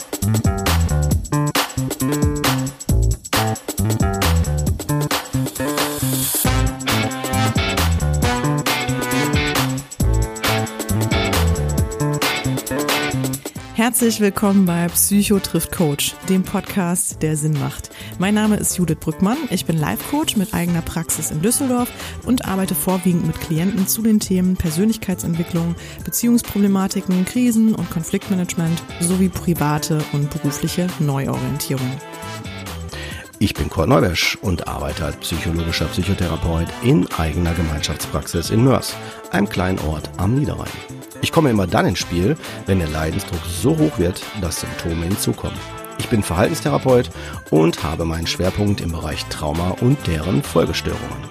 [0.00, 0.53] Thank
[13.94, 17.90] Herzlich willkommen bei Psycho trifft Coach, dem Podcast, der Sinn macht.
[18.18, 19.36] Mein Name ist Judith Brückmann.
[19.50, 21.88] Ich bin Life-Coach mit eigener Praxis in Düsseldorf
[22.26, 30.02] und arbeite vorwiegend mit Klienten zu den Themen Persönlichkeitsentwicklung, Beziehungsproblematiken, Krisen und Konfliktmanagement sowie private
[30.12, 31.92] und berufliche Neuorientierung.
[33.38, 38.96] Ich bin Kurt Neubersch und arbeite als psychologischer Psychotherapeut in eigener Gemeinschaftspraxis in Mörs,
[39.30, 41.03] einem kleinen Ort am Niederrhein.
[41.22, 42.36] Ich komme immer dann ins Spiel,
[42.66, 45.58] wenn der Leidensdruck so hoch wird, dass Symptome hinzukommen.
[45.98, 47.10] Ich bin Verhaltenstherapeut
[47.50, 51.28] und habe meinen Schwerpunkt im Bereich Trauma und deren Folgestörungen.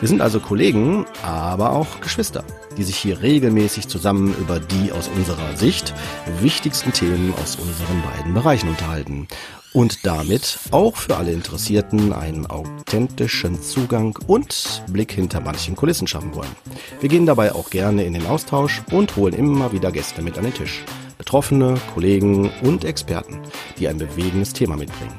[0.00, 2.44] Wir sind also Kollegen, aber auch Geschwister,
[2.76, 5.92] die sich hier regelmäßig zusammen über die aus unserer Sicht
[6.40, 9.26] wichtigsten Themen aus unseren beiden Bereichen unterhalten
[9.72, 16.32] und damit auch für alle Interessierten einen authentischen Zugang und Blick hinter manchen Kulissen schaffen
[16.32, 16.54] wollen.
[17.00, 20.44] Wir gehen dabei auch gerne in den Austausch und holen immer wieder Gäste mit an
[20.44, 20.84] den Tisch.
[21.18, 23.40] Betroffene, Kollegen und Experten,
[23.80, 25.18] die ein bewegendes Thema mitbringen.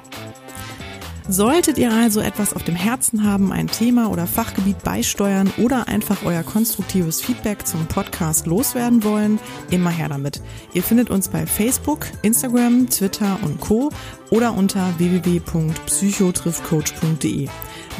[1.31, 6.25] Solltet ihr also etwas auf dem Herzen haben, ein Thema oder Fachgebiet beisteuern oder einfach
[6.25, 9.37] euer konstruktives Feedback zum Podcast loswerden wollen,
[9.69, 10.41] immer her damit.
[10.73, 13.91] Ihr findet uns bei Facebook, Instagram, Twitter und Co.
[14.31, 17.47] oder unter www.psychotriffcoach.de.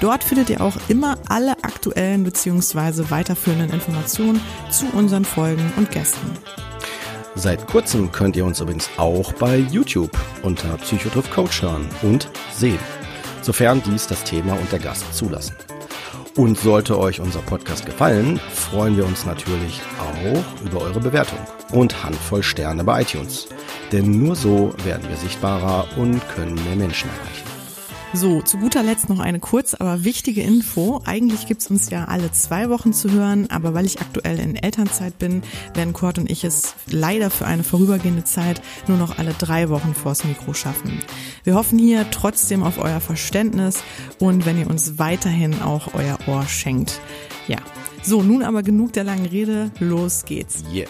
[0.02, 3.12] Dort findet ihr auch immer alle aktuellen bzw.
[3.12, 4.42] weiterführenden Informationen
[4.72, 6.32] zu unseren Folgen und Gästen.
[7.36, 12.80] Seit kurzem könnt ihr uns übrigens auch bei YouTube unter Psychotriff Coach hören und sehen
[13.42, 15.56] sofern dies das Thema und der Gast zulassen.
[16.36, 21.40] Und sollte euch unser Podcast gefallen, freuen wir uns natürlich auch über eure Bewertung
[21.72, 23.48] und Handvoll Sterne bei iTunes.
[23.92, 27.49] Denn nur so werden wir sichtbarer und können mehr Menschen erreichen.
[28.12, 31.00] So, zu guter Letzt noch eine kurz, aber wichtige Info.
[31.06, 35.20] Eigentlich gibt's uns ja alle zwei Wochen zu hören, aber weil ich aktuell in Elternzeit
[35.20, 35.44] bin,
[35.76, 39.94] werden Kurt und ich es leider für eine vorübergehende Zeit nur noch alle drei Wochen
[39.94, 41.00] vors Mikro schaffen.
[41.44, 43.84] Wir hoffen hier trotzdem auf euer Verständnis
[44.18, 47.00] und wenn ihr uns weiterhin auch euer Ohr schenkt.
[47.48, 47.60] Ja,
[48.02, 50.64] so, nun aber genug der langen Rede, los geht's.
[50.74, 50.88] Yeah.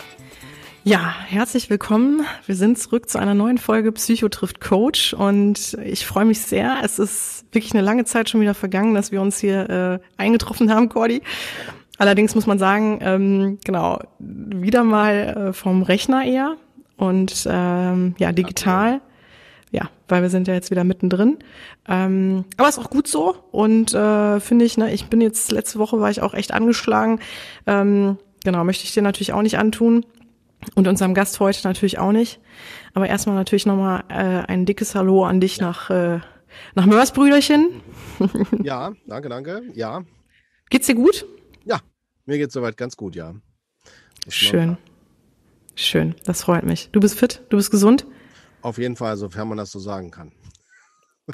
[0.85, 2.25] Ja, herzlich willkommen.
[2.45, 6.77] Wir sind zurück zu einer neuen Folge Psycho trifft Coach und ich freue mich sehr.
[6.81, 10.73] Es ist wirklich eine lange Zeit schon wieder vergangen, dass wir uns hier äh, eingetroffen
[10.73, 11.21] haben, Cordy.
[11.97, 16.55] Allerdings muss man sagen, ähm, genau, wieder mal äh, vom Rechner eher
[16.95, 19.01] und ähm, ja, digital.
[19.71, 21.39] Ja, weil wir sind ja jetzt wieder mittendrin.
[21.89, 25.77] Ähm, aber ist auch gut so und äh, finde ich, ne, ich bin jetzt, letzte
[25.77, 27.19] Woche war ich auch echt angeschlagen.
[27.67, 30.05] Ähm, genau, möchte ich dir natürlich auch nicht antun.
[30.75, 32.39] Und unserem Gast heute natürlich auch nicht.
[32.93, 36.19] Aber erstmal natürlich nochmal äh, ein dickes Hallo an dich nach, äh,
[36.75, 37.81] nach Mörs, Brüderchen.
[38.63, 39.61] Ja, danke, danke.
[39.75, 40.03] Ja.
[40.69, 41.25] Geht's dir gut?
[41.63, 41.79] Ja,
[42.25, 43.33] mir geht's soweit ganz gut, ja.
[44.27, 44.77] Schön.
[45.75, 46.89] Schön, das freut mich.
[46.91, 47.41] Du bist fit?
[47.49, 48.05] Du bist gesund?
[48.61, 50.33] Auf jeden Fall, sofern man das so sagen kann.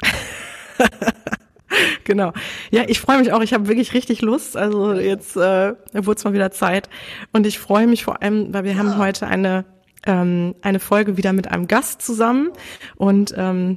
[2.06, 2.32] genau.
[2.70, 3.42] Ja, ich freue mich auch.
[3.42, 4.56] Ich habe wirklich richtig Lust.
[4.56, 6.88] Also jetzt äh, wurde es mal wieder Zeit.
[7.34, 8.78] Und ich freue mich vor allem, weil wir ja.
[8.78, 9.66] haben heute eine,
[10.06, 12.50] ähm, eine Folge wieder mit einem Gast zusammen.
[12.96, 13.76] Und ähm,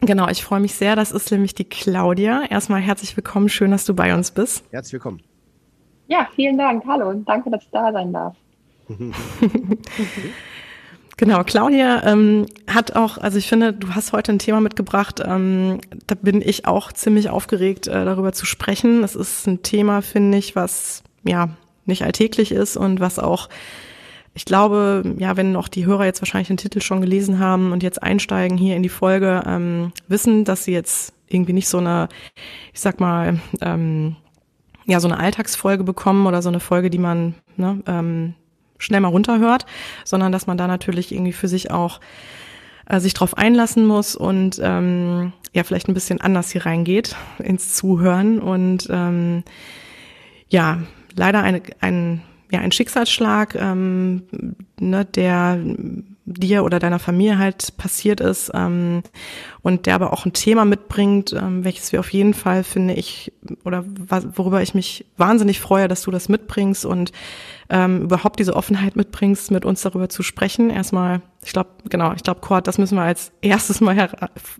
[0.00, 0.96] genau, ich freue mich sehr.
[0.96, 2.44] Das ist nämlich die Claudia.
[2.48, 3.50] Erstmal herzlich willkommen.
[3.50, 4.64] Schön, dass du bei uns bist.
[4.70, 5.20] Herzlich willkommen.
[6.06, 6.84] Ja, vielen Dank.
[6.86, 8.36] Hallo und danke, dass ich da sein darf.
[11.16, 15.80] Genau, Claudia ähm, hat auch, also ich finde, du hast heute ein Thema mitgebracht, ähm,
[16.06, 19.04] da bin ich auch ziemlich aufgeregt, äh, darüber zu sprechen.
[19.04, 21.50] Es ist ein Thema, finde ich, was ja
[21.86, 23.48] nicht alltäglich ist und was auch,
[24.34, 27.84] ich glaube, ja, wenn auch die Hörer jetzt wahrscheinlich den Titel schon gelesen haben und
[27.84, 32.08] jetzt einsteigen hier in die Folge, ähm, wissen, dass sie jetzt irgendwie nicht so eine,
[32.72, 34.16] ich sag mal, ähm,
[34.86, 38.34] ja, so eine Alltagsfolge bekommen oder so eine Folge, die man ne, ähm,
[38.84, 39.66] schnell mal runterhört,
[40.04, 42.00] sondern dass man da natürlich irgendwie für sich auch
[42.86, 47.74] äh, sich drauf einlassen muss und ähm, ja vielleicht ein bisschen anders hier reingeht ins
[47.74, 49.42] Zuhören und ähm,
[50.48, 50.78] ja
[51.16, 54.22] leider eine, ein ja ein Schicksalsschlag, ähm,
[54.78, 55.58] ne, der
[56.26, 59.02] dir oder deiner Familie halt passiert ist ähm,
[59.60, 63.32] und der aber auch ein Thema mitbringt, ähm, welches wir auf jeden Fall finde ich
[63.64, 63.84] oder
[64.36, 67.12] worüber ich mich wahnsinnig freue, dass du das mitbringst und
[67.70, 70.70] ähm, überhaupt diese Offenheit mitbringst, mit uns darüber zu sprechen.
[70.70, 74.10] Erstmal, ich glaube, genau, ich glaube, Cord, das müssen wir als erstes mal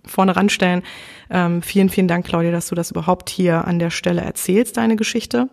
[0.05, 0.81] vorne ranstellen.
[1.29, 4.95] Ähm, vielen, vielen Dank, Claudia, dass du das überhaupt hier an der Stelle erzählst, deine
[4.95, 5.49] Geschichte.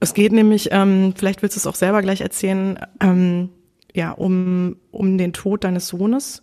[0.00, 3.50] Es geht nämlich, ähm, vielleicht willst du es auch selber gleich erzählen, ähm,
[3.94, 6.42] ja, um, um den Tod deines Sohnes.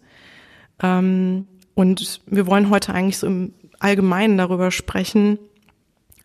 [0.82, 5.40] Ähm, und wir wollen heute eigentlich so im Allgemeinen darüber sprechen,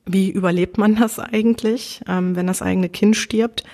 [0.07, 3.65] wie überlebt man das eigentlich, ähm, wenn das eigene Kind stirbt?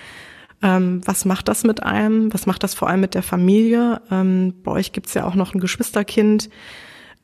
[0.61, 2.33] Ähm, was macht das mit einem?
[2.33, 4.01] Was macht das vor allem mit der Familie?
[4.11, 6.49] Ähm, bei euch gibt's ja auch noch ein Geschwisterkind.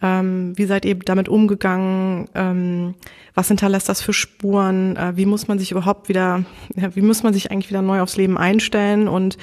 [0.01, 2.27] Ähm, wie seid ihr damit umgegangen?
[2.35, 2.93] Ähm,
[3.33, 4.95] was hinterlässt das für Spuren?
[4.97, 6.43] Äh, wie muss man sich überhaupt wieder,
[6.75, 9.07] ja, wie muss man sich eigentlich wieder neu aufs Leben einstellen?
[9.07, 9.37] Und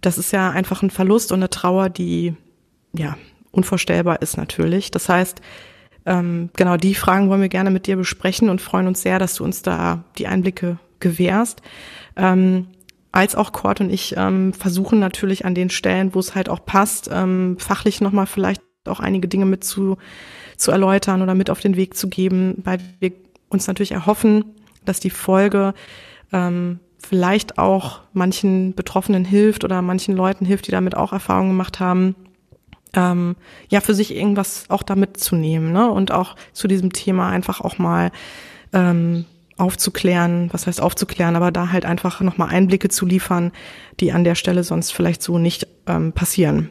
[0.00, 2.34] das ist ja einfach ein Verlust und eine Trauer, die
[2.94, 3.16] ja
[3.50, 4.90] unvorstellbar ist natürlich.
[4.90, 5.42] Das heißt,
[6.06, 9.34] ähm, genau die Fragen wollen wir gerne mit dir besprechen und freuen uns sehr, dass
[9.34, 11.62] du uns da die Einblicke gewährst.
[12.16, 12.68] Ähm,
[13.12, 16.64] als auch Kurt und ich ähm, versuchen natürlich an den Stellen, wo es halt auch
[16.64, 19.98] passt, ähm, fachlich nochmal vielleicht auch einige Dinge mit zu,
[20.56, 23.12] zu erläutern oder mit auf den Weg zu geben, weil wir
[23.50, 24.44] uns natürlich erhoffen,
[24.84, 25.74] dass die Folge
[26.32, 31.80] ähm, vielleicht auch manchen Betroffenen hilft oder manchen Leuten hilft, die damit auch Erfahrungen gemacht
[31.80, 32.14] haben,
[32.94, 33.36] ähm,
[33.68, 35.90] ja, für sich irgendwas auch damit zu nehmen ne?
[35.90, 38.10] und auch zu diesem Thema einfach auch mal
[38.72, 39.24] ähm,
[39.56, 43.52] aufzuklären, was heißt aufzuklären, aber da halt einfach nochmal Einblicke zu liefern,
[44.00, 46.70] die an der Stelle sonst vielleicht so nicht ähm, passieren.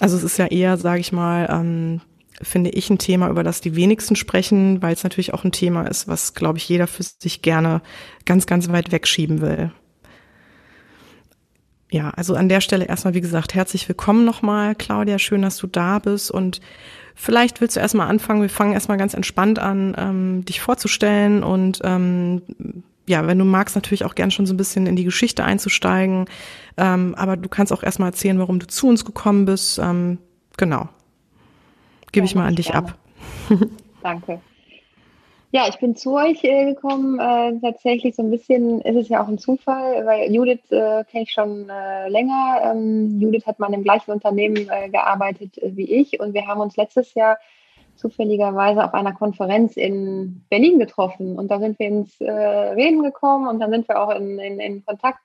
[0.00, 2.00] Also es ist ja eher, sage ich mal, ähm,
[2.42, 5.86] finde ich ein Thema, über das die wenigsten sprechen, weil es natürlich auch ein Thema
[5.86, 7.80] ist, was, glaube ich, jeder für sich gerne
[8.24, 9.72] ganz, ganz weit wegschieben will.
[11.94, 15.20] Ja, also an der Stelle erstmal, wie gesagt, herzlich willkommen nochmal, Claudia.
[15.20, 16.60] Schön, dass du da bist und
[17.16, 21.78] Vielleicht willst du erstmal anfangen, wir fangen erstmal ganz entspannt an, ähm, dich vorzustellen und
[21.84, 22.42] ähm,
[23.06, 26.24] ja, wenn du magst, natürlich auch gern schon so ein bisschen in die Geschichte einzusteigen.
[26.76, 29.78] Ähm, aber du kannst auch erstmal erzählen, warum du zu uns gekommen bist.
[29.78, 30.18] Ähm,
[30.56, 30.88] genau.
[32.10, 32.88] Gebe ja, ich mal an dich gerne.
[32.88, 32.98] ab.
[34.02, 34.40] Danke.
[35.54, 37.20] Ja, ich bin zu euch äh, gekommen.
[37.20, 41.22] Äh, tatsächlich so ein bisschen ist es ja auch ein Zufall, weil Judith äh, kenne
[41.22, 42.60] ich schon äh, länger.
[42.64, 46.60] Ähm, Judith hat mal dem gleichen Unternehmen äh, gearbeitet äh, wie ich und wir haben
[46.60, 47.38] uns letztes Jahr
[47.94, 53.60] zufälligerweise auf einer Konferenz in Berlin getroffen und da sind wir ins Reden gekommen und
[53.60, 55.20] dann sind wir auch in, in, in Kontakt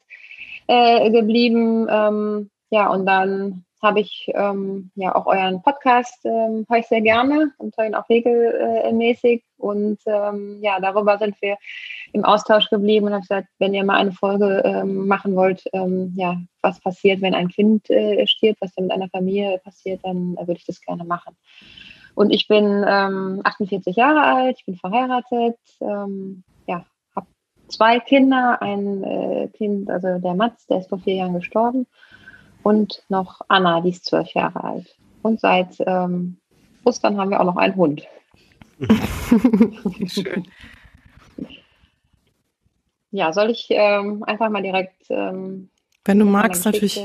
[0.68, 1.88] geblieben.
[1.90, 7.02] Ähm, ja, und dann habe ich ähm, ja auch euren Podcast, ähm, höre ich sehr
[7.02, 9.44] gerne und höre ihn auch regelmäßig.
[9.58, 11.58] Und ähm, ja, darüber sind wir
[12.14, 16.14] im Austausch geblieben und habe gesagt, wenn ihr mal eine Folge ähm, machen wollt, ähm,
[16.16, 20.36] ja, was passiert, wenn ein Kind äh, stirbt, was dann mit einer Familie passiert, dann
[20.36, 21.36] äh, würde ich das gerne machen.
[22.16, 26.86] Und ich bin ähm, 48 Jahre alt, ich bin verheiratet, ähm, ja,
[27.16, 27.28] habe
[27.70, 31.86] zwei Kinder, ein äh, Kind, also der Mats, der ist vor vier Jahren gestorben
[32.70, 34.96] und noch Anna, die ist zwölf Jahre alt.
[35.24, 36.38] Und seit ähm,
[36.84, 38.04] Ostern haben wir auch noch einen Hund.
[40.08, 40.48] Schön.
[43.10, 45.02] Ja, soll ich ähm, einfach mal direkt.
[45.10, 45.70] Ähm,
[46.06, 47.04] Wenn du magst, natürlich.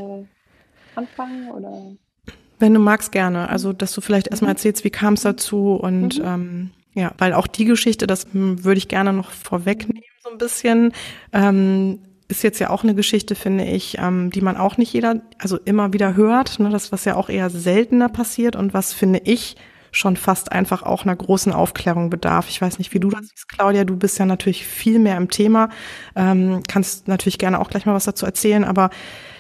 [0.96, 1.96] Anfangen oder?
[2.58, 3.48] Wenn du magst, gerne.
[3.48, 4.56] Also, dass du vielleicht erstmal mhm.
[4.56, 6.24] erzählst, wie kam es dazu und mhm.
[6.26, 10.92] ähm, ja, weil auch die Geschichte, das würde ich gerne noch vorwegnehmen, so ein bisschen.
[11.32, 15.20] Ähm, ist jetzt ja auch eine Geschichte, finde ich, ähm, die man auch nicht jeder,
[15.38, 19.20] also immer wieder hört, ne, das was ja auch eher seltener passiert und was finde
[19.24, 19.56] ich
[19.90, 22.48] schon fast einfach auch einer großen Aufklärung bedarf.
[22.48, 23.84] Ich weiß nicht, wie du das siehst, Claudia.
[23.84, 25.68] Du bist ja natürlich viel mehr im Thema,
[26.16, 28.90] ähm, kannst natürlich gerne auch gleich mal was dazu erzählen, aber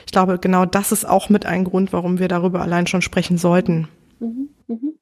[0.06, 3.38] ich glaube, genau das ist auch mit ein Grund, warum wir darüber allein schon sprechen
[3.38, 3.88] sollten.
[4.20, 4.98] Mhm, mhm.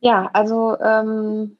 [0.00, 1.56] Ja, also ähm,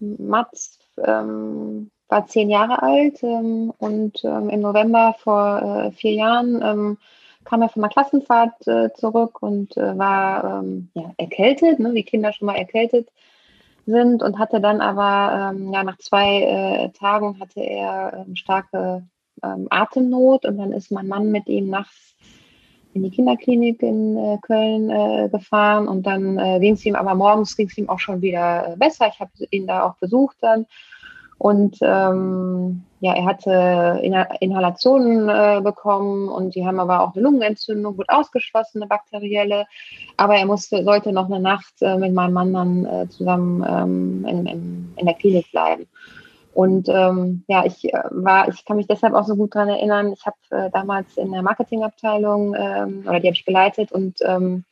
[0.00, 6.62] Mats ähm, war zehn Jahre alt ähm, und ähm, im November vor äh, vier Jahren
[6.62, 6.98] ähm,
[7.44, 12.02] kam er von der Klassenfahrt äh, zurück und äh, war ähm, ja, erkältet, ne, wie
[12.02, 13.10] Kinder schon mal erkältet
[13.86, 19.04] sind und hatte dann aber ähm, ja, nach zwei äh, Tagen hatte er ähm, starke
[19.42, 22.14] Atemnot und dann ist mein Mann mit ihm nachts
[22.94, 27.54] in die Kinderklinik in äh, Köln äh, gefahren und dann ging es ihm aber morgens
[27.54, 29.08] ging es ihm auch schon wieder besser.
[29.08, 30.66] Ich habe ihn da auch besucht dann
[31.44, 34.00] und ähm, ja, er hatte
[34.40, 39.66] Inhalationen äh, bekommen und die haben aber auch eine Lungenentzündung, gut ausgeschlossen, eine bakterielle.
[40.16, 44.26] Aber er musste, sollte noch eine Nacht äh, mit meinem Mann dann äh, zusammen ähm,
[44.26, 45.86] in, in, in, der Klinik bleiben.
[46.54, 50.14] Und ähm, ja, ich äh, war, ich kann mich deshalb auch so gut daran erinnern.
[50.14, 54.64] Ich habe äh, damals in der Marketingabteilung ähm, oder die habe ich geleitet und ähm,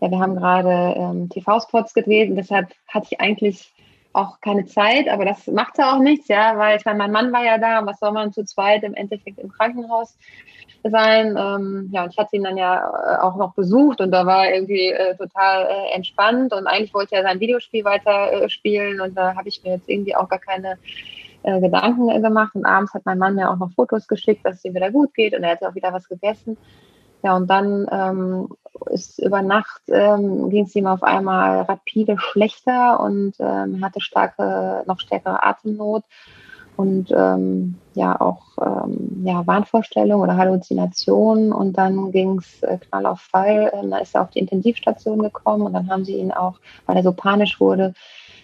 [0.00, 3.72] ja, wir haben gerade ähm, TV-Spots gedreht und deshalb hatte ich eigentlich
[4.12, 7.32] auch keine Zeit, aber das macht ja auch nichts, ja, weil ich meine, mein Mann
[7.32, 10.16] war ja da, was soll man zu zweit im Endeffekt im Krankenhaus
[10.82, 11.36] sein?
[11.38, 14.50] Ähm, ja, und ich hatte ihn dann ja äh, auch noch besucht und da war
[14.50, 19.14] irgendwie äh, total äh, entspannt und eigentlich wollte er sein Videospiel weiter äh, spielen und
[19.16, 20.76] da habe ich mir jetzt irgendwie auch gar keine
[21.42, 24.64] äh, Gedanken gemacht und abends hat mein Mann mir auch noch Fotos geschickt, dass es
[24.64, 26.56] ihm wieder gut geht und er hat auch wieder was gegessen.
[27.22, 28.48] Ja, und dann ähm,
[28.90, 34.82] ist über Nacht ähm, ging es ihm auf einmal rapide schlechter und ähm, hatte starke,
[34.86, 36.02] noch stärkere Atemnot
[36.76, 43.06] und ähm, ja auch ähm, ja, Wahnvorstellung oder Halluzination und dann ging es äh, knall
[43.06, 43.70] auf Fall.
[43.74, 46.96] Ähm, da ist er auf die Intensivstation gekommen und dann haben sie ihn auch, weil
[46.96, 47.94] er so panisch wurde,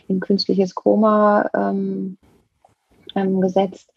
[0.06, 2.18] in künstliches Koma ähm,
[3.14, 3.92] ähm, gesetzt.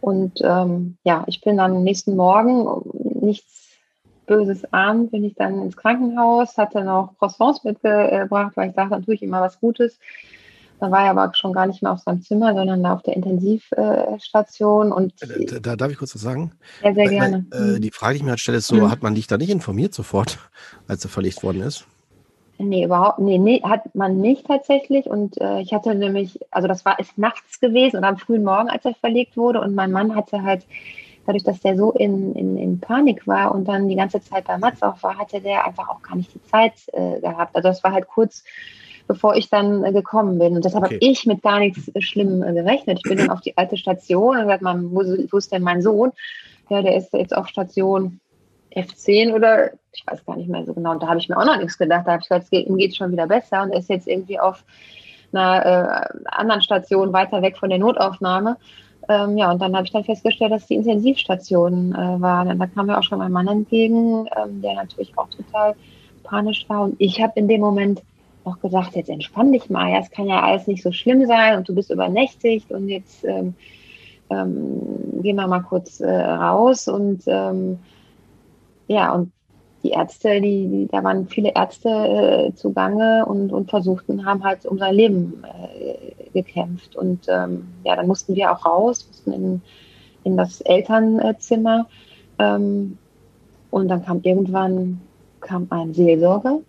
[0.00, 2.82] Und ähm, ja, ich bin dann am nächsten Morgen,
[3.20, 3.69] nichts
[4.30, 9.04] Böses ahnt, bin ich dann ins Krankenhaus, hatte noch Croissants mitgebracht, weil ich dachte, dann
[9.04, 9.98] tue ich immer was Gutes.
[10.78, 13.16] Da war er aber schon gar nicht mehr auf seinem Zimmer, sondern da auf der
[13.16, 14.92] Intensivstation.
[14.92, 16.52] Und äh, da, da, darf ich kurz was sagen?
[16.80, 17.44] Ja, sehr gerne.
[17.52, 18.90] Äh, äh, die Frage, die ich mir halt stelle, ist so, mhm.
[18.90, 20.38] hat man dich da nicht informiert sofort,
[20.86, 21.84] als er verlegt worden ist?
[22.58, 25.06] Nee, überhaupt, nee, nee, hat man nicht tatsächlich.
[25.06, 28.70] Und äh, ich hatte nämlich, also das war ist nachts gewesen oder am frühen Morgen,
[28.70, 29.60] als er verlegt wurde.
[29.60, 30.64] Und mein Mann hatte halt,
[31.30, 34.58] dadurch, dass der so in, in, in Panik war und dann die ganze Zeit bei
[34.58, 37.54] Mats auch war, hatte der einfach auch gar nicht die Zeit äh, gehabt.
[37.54, 38.44] Also das war halt kurz
[39.06, 40.54] bevor ich dann äh, gekommen bin.
[40.54, 40.94] Und deshalb okay.
[40.94, 43.00] habe ich mit gar nichts äh, Schlimm äh, gerechnet.
[43.02, 45.82] Ich bin dann auf die alte Station und gesagt, man, wo, wo ist denn mein
[45.82, 46.12] Sohn?
[46.68, 48.20] Ja, der ist jetzt auf Station
[48.72, 50.92] F10 oder ich weiß gar nicht mehr so genau.
[50.92, 52.06] Und da habe ich mir auch noch nichts gedacht.
[52.06, 54.06] Da habe ich gesagt, es geht, ihm geht schon wieder besser und er ist jetzt
[54.06, 54.62] irgendwie auf
[55.32, 55.66] einer
[56.14, 58.58] äh, anderen Station weiter weg von der Notaufnahme.
[59.10, 62.46] Ähm, ja, und dann habe ich dann festgestellt, dass die Intensivstation äh, war.
[62.46, 65.74] Und da kam mir auch schon mein Mann entgegen, ähm, der natürlich auch total
[66.22, 66.84] panisch war.
[66.84, 68.02] Und ich habe in dem Moment
[68.44, 71.58] noch gesagt, jetzt entspann dich mal, ja, es kann ja alles nicht so schlimm sein
[71.58, 73.54] und du bist übernächtigt und jetzt ähm,
[74.30, 74.80] ähm,
[75.22, 77.80] gehen wir mal kurz äh, raus und ähm,
[78.86, 79.32] ja, und
[79.82, 84.66] die Ärzte, die, die, da waren viele Ärzte äh, zugange und, und versuchten, haben halt
[84.66, 86.96] um sein Leben äh, gekämpft.
[86.96, 89.62] Und ähm, ja, dann mussten wir auch raus, mussten in,
[90.24, 91.86] in das Elternzimmer.
[92.38, 92.98] Ähm,
[93.70, 95.00] und dann kam irgendwann
[95.40, 96.60] kam ein Seelsorger.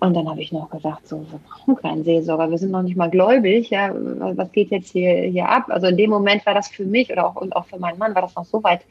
[0.00, 2.96] Und dann habe ich noch gedacht, so, wir brauchen keinen Seelsorger, wir sind noch nicht
[2.96, 5.64] mal gläubig, ja, was geht jetzt hier, hier ab?
[5.68, 8.14] Also in dem Moment war das für mich oder auch, und auch für meinen Mann
[8.14, 8.82] war das noch so weit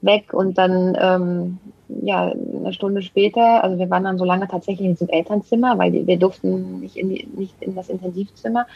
[0.00, 1.58] weg und dann ähm,
[2.02, 5.90] ja eine Stunde später, also wir waren dann so lange tatsächlich in diesem Elternzimmer, weil
[5.90, 8.66] die, wir durften nicht in, die, nicht in das Intensivzimmer,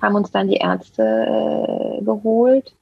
[0.00, 2.74] haben uns dann die Ärzte äh, geholt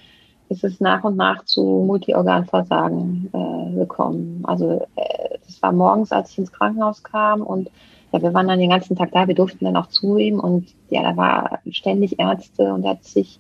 [0.48, 4.42] ist es nach und nach zu Multiorganversagen äh, gekommen.
[4.44, 7.42] Also äh, das war morgens, als ich ins Krankenhaus kam.
[7.42, 7.70] Und
[8.12, 10.74] ja, wir waren dann den ganzen Tag da, wir durften dann auch zu ihm und
[10.88, 13.38] ja, da war ständig Ärzte und er hat sich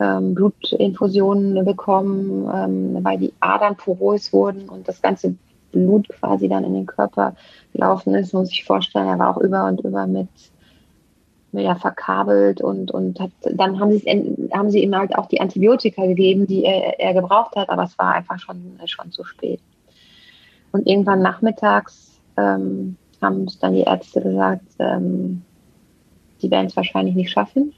[0.00, 5.34] ähm, Blutinfusionen bekommen, ähm, weil die Adern porös wurden und das ganze
[5.72, 7.34] Blut quasi dann in den Körper
[7.72, 10.28] gelaufen ist, muss ich vorstellen, er war auch über und über mit
[11.52, 16.04] ja, verkabelt und, und hat, dann haben sie, haben sie ihm halt auch die Antibiotika
[16.06, 19.60] gegeben, die er, er gebraucht hat, aber es war einfach schon, schon zu spät.
[20.72, 25.42] Und irgendwann nachmittags ähm, haben uns dann die Ärzte gesagt, ähm,
[26.42, 27.72] die werden es wahrscheinlich nicht schaffen.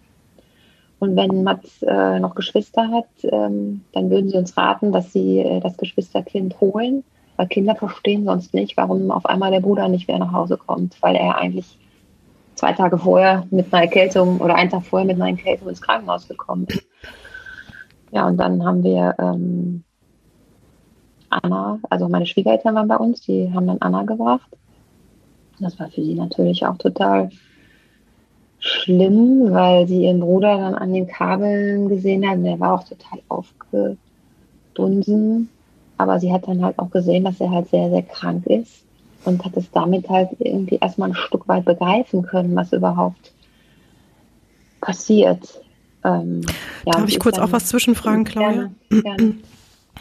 [0.99, 5.39] Und wenn Mats äh, noch Geschwister hat, ähm, dann würden sie uns raten, dass sie
[5.39, 7.05] äh, das Geschwisterkind holen,
[7.37, 11.01] weil Kinder verstehen sonst nicht, warum auf einmal der Bruder nicht wieder nach Hause kommt,
[11.01, 11.79] weil er eigentlich
[12.55, 16.29] zwei Tage vorher mit einer Erkältung oder einen Tag vorher mit einer Erkältung ins Krankenhaus
[16.29, 16.87] gekommen ist.
[18.13, 19.85] Ja, und dann haben wir ähm,
[21.31, 24.51] Anna, also meine Schwiegereltern waren bei uns, die haben dann Anna gebracht.
[25.61, 27.31] Das war für sie natürlich auch total
[28.59, 32.45] schlimm, weil sie ihren Bruder dann an den Kabeln gesehen hat.
[32.45, 35.49] Der war auch total aufgedunsen.
[35.97, 38.85] Aber sie hat dann halt auch gesehen, dass er halt sehr, sehr krank ist
[39.25, 43.33] und hat es damit halt irgendwie erstmal ein Stück weit begreifen können, was überhaupt
[44.81, 45.63] passiert.
[46.05, 46.41] Ähm,
[46.87, 48.71] ja, Darf ich kurz auch was zwischenfragen, Claudia?
[48.89, 49.35] Gerne, gerne.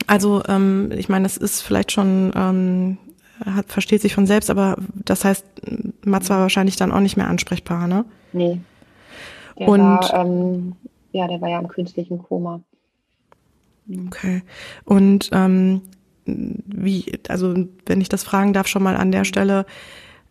[0.07, 2.97] Also ähm, ich meine, es ist vielleicht schon, ähm,
[3.45, 5.45] hat, versteht sich von selbst, aber das heißt,
[6.03, 8.05] Mats war wahrscheinlich dann auch nicht mehr ansprechbar, ne?
[8.33, 8.59] Nee.
[9.57, 10.75] Der Und war, ähm,
[11.11, 12.61] ja, der war ja im künstlichen Koma.
[14.07, 14.43] Okay.
[14.85, 15.81] Und ähm,
[16.25, 17.55] wie, also
[17.85, 19.65] wenn ich das fragen darf, schon mal an der Stelle,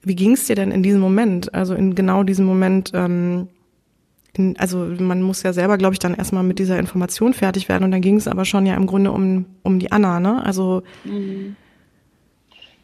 [0.03, 1.53] wie ging es dir denn in diesem Moment?
[1.55, 3.49] Also in genau diesem Moment, ähm,
[4.35, 7.85] in, also man muss ja selber, glaube ich, dann erstmal mit dieser Information fertig werden
[7.85, 10.45] und dann ging es aber schon ja im Grunde um, um die Anna, ne?
[10.45, 11.57] Also mhm.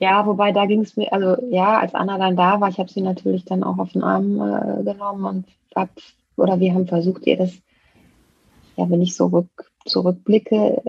[0.00, 2.90] Ja, wobei da ging es mir, also ja, als Anna dann da war, ich habe
[2.90, 5.90] sie natürlich dann auch auf den Arm äh, genommen und hab,
[6.36, 7.52] oder wir haben versucht, ihr das,
[8.76, 10.82] ja, wenn ich so rück, zurückblicke,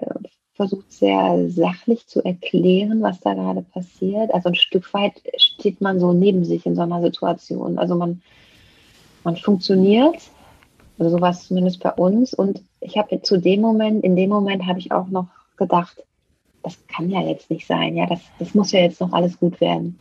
[0.55, 4.33] versucht sehr sachlich zu erklären, was da gerade passiert.
[4.33, 7.77] Also ein Stück weit steht man so neben sich in so einer Situation.
[7.77, 8.21] Also man,
[9.25, 10.15] man funktioniert,
[10.97, 12.33] also sowas zumindest bei uns.
[12.33, 16.01] Und ich habe zu dem Moment, in dem Moment habe ich auch noch gedacht,
[16.65, 17.95] das kann ja jetzt nicht sein.
[17.95, 19.99] Ja, das, das muss ja jetzt noch alles gut werden.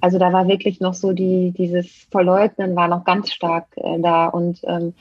[0.00, 4.28] Also da war wirklich noch so die, dieses Verleugnen war noch ganz stark äh, da
[4.28, 4.94] und ähm,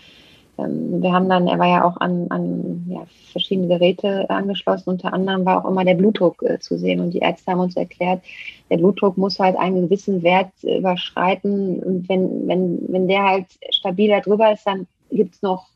[0.57, 4.89] ähm, wir haben dann, er war ja auch an, an ja, verschiedene Geräte angeschlossen.
[4.89, 6.99] Unter anderem war auch immer der Blutdruck äh, zu sehen.
[6.99, 8.23] Und die Ärzte haben uns erklärt,
[8.69, 11.79] der Blutdruck muss halt einen gewissen Wert äh, überschreiten.
[11.81, 15.67] Und wenn, wenn, wenn der halt stabiler drüber ist, dann gibt es noch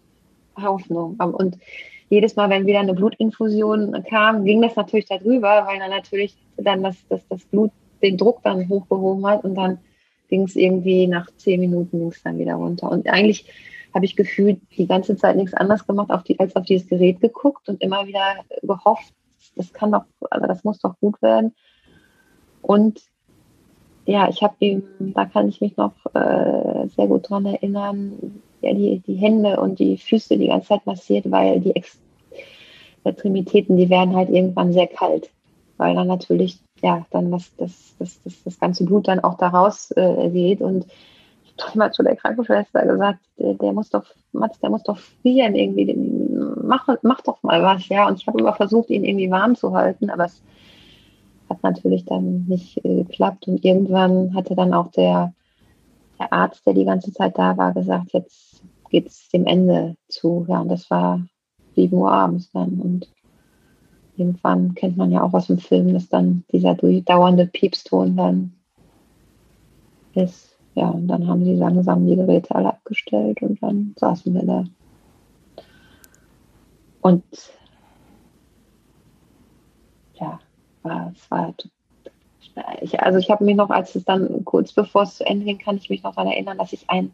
[0.61, 1.15] Hoffnung.
[1.15, 1.57] Und
[2.09, 6.83] jedes Mal, wenn wieder eine Blutinfusion kam, ging das natürlich darüber, weil dann natürlich dann
[6.83, 7.71] das, das, das Blut
[8.01, 9.79] den Druck dann hochgehoben hat und dann
[10.29, 12.91] ging es irgendwie nach zehn Minuten ging es dann wieder runter.
[12.91, 13.45] Und eigentlich
[13.93, 17.21] habe ich gefühlt die ganze Zeit nichts anderes gemacht, auf die, als auf dieses Gerät
[17.21, 19.13] geguckt und immer wieder gehofft,
[19.55, 21.53] das kann doch, also das muss doch gut werden.
[22.61, 23.01] Und
[24.05, 28.73] ja, ich habe ihm, da kann ich mich noch äh, sehr gut dran erinnern, ja,
[28.73, 31.99] die, die Hände und die Füße die ganze Zeit massiert, weil die Ex
[33.03, 35.29] Extremitäten, die werden halt irgendwann sehr kalt,
[35.77, 39.91] weil dann natürlich, ja, dann das, das, das, das, das ganze Blut dann auch daraus
[39.91, 40.87] äh, geht und
[41.75, 45.93] mal zu der Krankenschwester gesagt, der, der, muss doch, Mats, der muss doch frieren irgendwie,
[46.61, 48.07] mach, mach doch mal was, ja.
[48.07, 50.41] Und ich habe immer versucht, ihn irgendwie warm zu halten, aber es
[51.49, 53.47] hat natürlich dann nicht äh, geklappt.
[53.47, 55.33] Und irgendwann hatte dann auch der,
[56.19, 58.44] der Arzt, der die ganze Zeit da war, gesagt, jetzt
[58.95, 60.45] geht es dem Ende zu.
[60.47, 61.21] Ja, und das war
[61.75, 62.79] 7 Uhr abends dann.
[62.79, 63.11] Und
[64.15, 68.53] irgendwann kennt man ja auch aus dem Film, dass dann dieser dauernde Piepston dann
[70.13, 74.45] ist ja, und dann haben sie langsam die Geräte alle abgestellt und dann saßen wir
[74.45, 74.63] da.
[77.01, 77.23] Und
[80.15, 80.39] ja,
[80.83, 81.53] war, es war
[82.81, 85.57] ich, also ich habe mich noch, als es dann kurz bevor es zu Ende ging,
[85.57, 87.13] kann ich mich noch daran erinnern, dass ich ein,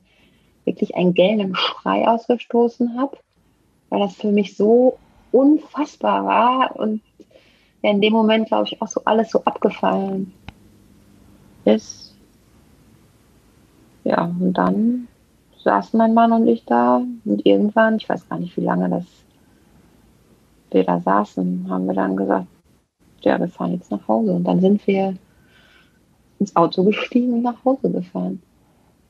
[0.65, 3.17] wirklich einen gellenden Schrei ausgestoßen habe,
[3.89, 4.97] weil das für mich so
[5.31, 7.01] unfassbar war und
[7.81, 10.33] ja, in dem Moment, glaube ich, auch so alles so abgefallen
[11.65, 12.11] ist
[14.03, 15.07] ja, und dann
[15.63, 19.05] saßen mein Mann und ich da und irgendwann, ich weiß gar nicht, wie lange das
[20.71, 22.47] wir da saßen, haben wir dann gesagt,
[23.21, 24.33] ja, wir fahren jetzt nach Hause.
[24.33, 25.15] Und dann sind wir
[26.39, 28.41] ins Auto gestiegen und nach Hause gefahren.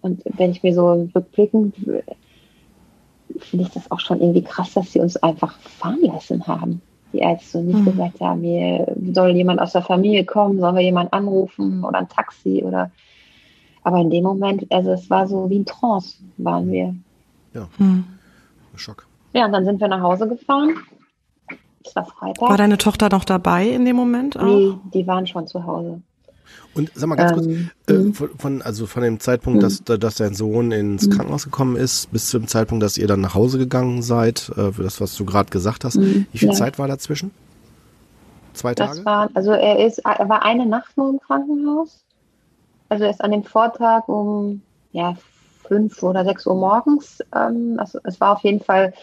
[0.01, 4.99] Und wenn ich mir so rückblickend, finde ich das auch schon irgendwie krass, dass sie
[4.99, 6.81] uns einfach fahren lassen haben.
[7.13, 7.85] Die Ärzte nicht mhm.
[7.85, 12.09] gesagt haben, hier soll jemand aus der Familie kommen, sollen wir jemanden anrufen oder ein
[12.09, 12.91] Taxi oder
[13.83, 16.95] aber in dem Moment, also es war so wie ein Trance, waren wir.
[17.53, 17.67] Ja.
[17.77, 18.05] Hm.
[18.75, 19.07] Schock.
[19.33, 20.75] Ja, und dann sind wir nach Hause gefahren.
[21.83, 22.47] Es war Freitag.
[22.47, 24.37] War deine Tochter noch dabei in dem Moment?
[24.37, 24.43] Auch?
[24.43, 26.01] Nee, die waren schon zu Hause.
[26.73, 28.37] Und sag mal ganz ähm, kurz, äh, hm.
[28.37, 29.99] von, also von dem Zeitpunkt, dass, hm.
[29.99, 31.11] dass dein Sohn ins hm.
[31.11, 34.83] Krankenhaus gekommen ist, bis zum Zeitpunkt, dass ihr dann nach Hause gegangen seid, äh, für
[34.83, 36.53] das, was du gerade gesagt hast, wie viel ja.
[36.53, 37.31] Zeit war dazwischen?
[38.53, 38.95] Zwei Tage?
[38.97, 42.01] Das war, also er ist, er war eine Nacht nur im Krankenhaus
[42.91, 44.61] also erst an dem Vortag um
[44.91, 45.15] ja,
[45.65, 47.23] fünf oder sechs Uhr morgens.
[47.33, 48.93] Ähm, also es war auf jeden Fall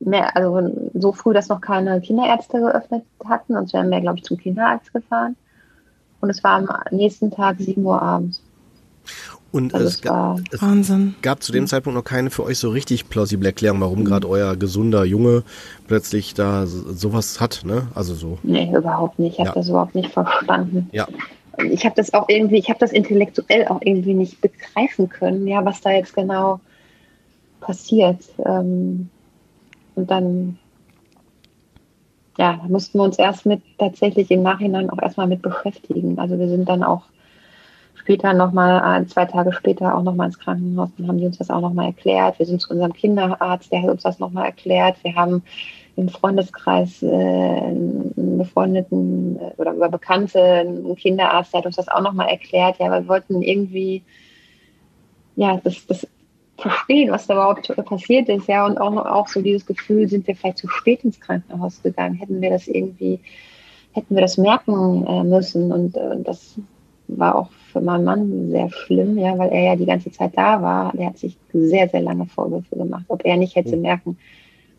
[0.00, 3.52] mehr, also so früh, dass noch keine Kinderärzte geöffnet hatten.
[3.52, 5.36] Sonst wären wir, glaube ich, zum Kinderarzt gefahren.
[6.22, 8.40] Und es war am nächsten Tag sieben Uhr abends.
[9.50, 11.14] Und also es, gab, es Wahnsinn.
[11.20, 14.04] gab zu dem Zeitpunkt noch keine für euch so richtig plausible Erklärung, warum mhm.
[14.06, 15.42] gerade euer gesunder Junge
[15.86, 17.88] plötzlich da sowas hat, ne?
[17.94, 18.38] Also so.
[18.42, 19.34] Nee, überhaupt nicht.
[19.34, 19.54] Ich habe ja.
[19.54, 20.88] das überhaupt nicht verstanden.
[20.92, 21.06] Ja
[21.70, 25.64] ich habe das auch irgendwie, ich habe das intellektuell auch irgendwie nicht begreifen können, ja,
[25.64, 26.60] was da jetzt genau
[27.60, 28.22] passiert.
[28.44, 29.08] Ähm,
[29.94, 30.58] und dann,
[32.38, 36.18] ja, da mussten wir uns erst mit tatsächlich im Nachhinein auch erstmal mit beschäftigen.
[36.18, 37.02] Also wir sind dann auch
[37.94, 40.90] später nochmal, äh, zwei Tage später auch nochmal ins Krankenhaus.
[40.96, 42.38] Dann haben die uns das auch nochmal erklärt.
[42.38, 44.96] Wir sind zu unserem Kinderarzt, der hat uns das nochmal erklärt.
[45.02, 45.42] Wir haben
[45.96, 51.88] im Freundeskreis äh, einen befreundeten äh, oder über Bekannte, einen Kinderarzt, der hat uns das
[51.88, 52.78] auch nochmal erklärt.
[52.78, 54.02] Ja, wir wollten irgendwie
[55.36, 56.06] ja, das, das
[56.58, 60.36] verstehen, was da überhaupt passiert ist, ja, und auch, auch so dieses Gefühl, sind wir
[60.36, 63.20] vielleicht zu spät ins Krankenhaus gegangen, hätten wir das irgendwie,
[63.92, 66.56] hätten wir das merken äh, müssen und äh, das
[67.08, 70.60] war auch für meinen Mann sehr schlimm, ja, weil er ja die ganze Zeit da
[70.62, 70.92] war.
[70.92, 74.18] Der hat sich sehr, sehr lange Vorwürfe gemacht, ob er nicht hätte merken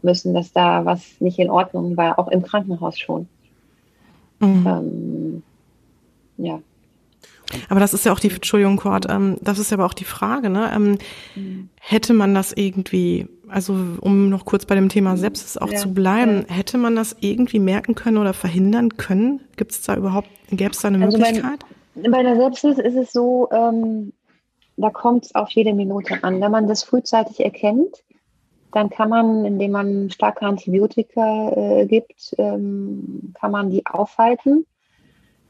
[0.02, 3.28] müssen, dass da was nicht in Ordnung war, auch im Krankenhaus schon.
[4.40, 4.68] Mhm.
[4.68, 5.44] Ähm,
[6.38, 6.60] ja.
[7.70, 10.06] Aber das ist ja auch die, Entschuldigung, Kurt, ähm, das ist ja aber auch die
[10.06, 10.72] Frage, ne?
[10.74, 10.98] Ähm,
[11.36, 11.70] mhm.
[11.80, 15.94] Hätte man das irgendwie, also um noch kurz bei dem Thema Sepsis auch ja, zu
[15.94, 16.56] bleiben, ja.
[16.56, 19.42] hätte man das irgendwie merken können oder verhindern können?
[19.56, 21.60] Gibt es da überhaupt, gäbe es da eine also Möglichkeit?
[21.96, 24.14] Bei, bei der Sepsis ist es so, ähm,
[24.78, 26.42] da kommt es auf jede Minute an.
[26.42, 28.04] Wenn man das frühzeitig erkennt,
[28.72, 34.66] dann kann man, indem man starke Antibiotika äh, gibt, ähm, kann man die aufhalten.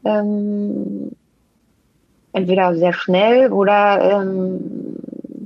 [0.03, 1.12] Ähm,
[2.34, 4.98] entweder sehr schnell oder ähm,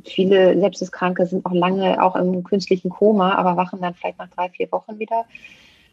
[0.05, 4.49] viele Sepsiskranke sind auch lange auch im künstlichen Koma, aber wachen dann vielleicht nach drei,
[4.49, 5.25] vier Wochen wieder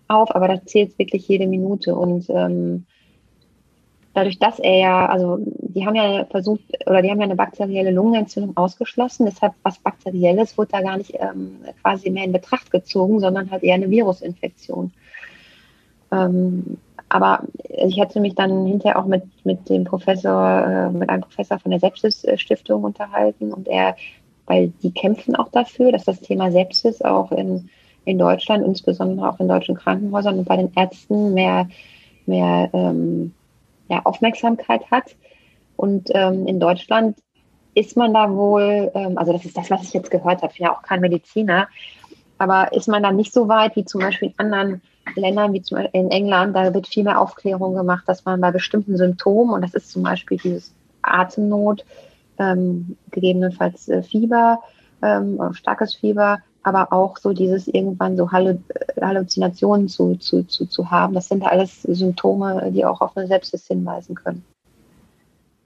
[0.09, 0.35] auf.
[0.35, 1.95] Aber da zählt wirklich jede Minute.
[1.95, 2.87] Und ähm,
[4.15, 7.91] dadurch, dass er ja, also die haben ja versucht, oder die haben ja eine bakterielle
[7.91, 13.21] Lungenentzündung ausgeschlossen, deshalb was Bakterielles wurde da gar nicht ähm, quasi mehr in Betracht gezogen,
[13.21, 14.93] sondern halt eher eine Virusinfektion.
[16.13, 16.79] Ähm,
[17.15, 21.61] aber ich hatte mich dann hinterher auch mit, mit dem Professor, äh, mit einem Professor
[21.61, 23.95] von der Sepsis-Stiftung unterhalten und er,
[24.47, 27.71] weil die kämpfen auch dafür, dass das Thema Sepsis auch in,
[28.05, 31.69] in Deutschland, insbesondere auch in deutschen Krankenhäusern und bei den Ärzten mehr,
[32.27, 33.33] mehr ähm,
[33.89, 35.15] ja, Aufmerksamkeit hat.
[35.77, 37.17] Und ähm, in Deutschland
[37.77, 40.59] ist man da wohl, ähm, also das ist das, was ich jetzt gehört habe, ich
[40.59, 41.69] bin ja auch kein Mediziner,
[42.39, 44.83] aber ist man da nicht so weit wie zum Beispiel in anderen
[45.15, 48.51] Ländern, wie zum Beispiel in England, da wird viel mehr Aufklärung gemacht, dass man bei
[48.51, 51.85] bestimmten Symptomen, und das ist zum Beispiel dieses Atemnot,
[52.39, 54.61] ähm, gegebenenfalls äh, Fieber,
[55.03, 61.15] ähm, starkes Fieber, aber auch so dieses irgendwann so Halluzinationen zu, zu, zu, zu haben.
[61.15, 64.45] Das sind alles Symptome, die auch auf eine Sepsis hinweisen können.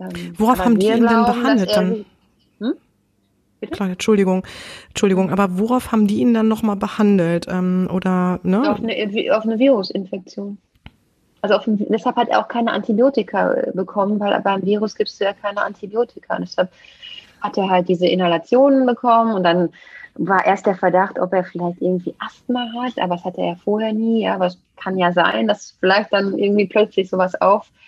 [0.00, 2.04] Ähm, Worauf haben die ihn denn behandelt dann?
[3.66, 4.44] Klar, Entschuldigung,
[4.88, 7.46] Entschuldigung, aber worauf haben die ihn dann nochmal behandelt?
[7.48, 8.70] Ähm, oder, ne?
[8.70, 10.58] Auf eine, auf eine Virusinfektion.
[11.40, 15.24] Also auf, deshalb hat er auch keine Antibiotika äh, bekommen, weil beim Virus gibst du
[15.24, 16.36] ja keine Antibiotika.
[16.36, 16.70] Und deshalb
[17.40, 19.70] hat er halt diese Inhalationen bekommen und dann
[20.18, 23.54] war erst der Verdacht, ob er vielleicht irgendwie Asthma hat, aber das hatte er ja
[23.54, 24.22] vorher nie.
[24.22, 27.78] Ja, aber es kann ja sein, dass vielleicht dann irgendwie plötzlich sowas auftritt,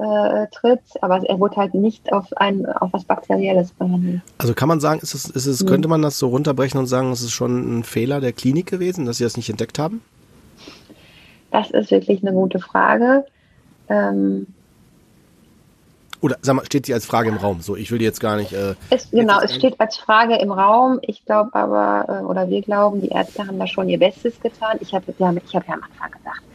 [0.00, 4.22] äh, aber er wurde halt nicht auf ein auf was Bakterielles behandelt.
[4.38, 7.12] Also kann man sagen, ist es, ist es, könnte man das so runterbrechen und sagen,
[7.12, 10.00] es ist schon ein Fehler der Klinik gewesen, dass sie das nicht entdeckt haben?
[11.50, 13.26] Das ist wirklich eine gute Frage.
[13.88, 14.46] Ähm,
[16.22, 17.60] oder sag mal, steht sie als Frage im Raum?
[17.60, 18.52] So, ich will jetzt gar nicht.
[18.52, 20.98] Äh, es, genau, es steht als Frage im Raum.
[21.02, 24.78] Ich glaube aber, äh, oder wir glauben, die Ärzte haben da schon ihr Bestes getan.
[24.80, 26.49] Ich habe ich hab ja am Anfang gedacht, der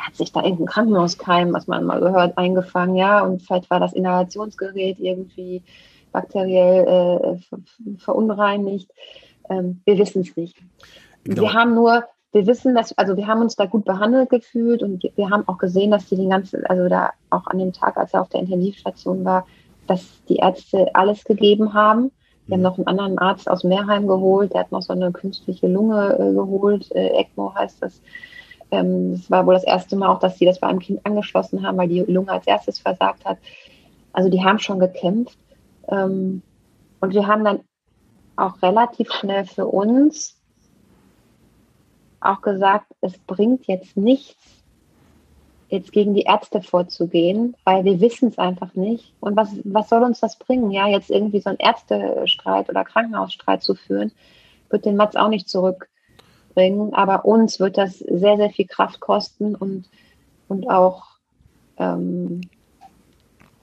[0.00, 3.92] hat sich da irgendein Krankenhauskeim, was man mal gehört, eingefangen, ja, und vielleicht war das
[3.92, 5.62] Inhalationsgerät irgendwie
[6.12, 8.90] bakteriell äh, verunreinigt.
[9.48, 10.56] Ähm, wir wissen es nicht.
[11.24, 11.42] Genau.
[11.42, 15.02] Wir haben nur wir wissen, dass, also wir haben uns da gut behandelt gefühlt und
[15.16, 18.14] wir haben auch gesehen, dass die den ganzen, also da auch an dem Tag, als
[18.14, 19.46] er auf der Intensivstation war,
[19.86, 22.12] dass die Ärzte alles gegeben haben.
[22.46, 22.64] Wir haben mhm.
[22.64, 26.32] noch einen anderen Arzt aus Meerheim geholt, der hat noch so eine künstliche Lunge äh,
[26.32, 28.00] geholt, äh, ECMO heißt das.
[28.70, 31.66] Ähm, das war wohl das erste Mal auch, dass sie das bei einem Kind angeschlossen
[31.66, 33.38] haben, weil die Lunge als erstes versagt hat.
[34.12, 35.38] Also die haben schon gekämpft.
[35.88, 36.42] Ähm,
[37.00, 37.60] und wir haben dann
[38.36, 40.36] auch relativ schnell für uns
[42.20, 44.62] auch gesagt, es bringt jetzt nichts,
[45.68, 49.14] jetzt gegen die Ärzte vorzugehen, weil wir wissen es einfach nicht.
[49.20, 53.62] Und was, was soll uns das bringen, ja, jetzt irgendwie so einen Ärztestreit oder Krankenhausstreit
[53.62, 54.12] zu führen,
[54.68, 55.48] wird den Mats auch nicht
[56.60, 56.94] zurückbringen.
[56.94, 59.84] Aber uns wird das sehr, sehr viel Kraft kosten und,
[60.48, 61.04] und auch,
[61.78, 62.42] ähm,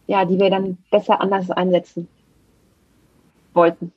[0.07, 2.07] ja, die wir dann besser anders einsetzen
[3.53, 3.91] wollten.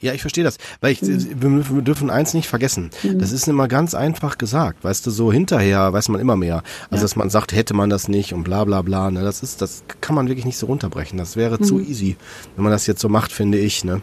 [0.00, 1.74] Ja, ich verstehe das, weil ich, mhm.
[1.74, 2.90] wir dürfen eins nicht vergessen.
[3.02, 3.18] Mhm.
[3.18, 6.62] Das ist immer ganz einfach gesagt, weißt du, so hinterher weiß man immer mehr.
[6.84, 7.02] Also, ja.
[7.02, 9.82] dass man sagt, hätte man das nicht und bla, bla, bla, ne, das ist, das
[10.00, 11.18] kann man wirklich nicht so runterbrechen.
[11.18, 11.64] Das wäre mhm.
[11.64, 12.16] zu easy,
[12.54, 14.00] wenn man das jetzt so macht, finde ich, ne.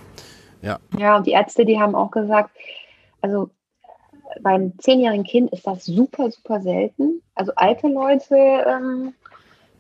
[0.62, 0.80] Ja.
[0.98, 2.50] Ja, und die Ärzte, die haben auch gesagt,
[3.21, 3.50] also,
[4.41, 7.21] beim zehnjährigen Kind ist das super, super selten.
[7.36, 9.13] Also, alte Leute, ähm,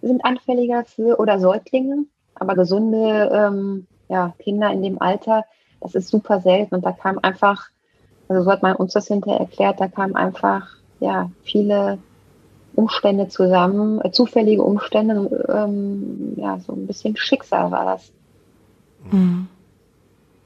[0.01, 5.45] sind anfälliger für, oder Säuglinge, aber gesunde ähm, ja, Kinder in dem Alter,
[5.81, 6.75] das ist super selten.
[6.75, 7.69] Und da kam einfach,
[8.27, 10.67] also so hat man uns das hinterher erklärt, da kamen einfach
[10.99, 11.97] ja viele
[12.75, 18.11] Umstände zusammen, äh, zufällige Umstände, ähm, ja, so ein bisschen Schicksal war das.
[19.11, 19.47] Mhm.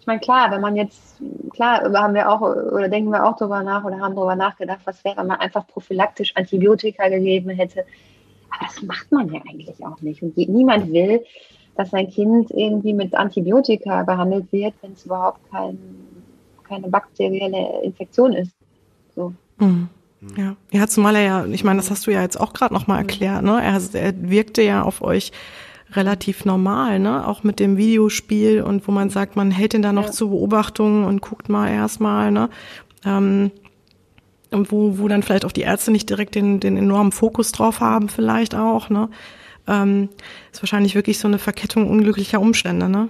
[0.09, 1.21] Ich meine, klar, wenn man jetzt,
[1.53, 5.05] klar, haben wir auch, oder denken wir auch darüber nach oder haben darüber nachgedacht, was
[5.05, 7.85] wäre, wenn man einfach prophylaktisch Antibiotika gegeben hätte.
[8.49, 10.23] Aber das macht man ja eigentlich auch nicht.
[10.23, 11.23] Und niemand will,
[11.75, 15.77] dass sein Kind irgendwie mit Antibiotika behandelt wird, wenn es überhaupt kein,
[16.67, 18.55] keine bakterielle Infektion ist.
[19.13, 19.31] So.
[19.59, 19.89] Mhm.
[20.35, 23.03] Ja, ja, zumal er ja, ich meine, das hast du ja jetzt auch gerade nochmal
[23.03, 23.09] mhm.
[23.09, 23.61] erklärt, ne?
[23.61, 25.31] Er, er wirkte ja auf euch
[25.93, 27.27] relativ normal, ne?
[27.27, 30.11] Auch mit dem Videospiel und wo man sagt, man hält ihn da noch ja.
[30.11, 32.49] zur Beobachtung und guckt mal erstmal, ne?
[33.05, 33.51] Ähm,
[34.51, 37.79] und wo, wo dann vielleicht auch die Ärzte nicht direkt den, den enormen Fokus drauf
[37.79, 39.09] haben, vielleicht auch, ne?
[39.67, 40.09] Ähm,
[40.51, 43.09] ist wahrscheinlich wirklich so eine Verkettung unglücklicher Umstände, ne?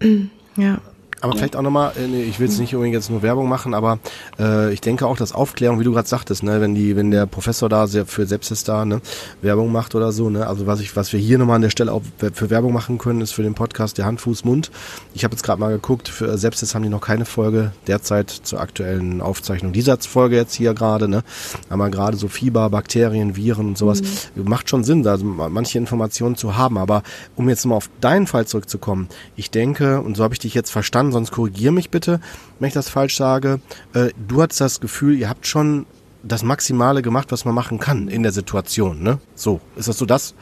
[0.00, 0.30] Mhm.
[0.56, 0.80] Ja.
[1.20, 3.98] Aber vielleicht auch nochmal, äh, ich will jetzt nicht unbedingt jetzt nur Werbung machen, aber
[4.38, 7.26] äh, ich denke auch, dass Aufklärung, wie du gerade sagtest, ne, wenn die, wenn der
[7.26, 9.00] Professor da sehr für Sepsis da ne,
[9.42, 11.92] Werbung macht oder so, ne, also was ich, was wir hier nochmal an der Stelle
[11.92, 12.02] auch
[12.32, 14.70] für Werbung machen können, ist für den Podcast der Hand, Fuß, Mund.
[15.14, 18.60] Ich habe jetzt gerade mal geguckt, für Sepsis haben die noch keine Folge derzeit zur
[18.60, 21.24] aktuellen Aufzeichnung dieser Folge jetzt hier gerade, ne,
[21.68, 24.02] aber gerade so Fieber, Bakterien, Viren und sowas
[24.34, 24.48] mhm.
[24.48, 26.78] macht schon Sinn, also manche Informationen zu haben.
[26.78, 27.02] Aber
[27.34, 30.70] um jetzt mal auf deinen Fall zurückzukommen, ich denke und so habe ich dich jetzt
[30.70, 32.20] verstanden an, sonst korrigier mich bitte,
[32.58, 33.60] wenn ich das falsch sage.
[33.94, 35.86] Äh, du hattest das Gefühl, ihr habt schon
[36.22, 39.18] das Maximale gemacht, was man machen kann in der Situation, ne?
[39.34, 40.34] So, ist das so das,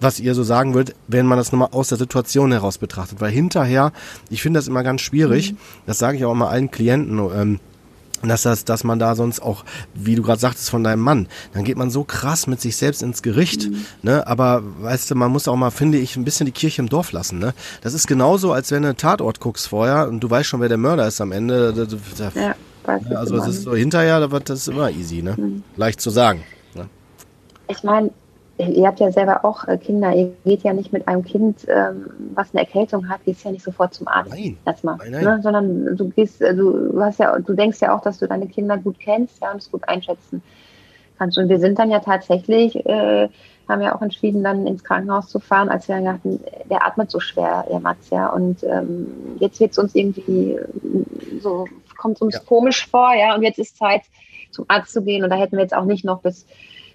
[0.00, 3.20] was ihr so sagen würdet, wenn man das nochmal aus der Situation heraus betrachtet?
[3.20, 3.92] Weil hinterher,
[4.30, 5.58] ich finde das immer ganz schwierig, mhm.
[5.86, 7.60] das sage ich auch mal allen Klienten, ähm,
[8.22, 11.64] dass das, dass man da sonst auch, wie du gerade sagtest von deinem Mann, dann
[11.64, 13.84] geht man so krass mit sich selbst ins Gericht, mhm.
[14.02, 14.26] ne?
[14.26, 17.12] Aber weißt du, man muss auch mal, finde ich, ein bisschen die Kirche im Dorf
[17.12, 17.54] lassen, ne?
[17.82, 20.68] Das ist genauso, als wenn du einen Tatort guckst vorher und du weißt schon, wer
[20.68, 21.72] der Mörder ist am Ende.
[21.72, 22.54] Da, da, ja,
[22.84, 25.34] weiß ja, also es ist so hinterher, das immer easy, ne?
[25.36, 25.62] Mhm.
[25.76, 26.42] Leicht zu sagen.
[26.74, 26.86] Ne?
[27.68, 28.10] Ich meine,
[28.58, 32.06] ihr habt ja selber auch äh, Kinder, ihr geht ja nicht mit einem Kind, ähm,
[32.34, 34.30] was eine Erkältung hat, gehst ja nicht sofort zum Arzt.
[34.30, 34.58] Nein.
[34.66, 34.96] Erstmal.
[34.96, 35.24] Nein, nein.
[35.24, 35.40] Ne?
[35.42, 38.76] Sondern du gehst, äh, du hast ja, du denkst ja auch, dass du deine Kinder
[38.76, 40.42] gut kennst, ja, und es gut einschätzen
[41.18, 41.38] kannst.
[41.38, 43.28] Und wir sind dann ja tatsächlich, äh,
[43.68, 46.40] haben ja auch entschieden, dann ins Krankenhaus zu fahren, als wir dann dachten,
[46.70, 48.28] der atmet so schwer, der Mats, ja.
[48.28, 49.06] Und ähm,
[49.38, 50.58] jetzt wird es uns irgendwie
[51.40, 51.66] so,
[51.96, 52.40] kommt uns ja.
[52.40, 54.02] komisch vor, ja, und jetzt ist Zeit,
[54.50, 55.22] zum Arzt zu gehen.
[55.22, 56.46] Und da hätten wir jetzt auch nicht noch bis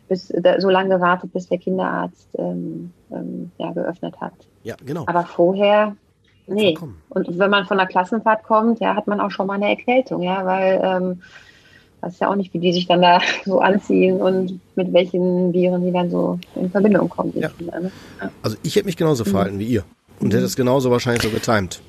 [0.08, 0.28] bis
[0.60, 4.34] so lange gewartet, bis der Kinderarzt ähm, ähm, ja, geöffnet hat.
[4.63, 5.04] Ja, genau.
[5.08, 5.96] Aber vorher,
[6.48, 6.78] nee.
[7.10, 10.22] Und wenn man von der Klassenfahrt kommt, ja, hat man auch schon mal eine Erkältung,
[10.22, 11.22] ja, weil ähm,
[12.02, 15.86] weiß ja auch nicht, wie die sich dann da so anziehen und mit welchen Viren
[15.86, 17.34] die dann so in Verbindung kommen.
[17.36, 17.50] Ja.
[17.50, 17.92] Kinder, ne?
[18.22, 18.30] ja.
[18.42, 19.30] Also ich hätte mich genauso mhm.
[19.30, 19.84] verhalten wie ihr
[20.20, 20.32] und mhm.
[20.32, 21.82] hätte es genauso wahrscheinlich so getimt.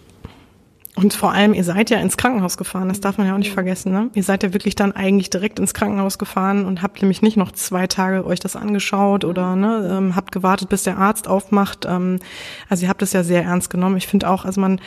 [0.96, 3.52] Und vor allem, ihr seid ja ins Krankenhaus gefahren, das darf man ja auch nicht
[3.52, 3.90] vergessen.
[3.90, 4.10] Ne?
[4.14, 7.50] Ihr seid ja wirklich dann eigentlich direkt ins Krankenhaus gefahren und habt nämlich nicht noch
[7.50, 11.84] zwei Tage euch das angeschaut oder ne, ähm, habt gewartet, bis der Arzt aufmacht.
[11.84, 12.20] Ähm,
[12.68, 13.96] also ihr habt es ja sehr ernst genommen.
[13.96, 14.80] Ich finde auch, also man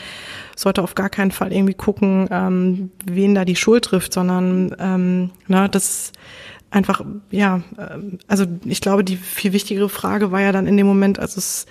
[0.56, 5.32] sollte auf gar keinen Fall irgendwie gucken, ähm, wen da die Schuld trifft, sondern ähm,
[5.48, 6.13] ne, das
[6.72, 10.88] einfach, ja, äh, also ich glaube, die viel wichtigere Frage war ja dann in dem
[10.88, 11.65] Moment, also es,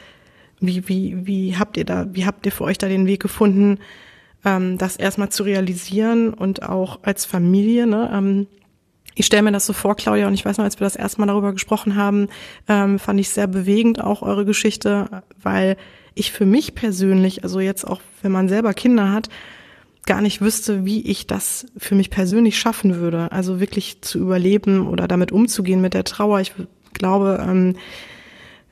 [0.60, 3.78] wie, wie, wie habt ihr da, wie habt ihr für euch da den Weg gefunden,
[4.46, 7.86] ähm, das erstmal zu realisieren und auch als Familie.
[7.86, 8.46] Ne, ähm,
[9.14, 11.20] ich stelle mir das so vor, Claudia, und ich weiß noch, als wir das erste
[11.20, 12.28] Mal darüber gesprochen haben,
[12.68, 15.76] ähm, fand ich sehr bewegend auch eure Geschichte, weil
[16.14, 19.28] ich für mich persönlich, also jetzt auch, wenn man selber Kinder hat,
[20.06, 23.32] gar nicht wüsste, wie ich das für mich persönlich schaffen würde.
[23.32, 26.40] Also wirklich zu überleben oder damit umzugehen mit der Trauer.
[26.40, 26.52] Ich
[26.92, 27.74] glaube, ähm,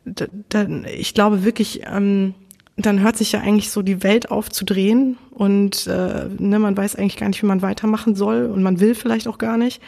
[0.05, 2.35] da, da, ich glaube wirklich, ähm,
[2.77, 6.77] dann hört sich ja eigentlich so die Welt auf zu drehen und äh, ne, man
[6.77, 9.81] weiß eigentlich gar nicht, wie man weitermachen soll und man will vielleicht auch gar nicht.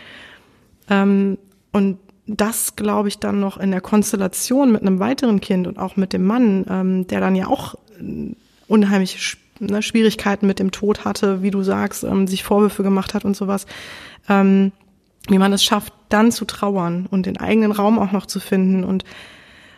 [0.88, 1.38] Ähm,
[1.72, 5.96] und das, glaube ich, dann noch in der Konstellation mit einem weiteren Kind und auch
[5.96, 8.34] mit dem Mann, ähm, der dann ja auch äh,
[8.68, 13.24] unheimliche ne, Schwierigkeiten mit dem Tod hatte, wie du sagst, ähm, sich Vorwürfe gemacht hat
[13.24, 13.66] und sowas,
[14.28, 14.72] ähm,
[15.28, 18.84] wie man es schafft, dann zu trauern und den eigenen Raum auch noch zu finden
[18.84, 19.04] und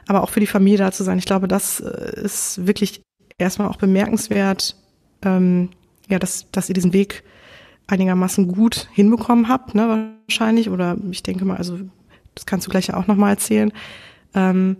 [0.08, 1.18] aber auch für die Familie da zu sein.
[1.18, 3.02] Ich glaube, das äh, ist wirklich
[3.36, 4.74] erstmal auch bemerkenswert,
[5.22, 5.68] ähm,
[6.08, 7.22] ja, dass, dass ihr diesen Weg
[7.86, 10.70] einigermaßen gut hinbekommen habt, ne, wahrscheinlich.
[10.70, 11.78] Oder ich denke mal, also
[12.34, 13.70] das kannst du gleich ja auch nochmal erzählen.
[14.34, 14.78] Ähm,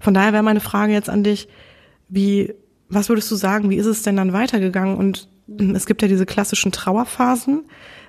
[0.00, 1.48] von daher wäre meine Frage jetzt an dich,
[2.08, 2.54] wie,
[2.88, 4.96] was würdest du sagen, wie ist es denn dann weitergegangen?
[4.96, 5.28] Und
[5.74, 7.64] es gibt ja diese klassischen Trauerphasen.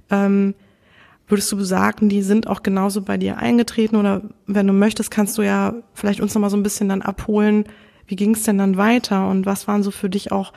[0.10, 0.55] Ähm,
[1.32, 5.38] Würdest du sagen, die sind auch genauso bei dir eingetreten oder wenn du möchtest, kannst
[5.38, 7.63] du ja vielleicht uns noch mal so ein bisschen dann abholen,
[8.06, 10.52] wie ging es denn dann weiter und was waren so für dich auch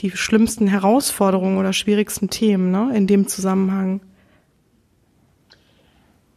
[0.00, 4.02] die schlimmsten Herausforderungen oder schwierigsten Themen ne, in dem Zusammenhang?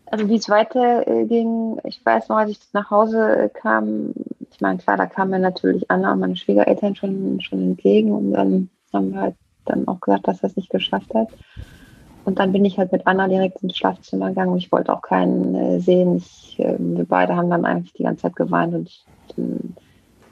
[0.05, 4.13] Also wie es weiterging, ich weiß noch, als ich nach Hause kam,
[4.51, 8.31] ich meine, klar, da kamen mir natürlich Anna und meine Schwiegereltern schon, schon entgegen und
[8.31, 9.35] dann haben wir halt
[9.65, 11.27] dann auch gesagt, dass er es nicht geschafft hat.
[12.25, 15.55] Und dann bin ich halt mit Anna direkt ins Schlafzimmer gegangen ich wollte auch keinen
[15.55, 16.17] äh, sehen.
[16.17, 19.05] Ich, äh, wir beide haben dann eigentlich die ganze Zeit geweint und
[19.37, 19.75] dann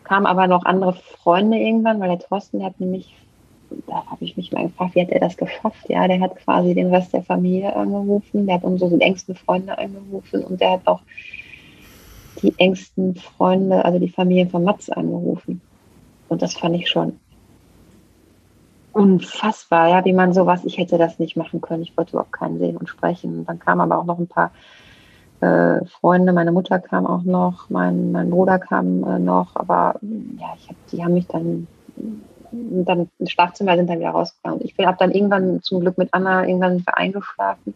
[0.03, 3.15] kamen aber noch andere Freunde irgendwann, weil der Thorsten, der hat nämlich,
[3.87, 5.87] da habe ich mich mal gefragt, wie hat er das geschafft?
[5.87, 10.43] Ja, der hat quasi den Rest der Familie angerufen, der hat unsere engsten Freunde angerufen
[10.43, 11.01] und der hat auch
[12.41, 15.61] die engsten Freunde, also die Familie von Mats angerufen.
[16.27, 17.19] Und das fand ich schon
[18.93, 21.83] unfassbar, ja, wie man sowas, ich hätte das nicht machen können.
[21.83, 23.45] Ich wollte überhaupt keinen sehen und sprechen.
[23.45, 24.51] Dann kamen aber auch noch ein paar
[25.41, 30.53] äh, Freunde, meine Mutter kam auch noch, mein, mein Bruder kam äh, noch, aber ja,
[30.57, 31.67] ich hab, die haben mich dann
[32.51, 34.61] dann ins Schlafzimmer sind dann wieder rausgegangen.
[34.63, 37.73] Ich bin ab dann irgendwann zum Glück mit Anna irgendwann eingeschlafen.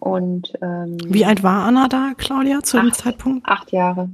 [0.00, 3.48] Und ähm, wie alt war Anna da, Claudia, zu acht, dem Zeitpunkt?
[3.48, 4.08] Acht Jahre.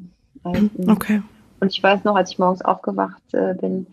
[0.45, 0.71] Alt.
[0.87, 1.23] Okay.
[1.61, 3.87] Und ich weiß noch, als ich morgens aufgewacht äh, bin,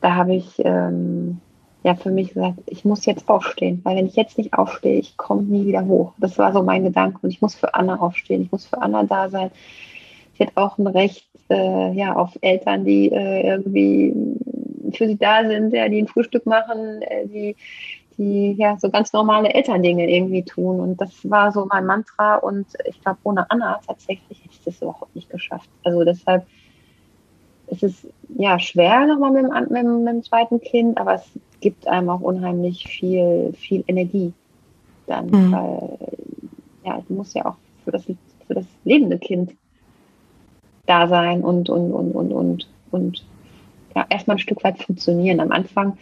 [0.00, 1.40] da habe ich ähm,
[1.82, 5.16] ja für mich gesagt, ich muss jetzt aufstehen, weil wenn ich jetzt nicht aufstehe, ich
[5.16, 6.12] komme nie wieder hoch.
[6.18, 9.04] Das war so mein Gedanke und ich muss für Anna aufstehen, ich muss für Anna
[9.04, 9.50] da sein.
[10.36, 14.14] Sie hat auch ein Recht äh, ja, auf Eltern, die äh, irgendwie
[14.92, 17.56] für sie da sind, ja, die ein Frühstück machen, äh, die,
[18.16, 20.80] die ja so ganz normale Elterndinge irgendwie tun.
[20.80, 22.36] Und das war so mein Mantra.
[22.36, 25.68] Und ich glaube, ohne Anna tatsächlich hätte ich das überhaupt nicht geschafft.
[25.84, 26.46] Also deshalb
[27.70, 28.06] es ist
[28.36, 31.24] ja schwer nochmal mit dem, mit, mit dem zweiten Kind, aber es
[31.60, 34.32] gibt einem auch unheimlich viel, viel Energie
[35.06, 35.52] dann, mhm.
[35.52, 35.98] weil
[36.84, 39.52] ja, es muss ja auch für das, für das lebende Kind
[40.86, 43.24] da sein und, und, und, und, und, und
[43.94, 45.40] ja, erstmal ein Stück weit funktionieren.
[45.40, 45.98] Am Anfang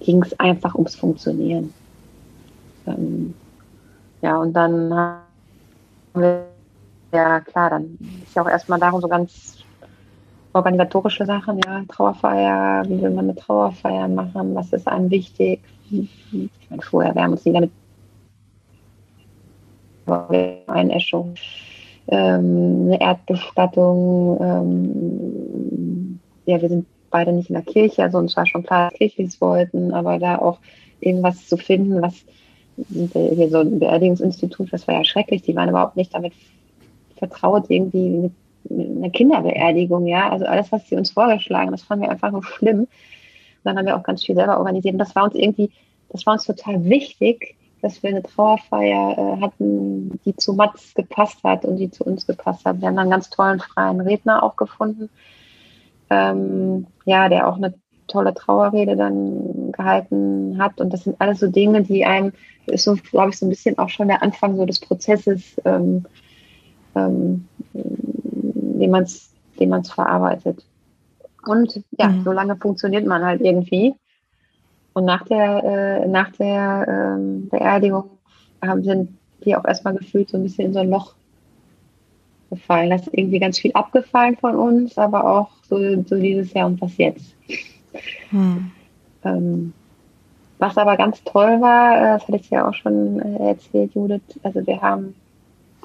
[0.00, 1.72] ging es einfach ums Funktionieren.
[2.86, 3.34] Ähm,
[4.22, 5.20] ja, und dann haben
[6.14, 6.46] wir,
[7.12, 9.55] ja klar, dann ist ja auch erstmal darum, so ganz
[10.56, 15.60] organisatorische Sachen, ja, Trauerfeier, wie will man eine Trauerfeier machen, was ist einem wichtig.
[15.90, 16.08] Ich
[16.70, 17.70] meine, vorher, wir haben uns nie damit
[20.66, 21.34] Einäschung,
[22.08, 28.46] ähm, eine Erdbestattung, ähm, ja, wir sind beide nicht in der Kirche, also uns war
[28.46, 30.58] schon klar, dass Kirchlis wollten, aber da auch
[31.00, 32.24] irgendwas zu finden, was
[32.88, 36.34] hier so ein Beerdigungsinstitut, das war ja schrecklich, die waren überhaupt nicht damit
[37.16, 38.32] vertraut, irgendwie mit
[38.70, 42.80] eine Kinderbeerdigung, ja, also alles, was sie uns vorgeschlagen, das fanden wir einfach nur schlimm.
[42.80, 42.88] Und
[43.64, 44.94] dann haben wir auch ganz viel selber organisiert.
[44.94, 45.70] Und das war uns irgendwie,
[46.08, 51.42] das war uns total wichtig, dass wir eine Trauerfeier äh, hatten, die zu Mats gepasst
[51.44, 52.80] hat und die zu uns gepasst hat.
[52.80, 55.10] Wir haben dann einen ganz tollen freien Redner auch gefunden,
[56.10, 57.74] ähm, ja, der auch eine
[58.08, 60.80] tolle Trauerrede dann gehalten hat.
[60.80, 62.32] Und das sind alles so Dinge, die einem,
[62.66, 66.06] ist so, glaube ich, so ein bisschen auch schon der Anfang so des Prozesses, ähm,
[66.94, 67.46] ähm,
[68.78, 70.64] wie man es wie man's verarbeitet.
[71.46, 72.24] Und ja, mhm.
[72.24, 73.94] so lange funktioniert man halt irgendwie.
[74.92, 78.10] Und nach der, äh, nach der ähm, Beerdigung
[78.64, 81.14] haben, sind wir auch erstmal gefühlt so ein bisschen in so ein Loch
[82.50, 82.90] gefallen.
[82.90, 86.80] Da ist irgendwie ganz viel abgefallen von uns, aber auch so, so dieses Jahr und
[86.80, 87.34] was jetzt.
[88.30, 88.72] Mhm.
[89.24, 89.72] Ähm,
[90.58, 94.22] was aber ganz toll war, äh, das hatte ich ja auch schon äh, erzählt, Judith,
[94.42, 95.14] also wir haben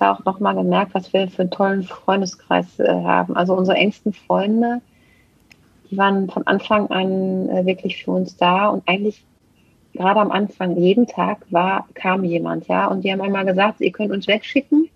[0.01, 3.35] da auch nochmal gemerkt, was wir für einen tollen Freundeskreis äh, haben.
[3.35, 4.81] Also unsere engsten Freunde,
[5.89, 9.23] die waren von Anfang an äh, wirklich für uns da und eigentlich
[9.93, 13.91] gerade am Anfang, jeden Tag war, kam jemand, ja, und die haben einmal gesagt, ihr
[13.91, 14.89] könnt uns wegschicken.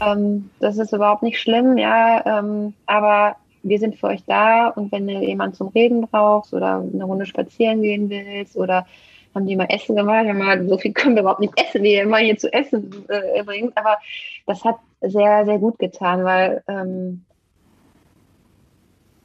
[0.00, 4.92] Ähm, das ist überhaupt nicht schlimm, ja, ähm, aber wir sind für euch da und
[4.92, 8.86] wenn du jemanden zum Reden brauchst oder eine Runde spazieren gehen willst oder
[9.34, 10.26] haben die mal Essen gemacht.
[10.26, 13.04] Haben mal, so viel können wir überhaupt nicht essen, wie ihr immer hier zu essen
[13.08, 13.76] äh, bringt.
[13.76, 13.98] Aber
[14.46, 17.24] das hat sehr, sehr gut getan, weil ähm,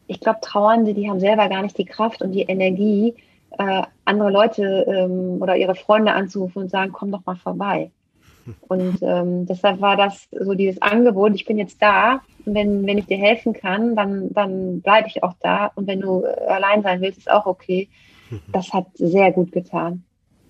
[0.08, 3.16] ich glaube, Trauernde, die haben selber gar nicht die Kraft und die Energie,
[3.58, 7.92] äh, andere Leute ähm, oder ihre Freunde anzurufen und sagen, komm doch mal vorbei.
[8.68, 12.22] Und ähm, deshalb war das so dieses Angebot, ich bin jetzt da
[12.54, 15.72] wenn, wenn ich dir helfen kann, dann, dann bleibe ich auch da.
[15.76, 17.90] Und wenn du äh, allein sein willst, ist auch okay.
[18.52, 20.04] Das hat sehr gut getan.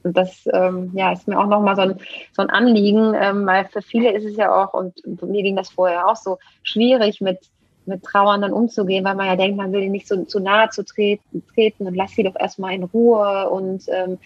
[0.03, 1.95] Und das ähm, ja, ist mir auch nochmal so ein,
[2.34, 5.69] so ein Anliegen, ähm, weil für viele ist es ja auch, und mir ging das
[5.69, 7.39] vorher auch so, schwierig mit,
[7.86, 10.86] mit Trauernden umzugehen, weil man ja denkt, man will ihnen nicht so zu nahe zu
[10.86, 14.17] treten, treten und lass sie doch erstmal in Ruhe und ähm,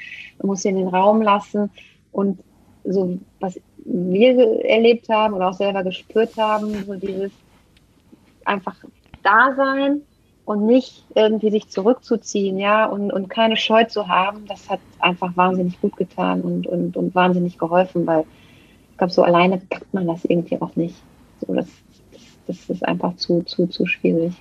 [0.43, 1.71] muss sie in den Raum lassen.
[2.11, 2.39] Und
[2.83, 7.31] so, was wir erlebt haben oder auch selber gespürt haben, so dieses
[8.45, 8.75] einfach
[9.23, 10.01] Dasein
[10.45, 15.35] und nicht irgendwie sich zurückzuziehen, ja, und, und keine Scheu zu haben, das hat einfach
[15.37, 18.25] wahnsinnig gut getan und, und, und wahnsinnig geholfen, weil
[18.91, 20.95] ich glaube, so alleine packt man das irgendwie auch nicht.
[21.39, 21.67] So, das,
[22.11, 24.33] das, das ist einfach zu, zu, zu schwierig.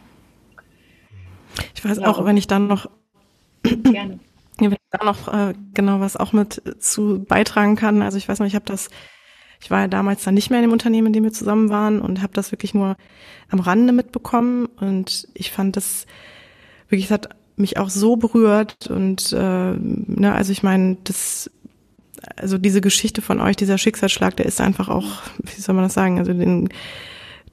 [1.75, 2.09] Ich weiß ja.
[2.09, 2.89] auch, wenn ich dann noch
[3.63, 4.19] gerne.
[4.59, 8.03] Wenn ich da noch äh, genau was auch mit zu beitragen kann.
[8.03, 8.91] Also ich weiß noch, ich habe das,
[9.63, 12.01] ich war ja damals dann nicht mehr in dem Unternehmen, in dem wir zusammen waren
[12.01, 12.97] und habe das wirklich nur
[13.49, 14.67] am Rande mitbekommen.
[14.81, 16.07] Und ich fand das
[16.89, 18.89] wirklich, es hat mich auch so berührt.
[18.89, 19.37] Und äh,
[19.77, 21.49] ne, also ich meine, das
[22.37, 25.95] also diese Geschichte von euch, dieser Schicksalsschlag, der ist einfach auch, wie soll man das
[25.95, 26.69] sagen, also den,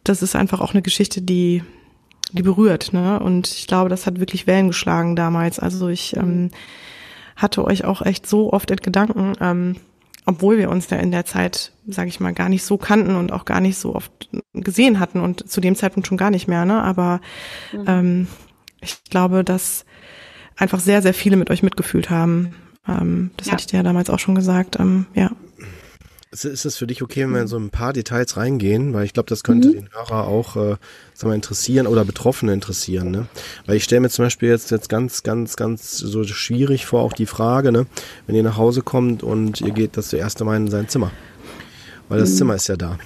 [0.04, 1.64] das ist einfach auch eine Geschichte, die,
[2.32, 3.20] die berührt, ne?
[3.20, 5.60] Und ich glaube, das hat wirklich Wellen geschlagen damals.
[5.60, 6.50] Also ich ähm,
[7.36, 9.76] hatte euch auch echt so oft in Gedanken, ähm,
[10.30, 13.32] obwohl wir uns da in der Zeit, sage ich mal, gar nicht so kannten und
[13.32, 16.66] auch gar nicht so oft gesehen hatten und zu dem Zeitpunkt schon gar nicht mehr,
[16.66, 16.84] ne?
[16.84, 17.20] Aber
[17.74, 17.86] mhm.
[17.88, 18.28] ähm,
[18.80, 19.86] ich glaube, dass
[20.56, 22.54] einfach sehr, sehr viele mit euch mitgefühlt haben.
[22.88, 23.54] Ähm, das ja.
[23.54, 24.80] hatte ich dir ja damals auch schon gesagt.
[24.80, 25.32] Ähm, ja.
[26.32, 28.94] Ist, es für dich okay, wenn wir in so ein paar Details reingehen?
[28.94, 29.74] Weil ich glaube, das könnte mhm.
[29.74, 30.76] den Hörer auch äh,
[31.16, 33.10] sag mal, interessieren oder Betroffene interessieren.
[33.10, 33.26] Ne?
[33.66, 37.14] Weil ich stelle mir zum Beispiel jetzt, jetzt ganz, ganz, ganz so schwierig vor, auch
[37.14, 37.88] die Frage, ne?
[38.28, 41.10] wenn ihr nach Hause kommt und ihr geht das erste Mal in sein Zimmer.
[42.10, 42.36] Weil das mhm.
[42.36, 43.00] Zimmer ist ja da.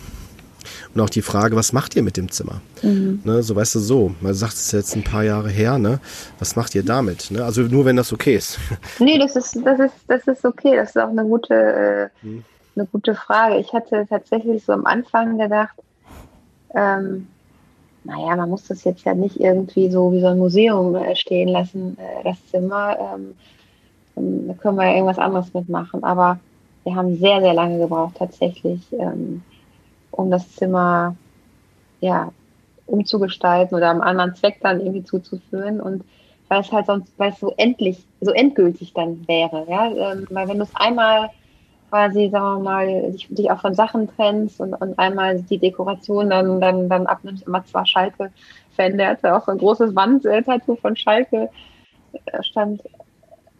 [0.93, 2.61] Und auch die Frage, was macht ihr mit dem Zimmer?
[2.81, 3.21] Mhm.
[3.23, 5.99] Ne, so weißt du so, man sagt es jetzt ein paar Jahre her, ne?
[6.39, 7.31] Was macht ihr damit?
[7.31, 7.43] Ne?
[7.43, 8.59] Also nur wenn das okay ist.
[8.99, 10.75] Nee, das ist, das ist, das ist okay.
[10.75, 12.43] Das ist auch eine gute, äh, mhm
[12.75, 13.57] eine gute Frage.
[13.57, 15.75] Ich hatte tatsächlich so am Anfang gedacht,
[16.73, 17.27] ähm,
[18.03, 21.47] naja, man muss das jetzt ja nicht irgendwie so wie so ein Museum äh, stehen
[21.49, 22.97] lassen, äh, das Zimmer.
[22.99, 23.35] Ähm,
[24.47, 26.03] da können wir ja irgendwas anderes mitmachen.
[26.03, 26.39] Aber
[26.83, 29.41] wir haben sehr, sehr lange gebraucht tatsächlich, ähm,
[30.11, 31.15] um das Zimmer
[32.01, 32.31] ja,
[32.85, 35.79] umzugestalten oder einem anderen Zweck dann irgendwie zuzuführen.
[35.79, 36.03] Und
[36.49, 39.65] weil es halt sonst, weil es so endlich, so endgültig dann wäre.
[39.69, 40.11] Ja?
[40.11, 41.29] Ähm, weil wenn du es einmal
[41.93, 46.31] quasi, sagen wir mal, dich, dich auch von Sachen trennst und, und einmal die Dekoration
[46.31, 47.45] dann, dann, dann abnimmst.
[47.45, 51.51] Immer zwar Schalke-Fan, der hatte auch so ein großes Wandtattoo von Schalke,
[52.25, 52.81] da stand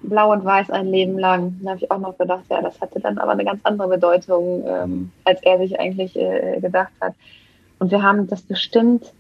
[0.01, 1.59] blau und weiß ein Leben lang.
[1.61, 4.63] Da habe ich auch noch gedacht, ja, das hatte dann aber eine ganz andere Bedeutung,
[4.65, 7.13] ähm, als er sich eigentlich äh, gedacht hat.
[7.77, 9.13] Und wir haben das bestimmt,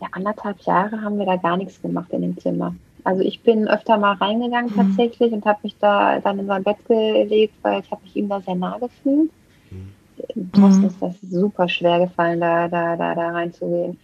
[0.00, 2.74] ja, anderthalb Jahre haben wir da gar nichts gemacht in dem Zimmer.
[3.04, 4.76] Also ich bin öfter mal reingegangen mhm.
[4.76, 8.28] tatsächlich und habe mich da dann in sein Bett gelegt, weil ich habe mich ihm
[8.28, 9.30] da sehr nah gefühlt.
[9.70, 10.52] Mhm.
[10.52, 13.98] Thorsten ist das super schwer gefallen, da, da, da, da reinzugehen.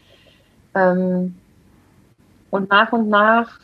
[0.74, 1.36] Ähm,
[2.50, 3.60] und nach und nach,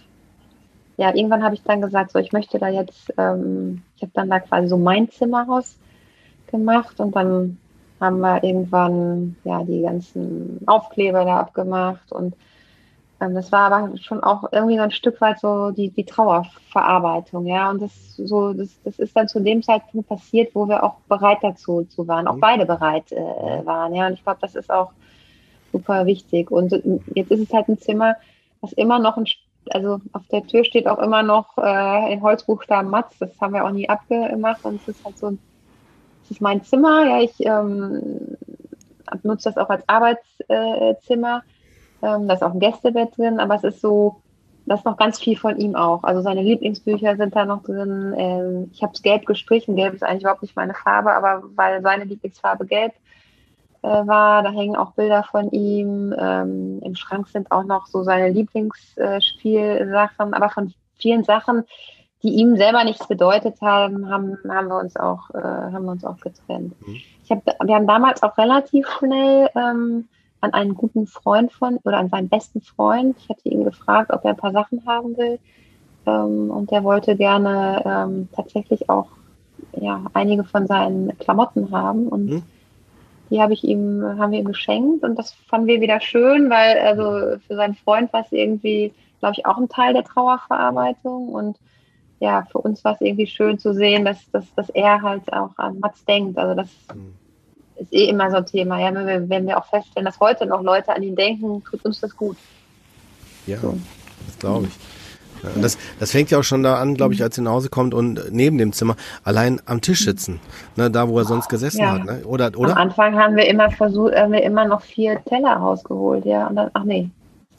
[0.97, 4.30] ja, irgendwann habe ich dann gesagt, so ich möchte da jetzt, ähm, ich habe dann
[4.30, 7.59] da quasi so mein Zimmer rausgemacht und dann
[8.01, 12.35] haben wir irgendwann ja die ganzen Aufkleber da abgemacht und
[13.18, 17.70] das war aber schon auch irgendwie so ein Stück weit so die, die Trauerverarbeitung, ja.
[17.70, 21.38] Und das so, das, das ist dann zu dem Zeitpunkt passiert, wo wir auch bereit
[21.42, 22.40] dazu zu waren, auch mhm.
[22.40, 24.06] beide bereit äh, waren, ja.
[24.06, 24.92] Und ich glaube, das ist auch
[25.72, 26.50] super wichtig.
[26.50, 26.72] Und
[27.14, 28.16] jetzt ist es halt ein Zimmer,
[28.60, 29.26] was immer noch ein,
[29.70, 33.64] also auf der Tür steht auch immer noch äh, in Holzbuchstaben Matz, das haben wir
[33.64, 35.36] auch nie abgemacht und es ist halt so,
[36.24, 38.36] es ist mein Zimmer, ja, ich ähm,
[39.22, 41.38] nutze das auch als Arbeitszimmer.
[41.38, 41.53] Äh,
[42.05, 44.16] ähm, da ist auch ein Gästebett drin, aber es ist so,
[44.66, 46.05] das ist noch ganz viel von ihm auch.
[46.05, 48.14] Also seine Lieblingsbücher sind da noch drin.
[48.16, 49.76] Ähm, ich habe es gelb gestrichen.
[49.76, 52.92] Gelb ist eigentlich überhaupt nicht meine Farbe, aber weil seine Lieblingsfarbe gelb
[53.82, 56.14] äh, war, da hängen auch Bilder von ihm.
[56.18, 61.64] Ähm, Im Schrank sind auch noch so seine Lieblingsspielsachen, äh, aber von vielen Sachen,
[62.22, 66.07] die ihm selber nichts bedeutet haben, haben, haben wir uns auch, äh, haben wir uns
[66.07, 66.74] auch getrennt.
[66.86, 66.96] Mhm.
[67.22, 70.09] Ich hab, wir haben damals auch relativ schnell ähm,
[70.45, 73.16] an einen guten Freund von oder an seinen besten Freund.
[73.18, 75.38] Ich hatte ihn gefragt, ob er ein paar Sachen haben will.
[76.07, 79.09] Ähm, und der wollte gerne ähm, tatsächlich auch
[79.80, 82.09] ja, einige von seinen Klamotten haben.
[82.09, 82.42] Und mhm.
[83.30, 86.78] die habe ich ihm, haben wir ihm geschenkt und das fanden wir wieder schön, weil
[86.78, 91.30] also für seinen Freund war es irgendwie, glaube ich, auch ein Teil der Trauerverarbeitung.
[91.30, 91.57] Und
[92.20, 95.57] ja, für uns war es irgendwie schön zu sehen, dass, dass, dass er halt auch
[95.57, 96.38] an Mats denkt.
[96.38, 97.14] Also das mhm
[97.85, 98.80] ist eh immer so ein Thema.
[98.80, 101.85] Ja, wenn wir, wenn wir auch feststellen, dass heute noch Leute an ihn denken, tut
[101.85, 102.37] uns das gut.
[103.47, 103.76] Ja, so.
[104.26, 104.72] das glaube ich.
[105.43, 107.68] Ja, das, das fängt ja auch schon da an, glaube ich, als er nach Hause
[107.68, 110.41] kommt und neben dem Zimmer allein am Tisch sitzen,
[110.76, 111.93] ne, da wo er sonst gesessen ja.
[111.93, 112.22] hat, ne?
[112.24, 112.72] oder oder?
[112.72, 116.57] Am Anfang haben wir immer versucht, haben wir immer noch vier Teller rausgeholt, ja, und
[116.57, 117.11] dann ach nee,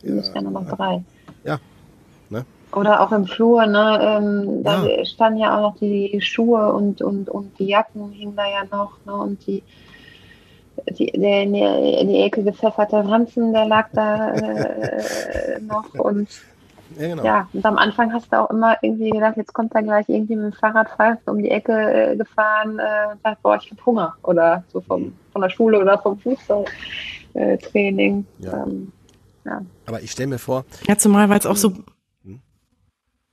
[0.02, 1.04] ja, nur noch drei.
[1.44, 1.60] Ja.
[2.30, 2.46] Ne?
[2.74, 4.00] Oder auch im Flur, ne?
[4.02, 5.06] Ähm, da ja.
[5.06, 8.94] standen ja auch noch die Schuhe und, und, und die Jacken hingen da ja noch,
[9.06, 9.14] ne?
[9.14, 9.62] Und die,
[10.92, 16.28] die, der in die, in die Ecke gepfefferte Ranzen, der lag da äh, noch und
[16.98, 17.24] ja, genau.
[17.24, 20.36] ja, und am Anfang hast du auch immer irgendwie gedacht, jetzt kommt da gleich irgendwie
[20.36, 23.86] mit dem Fahrrad fast um die Ecke äh, gefahren äh, und sagt, boah, ich hab
[23.86, 24.16] Hunger.
[24.24, 28.26] Oder so vom, von der Schule oder vom Fußballtraining.
[28.40, 28.64] Ja.
[28.64, 28.92] Ähm,
[29.46, 29.62] ja.
[29.88, 30.66] Aber ich stelle mir vor.
[30.88, 31.74] Ja, zumal, weil es auch so.
[32.24, 32.42] Hm?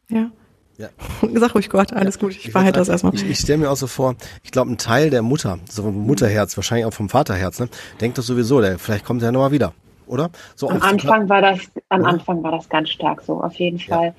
[0.09, 0.31] Ja.
[0.79, 0.89] Ja.
[1.35, 3.15] Sag ruhig Gott, alles ja, gut, ich, ich behalte das erstmal.
[3.15, 6.07] Ich, ich stelle mir auch so vor, ich glaube, ein Teil der Mutter, so vom
[6.07, 7.69] Mutterherz, wahrscheinlich auch vom Vaterherz, ne,
[8.01, 9.75] denkt doch sowieso, der, vielleicht kommt er nochmal wieder
[10.13, 10.31] oder?
[10.55, 14.07] So am Anfang war das, am Anfang war das ganz stark so, auf jeden Fall.
[14.07, 14.15] Ja.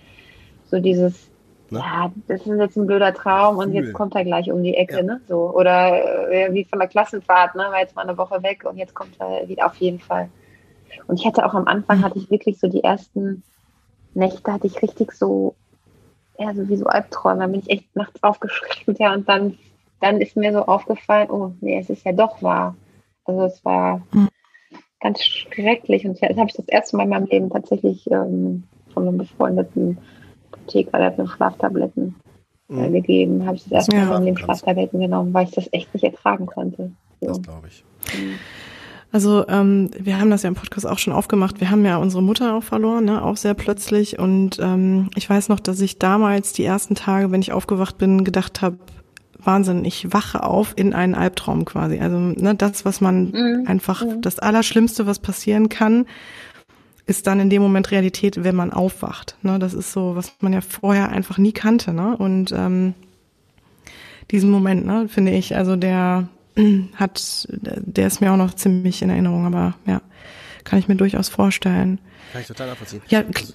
[0.65, 1.29] So dieses,
[1.69, 1.79] ne?
[1.79, 3.83] ja, das ist jetzt ein blöder Traum und Übel.
[3.83, 5.03] jetzt kommt er gleich um die Ecke, ja.
[5.03, 5.21] ne?
[5.27, 5.51] So.
[5.51, 7.63] Oder äh, wie von der Klassenfahrt, ne?
[7.69, 10.29] War jetzt mal eine Woche weg und jetzt kommt er wieder auf jeden Fall.
[11.07, 13.43] Und ich hatte auch am Anfang hatte ich wirklich so die ersten
[14.15, 15.55] Nächte hatte ich richtig so,
[16.37, 17.41] ja, so wie so Albträume.
[17.41, 19.57] Da bin ich echt nachts aufgeschreckt, ja, und dann,
[20.01, 22.75] dann ist mir so aufgefallen, oh, nee, es ist ja doch wahr.
[23.25, 24.29] Also es war, mhm
[25.03, 26.05] ganz schrecklich.
[26.05, 28.63] Und jetzt habe ich das erste Mal in meinem Leben tatsächlich ähm,
[28.93, 29.99] von einem befreundeten
[30.51, 32.15] Apotheker, der hat mir Schlaftabletten
[32.69, 32.93] äh, mhm.
[32.93, 35.93] gegeben, habe ich das erste Mal in meinem Leben Schlaftabletten genommen, weil ich das echt
[35.93, 36.91] nicht ertragen konnte.
[37.21, 37.27] So.
[37.27, 37.83] Das glaube ich.
[38.17, 38.35] Mhm.
[39.13, 41.61] Also ähm, wir haben das ja im Podcast auch schon aufgemacht.
[41.61, 43.23] Wir haben ja unsere Mutter auch verloren, ne?
[43.23, 44.17] auch sehr plötzlich.
[44.17, 48.23] Und ähm, ich weiß noch, dass ich damals die ersten Tage, wenn ich aufgewacht bin,
[48.23, 48.79] gedacht habe,
[49.37, 51.99] Wahnsinn, ich wache auf in einen Albtraum quasi.
[51.99, 53.67] Also ne, das, was man mhm.
[53.67, 54.23] einfach, mhm.
[54.23, 56.07] das Allerschlimmste, was passieren kann,
[57.05, 59.37] ist dann in dem Moment Realität, wenn man aufwacht.
[59.43, 61.93] Ne, das ist so, was man ja vorher einfach nie kannte.
[61.93, 62.17] Ne?
[62.17, 62.95] Und ähm,
[64.31, 66.29] diesen Moment, ne, finde ich, also der
[66.95, 70.01] hat, der ist mir auch noch ziemlich in Erinnerung, aber ja,
[70.63, 71.99] kann ich mir durchaus vorstellen.
[72.31, 73.01] Kann ich total nachvollziehen.
[73.07, 73.53] Ja, also,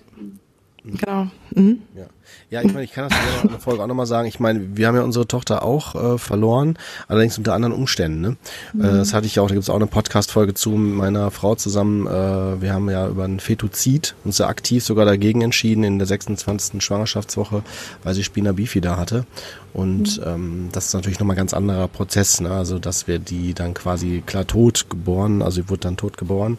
[0.96, 1.28] Genau.
[1.54, 1.82] Mhm.
[1.94, 2.06] Ja.
[2.50, 4.28] ja, ich meine, ich kann das in der Folge auch nochmal sagen.
[4.28, 6.78] Ich meine, wir haben ja unsere Tochter auch äh, verloren,
[7.08, 8.20] allerdings unter anderen Umständen.
[8.20, 8.36] Ne?
[8.72, 8.84] Mhm.
[8.84, 11.30] Äh, das hatte ich ja auch, da gibt es auch eine Podcast-Folge zu mit meiner
[11.30, 12.06] Frau zusammen.
[12.06, 16.06] Äh, wir haben ja über ein Fetozid uns ja aktiv sogar dagegen entschieden in der
[16.06, 16.82] 26.
[16.82, 17.62] Schwangerschaftswoche,
[18.02, 19.26] weil sie Spina Bifida hatte.
[19.74, 20.24] Und mhm.
[20.26, 22.40] ähm, das ist natürlich nochmal ein ganz anderer Prozess.
[22.40, 22.50] Ne?
[22.50, 26.58] Also, dass wir die dann quasi klar tot geboren, also sie wurde dann tot geboren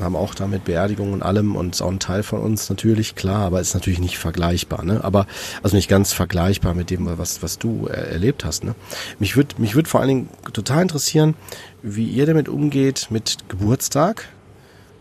[0.00, 3.44] haben auch damit Beerdigung und allem und ist auch ein Teil von uns natürlich, klar,
[3.44, 5.02] aber ist natürlich nicht vergleichbar, ne?
[5.04, 5.26] Aber
[5.62, 8.64] also nicht ganz vergleichbar mit dem, was, was du er erlebt hast.
[8.64, 8.74] Ne?
[9.18, 11.34] Mich würde mich würd vor allen Dingen total interessieren,
[11.82, 14.28] wie ihr damit umgeht mit Geburtstag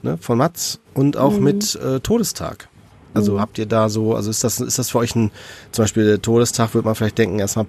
[0.03, 1.43] ne, von Mats und auch mhm.
[1.43, 2.69] mit äh, Todestag.
[3.13, 3.39] Also mhm.
[3.39, 5.31] habt ihr da so, also ist das, ist das für euch ein,
[5.71, 7.65] zum Beispiel der Todestag, würde man vielleicht denken, erstmal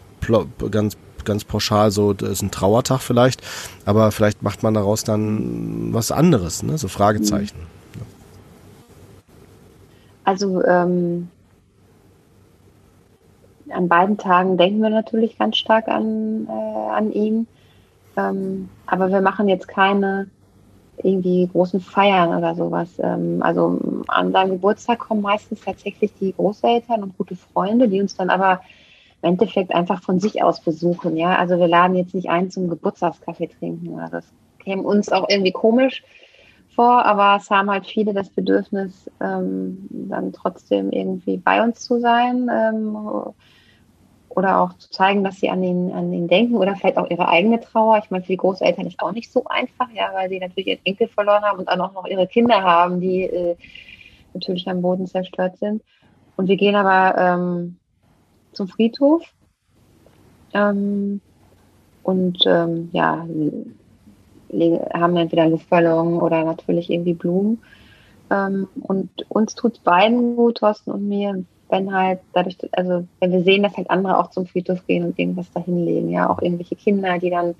[0.70, 3.42] ganz ganz pauschal so, das ist ein Trauertag vielleicht,
[3.84, 6.78] aber vielleicht macht man daraus dann was anderes, ne?
[6.78, 7.56] so Fragezeichen.
[10.24, 11.28] Also ähm,
[13.70, 17.46] an beiden Tagen denken wir natürlich ganz stark an, äh, an ihn,
[18.16, 20.28] ähm, aber wir machen jetzt keine
[20.98, 22.88] irgendwie großen Feiern oder sowas.
[22.98, 28.16] Ähm, also an seinem Geburtstag kommen meistens tatsächlich die Großeltern und gute Freunde, die uns
[28.16, 28.60] dann aber
[29.24, 31.16] im Endeffekt einfach von sich aus besuchen.
[31.16, 33.98] Ja, also wir laden jetzt nicht ein zum Geburtstagskaffee trinken.
[34.10, 34.26] Das
[34.58, 36.02] käme uns auch irgendwie komisch
[36.74, 42.00] vor, aber es haben halt viele das Bedürfnis, ähm, dann trotzdem irgendwie bei uns zu
[42.00, 42.96] sein ähm,
[44.28, 47.28] oder auch zu zeigen, dass sie an ihn, an ihn denken oder vielleicht auch ihre
[47.28, 47.98] eigene Trauer.
[48.04, 50.84] Ich meine, für die Großeltern ist auch nicht so einfach, ja, weil sie natürlich ihren
[50.84, 53.56] Enkel verloren haben und dann auch noch ihre Kinder haben, die äh,
[54.34, 55.82] natürlich am Boden zerstört sind.
[56.36, 57.78] Und wir gehen aber ähm,
[58.54, 59.22] zum Friedhof.
[60.52, 61.20] Ähm,
[62.02, 63.26] und ähm, ja,
[64.92, 67.60] haben entweder Luftballon oder natürlich irgendwie Blumen.
[68.30, 73.32] Ähm, und uns tut es beiden gut, Thorsten und mir, wenn halt dadurch, also wenn
[73.32, 76.40] wir sehen, dass halt andere auch zum Friedhof gehen und irgendwas da hinlegen, ja, auch
[76.40, 77.54] irgendwelche Kinder, die dann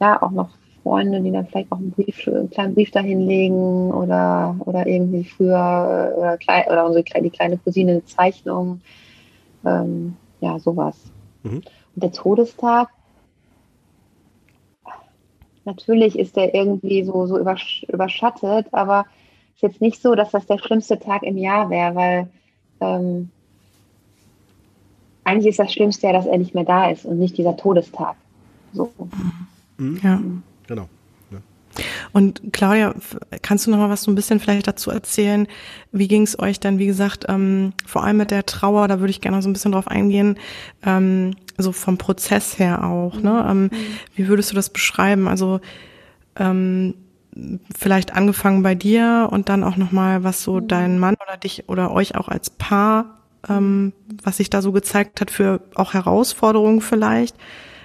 [0.00, 0.50] ja auch noch
[0.82, 5.24] Freunde, die dann vielleicht auch einen Brief, einen kleinen Brief dahin legen oder, oder irgendwie
[5.24, 8.80] früher oder, klein, oder unsere die kleine Cousine eine Zeichnung
[9.64, 10.96] ähm, ja, sowas.
[11.42, 11.62] Mhm.
[11.94, 12.88] Und der Todestag,
[15.64, 19.06] natürlich ist der irgendwie so, so übersch überschattet, aber
[19.50, 22.30] es ist jetzt nicht so, dass das der schlimmste Tag im Jahr wäre, weil
[22.80, 23.30] ähm,
[25.24, 28.16] eigentlich ist das Schlimmste ja, dass er nicht mehr da ist und nicht dieser Todestag.
[28.72, 28.90] So.
[29.78, 30.00] Mhm.
[30.02, 30.20] Ja.
[32.12, 32.94] Und Claudia,
[33.40, 35.46] kannst du noch mal was so ein bisschen vielleicht dazu erzählen?
[35.92, 39.10] Wie ging es euch dann, wie gesagt, ähm, vor allem mit der Trauer, da würde
[39.10, 40.38] ich gerne noch so ein bisschen drauf eingehen,
[40.84, 43.20] ähm, so vom Prozess her auch.
[43.20, 43.46] Ne?
[43.48, 43.70] Ähm, mhm.
[44.14, 45.28] wie würdest du das beschreiben?
[45.28, 45.60] Also
[46.36, 46.94] ähm,
[47.76, 50.68] vielleicht angefangen bei dir und dann auch noch mal, was so mhm.
[50.68, 53.92] dein Mann oder dich oder euch auch als Paar ähm,
[54.22, 57.36] was sich da so gezeigt hat für auch Herausforderungen vielleicht.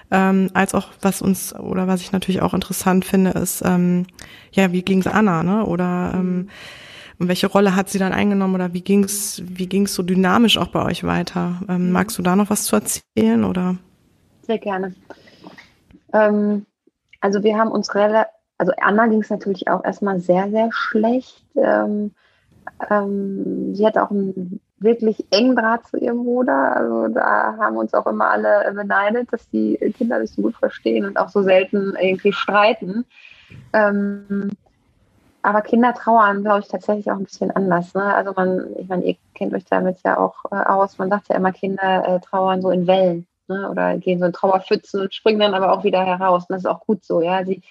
[0.09, 4.05] Ähm, als auch was uns oder was ich natürlich auch interessant finde, ist ähm,
[4.51, 5.65] ja wie ging's Anna, ne?
[5.65, 6.49] Oder ähm,
[7.19, 10.67] und welche Rolle hat sie dann eingenommen oder wie ging's wie ging's so dynamisch auch
[10.67, 11.61] bei euch weiter?
[11.67, 13.77] Ähm, magst du da noch was zu erzählen oder?
[14.43, 14.95] Sehr gerne.
[16.13, 16.65] Ähm,
[17.19, 21.43] also wir haben uns relativ, also Anna ging es natürlich auch erstmal sehr, sehr schlecht.
[21.55, 22.11] Ähm,
[22.89, 26.75] ähm, sie hat auch einen wirklich engen Draht zu ihrem Bruder.
[26.75, 31.05] Also da haben uns auch immer alle beneidet, dass die Kinder sich so gut verstehen
[31.05, 33.05] und auch so selten irgendwie streiten.
[33.73, 34.51] Ähm,
[35.41, 37.93] aber Kinder trauern, glaube ich, tatsächlich auch ein bisschen anders.
[37.93, 38.03] Ne?
[38.03, 40.97] Also man, ich meine, ihr kennt euch damit ja auch äh, aus.
[40.97, 43.69] Man sagt ja immer, Kinder äh, trauern so in Wellen ne?
[43.69, 46.43] oder gehen so in Trauerpfützen und springen dann aber auch wieder heraus.
[46.47, 47.21] Und das ist auch gut so.
[47.21, 47.61] Ja, sie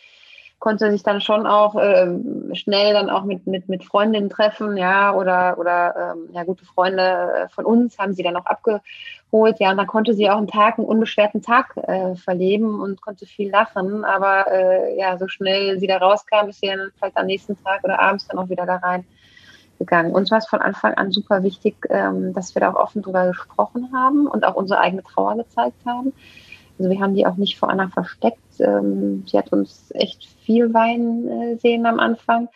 [0.58, 2.08] konnte sich dann schon auch äh,
[2.54, 7.02] schnell dann auch mit, mit, mit Freundinnen treffen, ja, oder, oder ähm, ja, gute Freunde
[7.02, 10.48] äh, von uns haben sie dann auch abgeholt, ja, und dann konnte sie auch einen
[10.48, 15.78] Tag, einen unbeschwerten Tag äh, verleben und konnte viel lachen, aber äh, ja, so schnell
[15.78, 18.66] sie da rauskam, ist sie dann vielleicht am nächsten Tag oder abends dann auch wieder
[18.66, 19.04] da rein
[19.78, 20.12] gegangen.
[20.12, 23.26] Uns war es von Anfang an super wichtig, ähm, dass wir da auch offen drüber
[23.26, 26.12] gesprochen haben und auch unsere eigene Trauer gezeigt haben.
[26.78, 28.38] Also wir haben die auch nicht vor Anna versteckt.
[28.60, 32.48] Ähm, sie hat uns echt viel weinen äh, sehen am Anfang.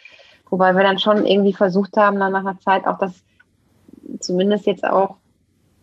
[0.49, 3.23] Wobei wir dann schon irgendwie versucht haben, dann nach einer Zeit auch das
[4.18, 5.16] zumindest jetzt auch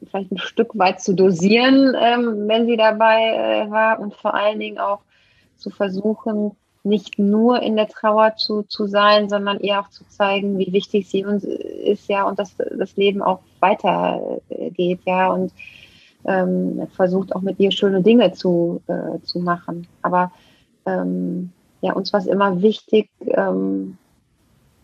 [0.10, 4.60] vielleicht ein Stück weit zu dosieren, ähm, wenn sie dabei äh, war und vor allen
[4.60, 5.00] Dingen auch
[5.58, 6.52] zu versuchen,
[6.84, 11.10] nicht nur in der Trauer zu, zu sein, sondern ihr auch zu zeigen, wie wichtig
[11.10, 15.52] sie uns ist, ja, und dass das Leben auch weitergeht, ja, und
[16.28, 19.88] ähm, versucht auch mit ihr schöne Dinge zu, äh, zu machen.
[20.02, 20.32] Aber
[20.86, 21.52] ähm,
[21.82, 23.98] ja, uns war es immer wichtig, ähm,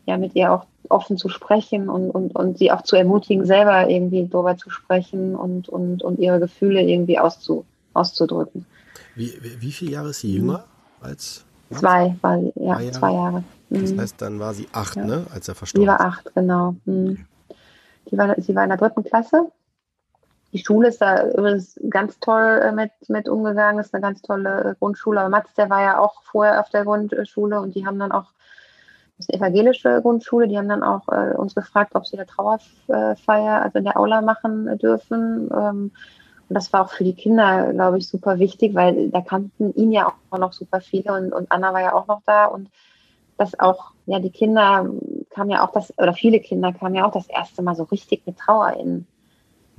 [0.05, 3.89] ja, mit ihr auch offen zu sprechen und, und, und sie auch zu ermutigen, selber
[3.89, 8.65] irgendwie darüber zu sprechen und, und, und ihre Gefühle irgendwie auszu, auszudrücken.
[9.15, 10.65] Wie, wie viele Jahre ist sie jünger
[11.01, 11.45] als?
[11.71, 12.91] Zwei, war, ja, zwei Jahre.
[12.91, 13.43] Zwei Jahre.
[13.69, 14.01] Das mhm.
[14.01, 15.05] heißt, dann war sie acht, ja.
[15.05, 15.93] ne, als er verstorben ist.
[15.93, 16.75] Sie war acht, genau.
[16.85, 17.25] Mhm.
[18.11, 19.51] Die war, sie war in der dritten Klasse
[20.53, 24.63] die Schule ist da übrigens ganz toll äh, mit, mit umgegangen, ist eine ganz tolle
[24.63, 25.19] äh, Grundschule.
[25.19, 28.27] Aber Mats, der war ja auch vorher auf der Grundschule und die haben dann auch,
[29.17, 32.27] das ist eine evangelische Grundschule, die haben dann auch äh, uns gefragt, ob sie eine
[32.27, 35.49] Trauerfeier, also in der Aula machen dürfen.
[35.51, 35.91] Ähm,
[36.49, 39.91] und das war auch für die Kinder, glaube ich, super wichtig, weil da kannten ihn
[39.91, 42.69] ja auch noch super viele und, und Anna war ja auch noch da und
[43.37, 44.87] das auch, ja, die Kinder
[45.31, 48.27] kamen ja auch das, oder viele Kinder kamen ja auch das erste Mal so richtig
[48.27, 49.07] mit Trauer in,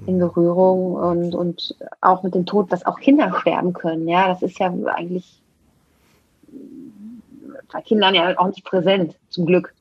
[0.06, 4.08] in Berührung und, und auch mit dem Tod, dass auch Kinder sterben können.
[4.08, 5.40] Ja, das ist ja eigentlich
[7.72, 9.74] bei Kindern ja auch nicht präsent, zum Glück.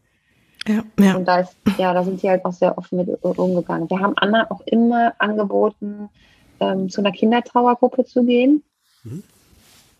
[0.68, 1.16] Ja, ja.
[1.16, 3.90] Und da ist, ja, da sind sie halt auch sehr offen mit umgegangen.
[3.90, 6.10] Wir haben Anna auch immer angeboten,
[6.60, 8.64] ähm, zu einer Kindertrauergruppe zu gehen.
[9.04, 9.24] Mhm.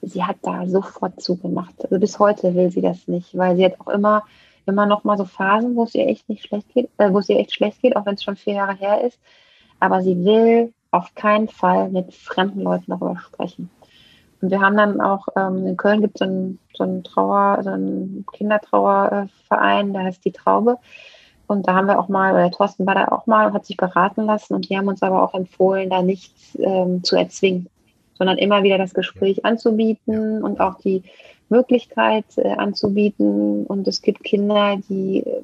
[0.02, 1.74] Sie hat da sofort zugemacht.
[1.84, 4.24] Also bis heute will sie das nicht, weil sie hat auch immer,
[4.66, 7.30] immer noch mal so Phasen, wo es ihr echt nicht schlecht geht, äh, wo es
[7.30, 9.20] ihr echt schlecht geht, auch wenn es schon vier Jahre her ist
[9.84, 13.70] aber sie will auf keinen Fall mit fremden Leuten darüber sprechen.
[14.42, 17.70] Und wir haben dann auch, ähm, in Köln gibt es so einen, so Trauer, so
[17.70, 20.78] einen Kindertrauerverein, der heißt Die Traube.
[21.48, 23.76] Und da haben wir auch mal, oder Thorsten war da auch mal und hat sich
[23.76, 27.68] beraten lassen und die haben uns aber auch empfohlen, da nichts ähm, zu erzwingen,
[28.14, 31.04] sondern immer wieder das Gespräch anzubieten und auch die
[31.50, 33.66] Möglichkeit äh, anzubieten.
[33.66, 35.42] Und es gibt Kinder, die äh,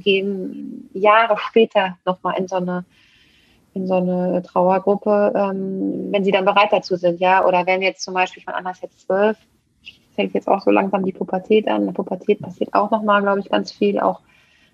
[0.00, 2.86] gehen Jahre später nochmal in so eine
[3.74, 7.46] in so eine Trauergruppe, ähm, wenn sie dann bereit dazu sind, ja.
[7.46, 9.36] Oder wenn jetzt zum Beispiel von Anna jetzt zwölf,
[10.14, 11.82] fängt jetzt auch so langsam die Pubertät an.
[11.82, 14.20] In der Pubertät passiert auch nochmal, glaube ich, ganz viel, auch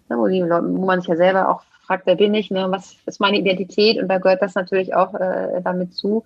[0.09, 2.97] ne, wo, die, wo, man sich ja selber auch fragt, wer bin ich, ne, was
[3.07, 4.01] ist meine Identität?
[4.01, 6.25] Und da gehört das natürlich auch äh, damit zu.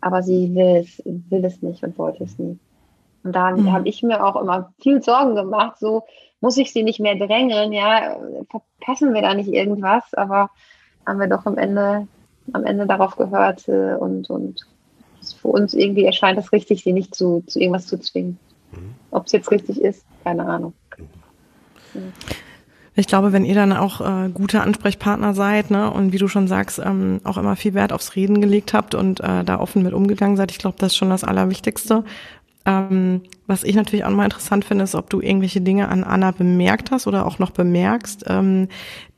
[0.00, 2.58] Aber sie will es, will es nicht und wollte es nie.
[3.24, 3.72] Und da mhm.
[3.72, 6.04] habe ich mir auch immer viel Sorgen gemacht, so
[6.40, 8.16] muss ich sie nicht mehr drängeln, ja,
[8.48, 10.50] verpassen wir da nicht irgendwas, aber
[11.08, 12.06] haben wir doch am Ende,
[12.52, 14.66] am Ende darauf gehört äh, und, und
[15.40, 18.38] für uns irgendwie erscheint es richtig, sie nicht zu, zu irgendwas zu zwingen.
[18.72, 18.94] Mhm.
[19.10, 20.72] Ob es jetzt richtig ist, keine Ahnung.
[21.94, 22.12] Mhm.
[22.94, 26.48] Ich glaube, wenn ihr dann auch äh, gute Ansprechpartner seid, ne, und wie du schon
[26.48, 29.92] sagst, ähm, auch immer viel Wert aufs Reden gelegt habt und äh, da offen mit
[29.92, 32.02] umgegangen seid, ich glaube, das ist schon das Allerwichtigste.
[32.68, 36.32] Ähm, was ich natürlich auch mal interessant finde, ist, ob du irgendwelche Dinge an Anna
[36.32, 38.68] bemerkt hast oder auch noch bemerkst, ähm,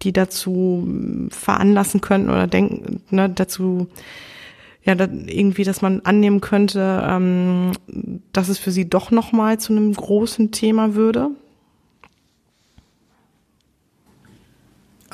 [0.03, 0.87] die dazu
[1.31, 3.89] veranlassen könnten oder denken, ne, dazu,
[4.85, 7.73] ja, da, irgendwie, dass man annehmen könnte, ähm,
[8.33, 11.31] dass es für sie doch nochmal zu einem großen Thema würde?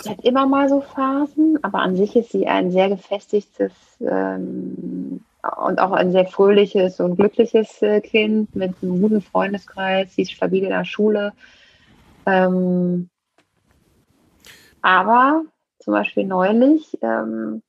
[0.02, 5.20] Sie hat immer mal so Phasen, aber an sich ist sie ein sehr gefestigtes ähm,
[5.48, 10.14] und auch ein sehr fröhliches und glückliches äh, Kind mit einem guten Freundeskreis.
[10.14, 11.32] Sie ist stabil in der Schule.
[12.26, 13.08] Ähm,
[14.82, 15.42] aber
[15.80, 17.62] zum Beispiel neulich ähm,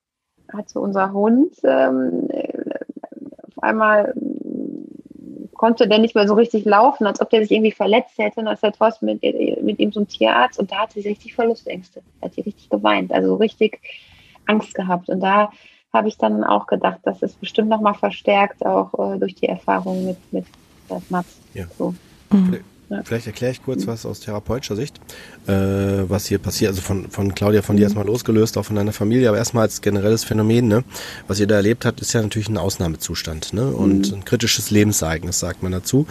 [0.51, 2.27] hat so unser Hund ähm,
[3.43, 4.13] auf einmal
[5.57, 8.39] konnte der nicht mehr so richtig laufen, als ob der sich irgendwie verletzt hätte.
[8.39, 12.01] Und das hat was mit, mit ihm zum Tierarzt und da hat sie richtig Verlustängste.
[12.21, 13.81] Da hat sie richtig geweint, also richtig
[14.45, 15.09] Angst gehabt.
[15.09, 15.51] Und da
[15.97, 20.05] habe ich dann auch gedacht, das ist bestimmt nochmal verstärkt, auch äh, durch die Erfahrung
[20.05, 20.45] mit, mit
[21.09, 21.37] Mats.
[21.53, 21.65] Ja.
[21.77, 21.93] So.
[22.31, 22.59] Mhm.
[23.03, 25.01] Vielleicht erkläre ich kurz was aus therapeutischer Sicht,
[25.45, 26.69] äh, was hier passiert.
[26.69, 27.87] Also von, von Claudia, von dir mhm.
[27.87, 30.85] erstmal losgelöst, auch von deiner Familie, aber erstmal als generelles Phänomen, ne?
[31.27, 33.67] Was ihr da erlebt habt, ist ja natürlich ein Ausnahmezustand, ne?
[33.67, 34.19] Und mhm.
[34.19, 36.07] ein kritisches Lebensereignis, sagt man dazu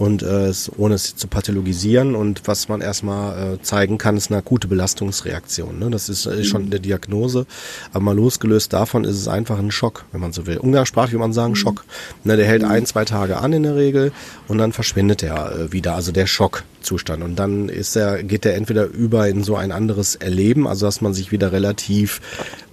[0.00, 4.30] und äh, es, ohne es zu pathologisieren und was man erstmal äh, zeigen kann, ist
[4.30, 5.78] eine akute Belastungsreaktion.
[5.78, 5.90] Ne?
[5.90, 6.70] Das ist äh, schon mhm.
[6.70, 7.46] der Diagnose,
[7.92, 10.56] aber mal losgelöst davon ist es einfach ein Schock, wenn man so will.
[10.56, 11.56] Umgangssprachlich würde man sagen mhm.
[11.56, 11.84] Schock.
[12.24, 12.70] Ne, der hält mhm.
[12.70, 14.12] ein, zwei Tage an in der Regel
[14.48, 17.22] und dann verschwindet er äh, wieder, also der Schockzustand.
[17.22, 21.02] Und dann ist er, geht er entweder über in so ein anderes Erleben, also dass
[21.02, 22.22] man sich wieder relativ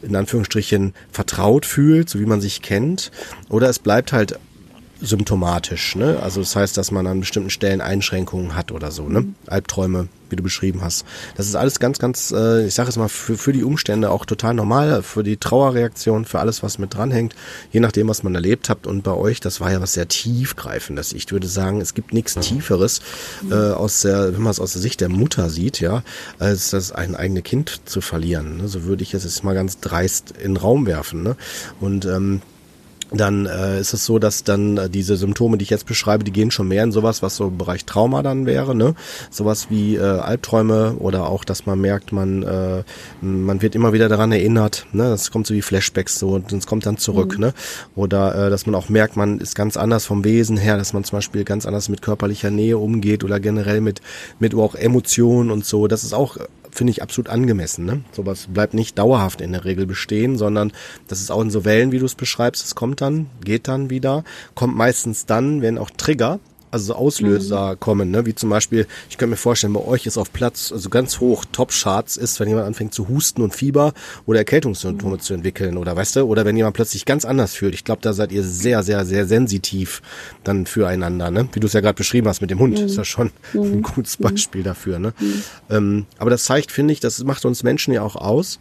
[0.01, 3.11] in Anführungsstrichen vertraut fühlt, so wie man sich kennt,
[3.49, 4.39] oder es bleibt halt
[5.01, 5.95] symptomatisch.
[5.95, 6.19] Ne?
[6.21, 9.07] Also das heißt, dass man an bestimmten Stellen Einschränkungen hat oder so.
[9.07, 9.25] Ne?
[9.47, 11.05] Albträume, wie du beschrieben hast.
[11.35, 14.25] Das ist alles ganz, ganz, äh, ich sage es mal, für, für die Umstände auch
[14.25, 17.35] total normal, für die Trauerreaktion, für alles, was mit dranhängt,
[17.71, 18.87] je nachdem, was man erlebt hat.
[18.87, 21.13] Und bei euch, das war ja was sehr tiefgreifendes.
[21.13, 23.01] Ich würde sagen, es gibt nichts Tieferes
[23.49, 26.03] äh, aus der, wenn man es aus der Sicht der Mutter sieht, ja,
[26.39, 28.57] als das ein eigenes Kind zu verlieren.
[28.57, 28.67] Ne?
[28.67, 31.23] So würde ich es jetzt mal ganz dreist in den Raum werfen.
[31.23, 31.35] Ne?
[31.79, 32.41] Und ähm,
[33.11, 36.31] dann äh, ist es so, dass dann äh, diese Symptome, die ich jetzt beschreibe, die
[36.31, 38.95] gehen schon mehr in sowas, was so im Bereich Trauma dann wäre, ne?
[39.29, 42.83] Sowas wie äh, Albträume oder auch, dass man merkt, man äh,
[43.21, 45.03] man wird immer wieder daran erinnert, ne?
[45.03, 47.45] Das kommt so wie Flashbacks so und es kommt dann zurück, mhm.
[47.45, 47.53] ne?
[47.95, 51.03] Oder äh, dass man auch merkt, man ist ganz anders vom Wesen her, dass man
[51.03, 54.01] zum Beispiel ganz anders mit körperlicher Nähe umgeht oder generell mit
[54.39, 55.87] mit auch Emotionen und so.
[55.87, 56.37] Das ist auch
[56.77, 57.85] finde ich absolut angemessen.
[57.85, 58.01] Ne?
[58.11, 60.71] Sowas bleibt nicht dauerhaft in der Regel bestehen, sondern
[61.07, 62.63] das ist auch in so Wellen, wie du es beschreibst.
[62.63, 64.23] Es kommt dann, geht dann wieder,
[64.53, 66.39] kommt meistens dann, wenn auch Trigger
[66.71, 67.79] also Auslöser mhm.
[67.79, 68.25] kommen, ne?
[68.25, 71.45] wie zum Beispiel, ich könnte mir vorstellen, bei euch ist auf Platz, also ganz hoch
[71.51, 73.93] Top-Charts ist, wenn jemand anfängt zu husten und Fieber
[74.25, 75.19] oder Erkältungssymptome mhm.
[75.19, 77.73] zu entwickeln oder weißt du, oder wenn jemand plötzlich ganz anders fühlt.
[77.73, 80.01] Ich glaube, da seid ihr sehr, sehr, sehr sensitiv
[80.43, 81.47] dann füreinander, ne?
[81.53, 82.85] Wie du es ja gerade beschrieben hast mit dem Hund, mhm.
[82.85, 83.81] ist ja schon ein mhm.
[83.83, 85.13] gutes Beispiel dafür, ne?
[85.19, 85.43] Mhm.
[85.69, 88.59] Ähm, aber das zeigt, finde ich, das macht uns Menschen ja auch aus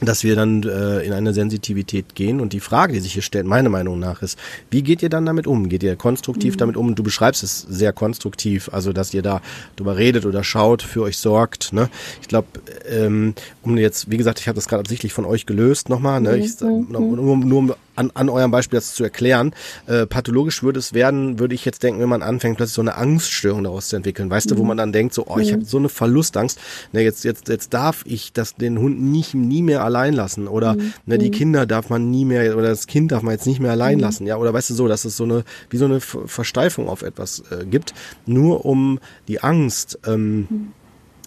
[0.00, 2.40] dass wir dann äh, in eine Sensitivität gehen.
[2.40, 4.38] Und die Frage, die sich hier stellt, meiner Meinung nach, ist,
[4.70, 5.68] wie geht ihr dann damit um?
[5.68, 6.58] Geht ihr konstruktiv mhm.
[6.58, 6.94] damit um?
[6.94, 9.40] Du beschreibst es sehr konstruktiv, also dass ihr da
[9.76, 11.72] drüber redet oder schaut, für euch sorgt.
[11.72, 11.88] Ne?
[12.20, 12.48] Ich glaube,
[12.88, 16.36] ähm, um jetzt, wie gesagt, ich habe das gerade absichtlich von euch gelöst nochmal, ne?
[16.36, 16.42] Mhm.
[16.42, 19.54] Ich, nur, nur, nur um an, an eurem Beispiel das zu erklären.
[19.86, 22.96] Äh, pathologisch würde es werden, würde ich jetzt denken, wenn man anfängt, plötzlich so eine
[22.96, 24.30] Angststörung daraus zu entwickeln.
[24.30, 24.54] Weißt mhm.
[24.54, 24.68] du, wo mhm.
[24.68, 25.56] man dann denkt, so, oh, ich mhm.
[25.56, 26.58] habe so eine Verlustangst.
[26.92, 30.48] Ne, jetzt, jetzt, jetzt darf ich das den Hund nicht nie mehr allein lassen.
[30.48, 30.92] Oder mhm.
[31.06, 31.34] ne, die mhm.
[31.34, 34.00] Kinder darf man nie mehr, oder das Kind darf man jetzt nicht mehr allein mhm.
[34.00, 34.26] lassen.
[34.26, 37.42] Ja, oder weißt du so, dass es so eine, wie so eine Versteifung auf etwas
[37.50, 37.92] äh, gibt,
[38.26, 38.98] nur um
[39.28, 39.98] die Angst.
[40.06, 40.72] Ähm,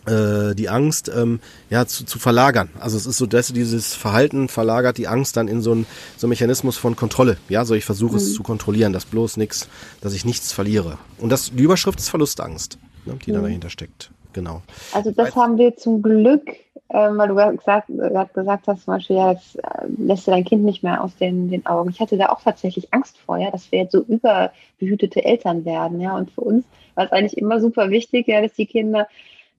[0.05, 1.39] äh, die Angst ähm,
[1.69, 2.69] ja zu, zu verlagern.
[2.79, 5.85] Also es ist so, dass dieses Verhalten verlagert die Angst dann in so einen
[6.17, 7.37] so einen Mechanismus von Kontrolle.
[7.49, 8.17] Ja, so ich versuche mhm.
[8.17, 9.69] es zu kontrollieren, dass bloß nichts,
[10.01, 10.97] dass ich nichts verliere.
[11.19, 13.35] Und das die Überschrift ist Verlustangst, ne, die mhm.
[13.35, 14.11] da dahinter steckt.
[14.33, 14.61] Genau.
[14.93, 16.43] Also das haben wir zum Glück,
[16.89, 20.43] ähm, weil du gesagt, gerade gesagt hast, zum Beispiel, ja, das äh, lässt du dein
[20.43, 21.91] Kind nicht mehr aus den, den Augen.
[21.91, 26.01] Ich hatte da auch tatsächlich Angst vor, ja, dass wir jetzt so überbehütete Eltern werden,
[26.01, 26.17] ja.
[26.17, 29.07] Und für uns war es eigentlich immer super wichtig, ja, dass die Kinder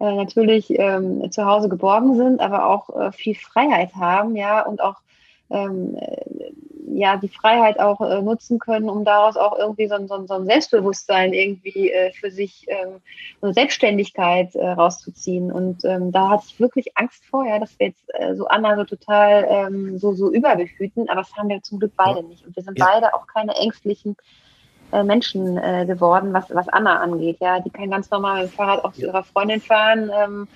[0.01, 4.81] äh, natürlich ähm, zu Hause geborgen sind, aber auch äh, viel Freiheit haben, ja, und
[4.81, 4.97] auch
[5.51, 6.53] ähm, äh,
[6.87, 10.47] ja, die Freiheit auch äh, nutzen können, um daraus auch irgendwie so, so, so ein
[10.47, 13.01] Selbstbewusstsein irgendwie äh, für sich, ähm,
[13.41, 15.51] eine Selbstständigkeit äh, rauszuziehen.
[15.51, 18.77] Und ähm, da hatte ich wirklich Angst vor, ja, dass wir jetzt äh, so Anna
[18.77, 22.47] so total ähm, so, so überbehüten, aber das haben wir zum Glück beide nicht.
[22.47, 22.87] Und wir sind ja.
[22.87, 24.17] beide auch keine ängstlichen
[24.93, 27.39] Menschen äh, geworden, was, was Anna angeht.
[27.41, 30.11] Ja, die kann ganz normal mit dem Fahrrad auch zu ihrer Freundin fahren.
[30.17, 30.49] Ähm,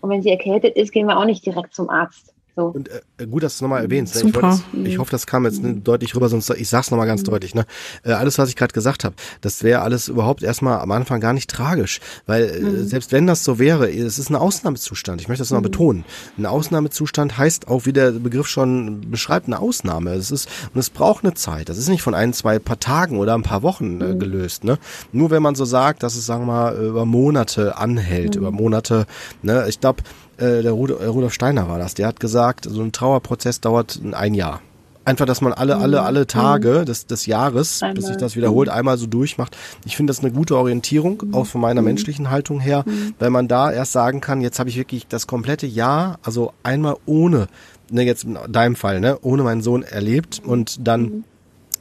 [0.00, 2.31] und wenn sie erkältet ist, gehen wir auch nicht direkt zum Arzt.
[2.54, 2.66] So.
[2.66, 4.14] Und äh, gut, dass du es nochmal erwähnst.
[4.14, 4.20] Ne?
[4.20, 4.60] Super.
[4.74, 7.26] Ich, ich hoffe, das kam jetzt ne, deutlich rüber, sonst ich sag's nochmal ganz mhm.
[7.26, 7.54] deutlich.
[7.54, 7.64] Ne?
[8.04, 11.32] Äh, alles, was ich gerade gesagt habe, das wäre alles überhaupt erstmal am Anfang gar
[11.32, 12.00] nicht tragisch.
[12.26, 12.86] Weil äh, mhm.
[12.86, 15.22] selbst wenn das so wäre, es ist ein Ausnahmezustand.
[15.22, 15.72] Ich möchte das nochmal mhm.
[15.72, 16.04] betonen.
[16.36, 20.12] Ein Ausnahmezustand heißt auch, wie der Begriff schon beschreibt, eine Ausnahme.
[20.12, 21.70] Es ist, und es braucht eine Zeit.
[21.70, 24.18] Das ist nicht von ein, zwei paar Tagen oder ein paar Wochen äh, mhm.
[24.18, 24.64] gelöst.
[24.64, 24.78] Ne?
[25.12, 28.42] Nur wenn man so sagt, dass es, sagen wir mal, über Monate anhält, mhm.
[28.42, 29.06] über Monate,
[29.40, 29.64] ne?
[29.70, 30.02] ich glaube,
[30.42, 34.60] äh, der Rudolf Steiner war das, der hat gesagt, so ein Trauerprozess dauert ein Jahr.
[35.04, 36.06] Einfach, dass man alle, alle, mhm.
[36.06, 36.84] alle Tage mhm.
[36.84, 37.94] des, des Jahres, einmal.
[37.96, 38.74] bis sich das wiederholt, mhm.
[38.74, 39.56] einmal so durchmacht.
[39.84, 41.34] Ich finde das eine gute Orientierung, mhm.
[41.34, 41.88] auch von meiner mhm.
[41.88, 43.14] menschlichen Haltung her, mhm.
[43.18, 46.96] weil man da erst sagen kann, jetzt habe ich wirklich das komplette Jahr, also einmal
[47.04, 47.48] ohne,
[47.90, 51.24] ne, jetzt in deinem Fall, ne, ohne meinen Sohn erlebt und dann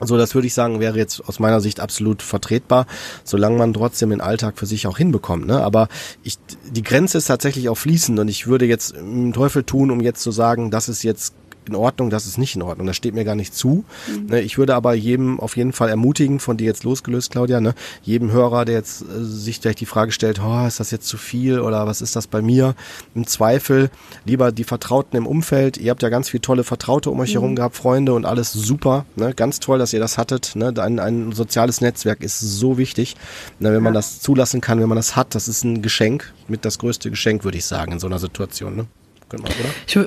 [0.02, 2.88] so, das würde ich sagen, wäre jetzt aus meiner Sicht absolut vertretbar,
[3.24, 5.47] solange man trotzdem den Alltag für sich auch hinbekommt.
[5.47, 5.62] Ne?
[5.62, 5.88] Aber
[6.24, 6.38] ich,
[6.72, 10.22] die Grenze ist tatsächlich auch fließend und ich würde jetzt einen Teufel tun, um jetzt
[10.22, 11.34] zu sagen, das ist jetzt
[11.68, 12.88] in Ordnung, das ist nicht in Ordnung.
[12.88, 13.86] Das steht mir gar nicht zu.
[14.07, 14.34] Mhm.
[14.36, 18.32] Ich würde aber jedem auf jeden Fall ermutigen, von dir jetzt losgelöst, Claudia, ne, jedem
[18.32, 21.59] Hörer, der jetzt äh, sich vielleicht die Frage stellt, oh, ist das jetzt zu viel
[21.59, 22.76] oder was ist das bei mir?
[23.16, 23.89] Im Zweifel
[24.26, 25.78] lieber die Vertrauten im Umfeld.
[25.78, 27.39] Ihr habt ja ganz viele tolle Vertraute um euch mhm.
[27.39, 29.05] herum gehabt, Freunde und alles super.
[29.16, 29.34] Ne?
[29.34, 30.55] Ganz toll, dass ihr das hattet.
[30.55, 30.74] Ne?
[30.78, 33.16] Ein, ein soziales Netzwerk ist so wichtig.
[33.59, 33.70] Ne?
[33.70, 33.82] Wenn ja.
[33.82, 37.09] man das zulassen kann, wenn man das hat, das ist ein Geschenk, mit das größte
[37.09, 38.76] Geschenk, würde ich sagen, in so einer Situation.
[38.76, 38.88] Ne?
[39.30, 39.53] Genau, oder?
[39.88, 39.97] Ich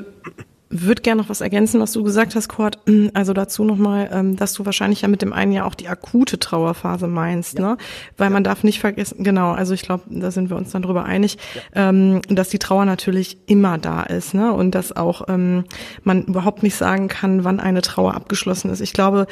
[0.82, 2.78] würde gerne noch was ergänzen, was du gesagt hast, Kurt.
[3.14, 6.38] Also dazu nochmal, ähm, dass du wahrscheinlich ja mit dem einen ja auch die akute
[6.38, 7.70] Trauerphase meinst, ja.
[7.70, 7.76] ne?
[8.16, 11.04] Weil man darf nicht vergessen, genau, also ich glaube, da sind wir uns dann drüber
[11.04, 11.38] einig,
[11.74, 11.88] ja.
[11.90, 14.52] ähm, dass die Trauer natürlich immer da ist, ne?
[14.52, 15.64] Und dass auch ähm,
[16.02, 18.80] man überhaupt nicht sagen kann, wann eine Trauer abgeschlossen ist.
[18.80, 19.26] Ich glaube,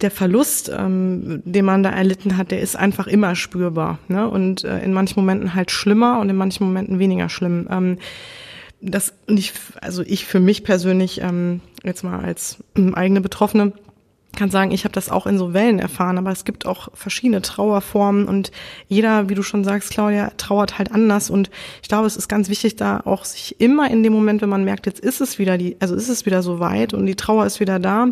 [0.00, 3.98] der Verlust, ähm, den man da erlitten hat, der ist einfach immer spürbar.
[4.08, 4.28] Ne?
[4.28, 7.66] Und äh, in manchen Momenten halt schlimmer und in manchen Momenten weniger schlimm.
[7.70, 7.98] Ähm,
[8.80, 13.72] das nicht, also ich für mich persönlich, ähm, jetzt mal als ähm, eigene Betroffene,
[14.36, 17.42] kann sagen, ich habe das auch in so Wellen erfahren, aber es gibt auch verschiedene
[17.42, 18.52] Trauerformen und
[18.86, 21.50] jeder, wie du schon sagst, Claudia, trauert halt anders und
[21.82, 24.64] ich glaube, es ist ganz wichtig, da auch sich immer in dem Moment, wenn man
[24.64, 27.46] merkt, jetzt ist es wieder die, also ist es wieder so weit und die Trauer
[27.46, 28.08] ist wieder da,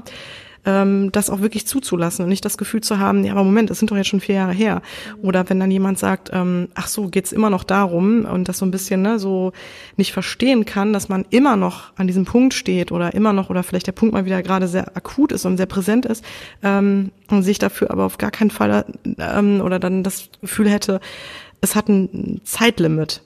[0.66, 3.78] ähm, das auch wirklich zuzulassen und nicht das Gefühl zu haben, ja, aber Moment, das
[3.78, 4.82] sind doch jetzt schon vier Jahre her.
[5.22, 8.66] Oder wenn dann jemand sagt, ähm, ach so, geht's immer noch darum und das so
[8.66, 9.52] ein bisschen ne, so
[9.96, 13.62] nicht verstehen kann, dass man immer noch an diesem Punkt steht oder immer noch oder
[13.62, 16.24] vielleicht der Punkt mal wieder gerade sehr akut ist und sehr präsent ist
[16.62, 18.84] ähm, und sich dafür aber auf gar keinen Fall
[19.18, 21.00] ähm, oder dann das Gefühl hätte,
[21.60, 23.22] es hat ein Zeitlimit.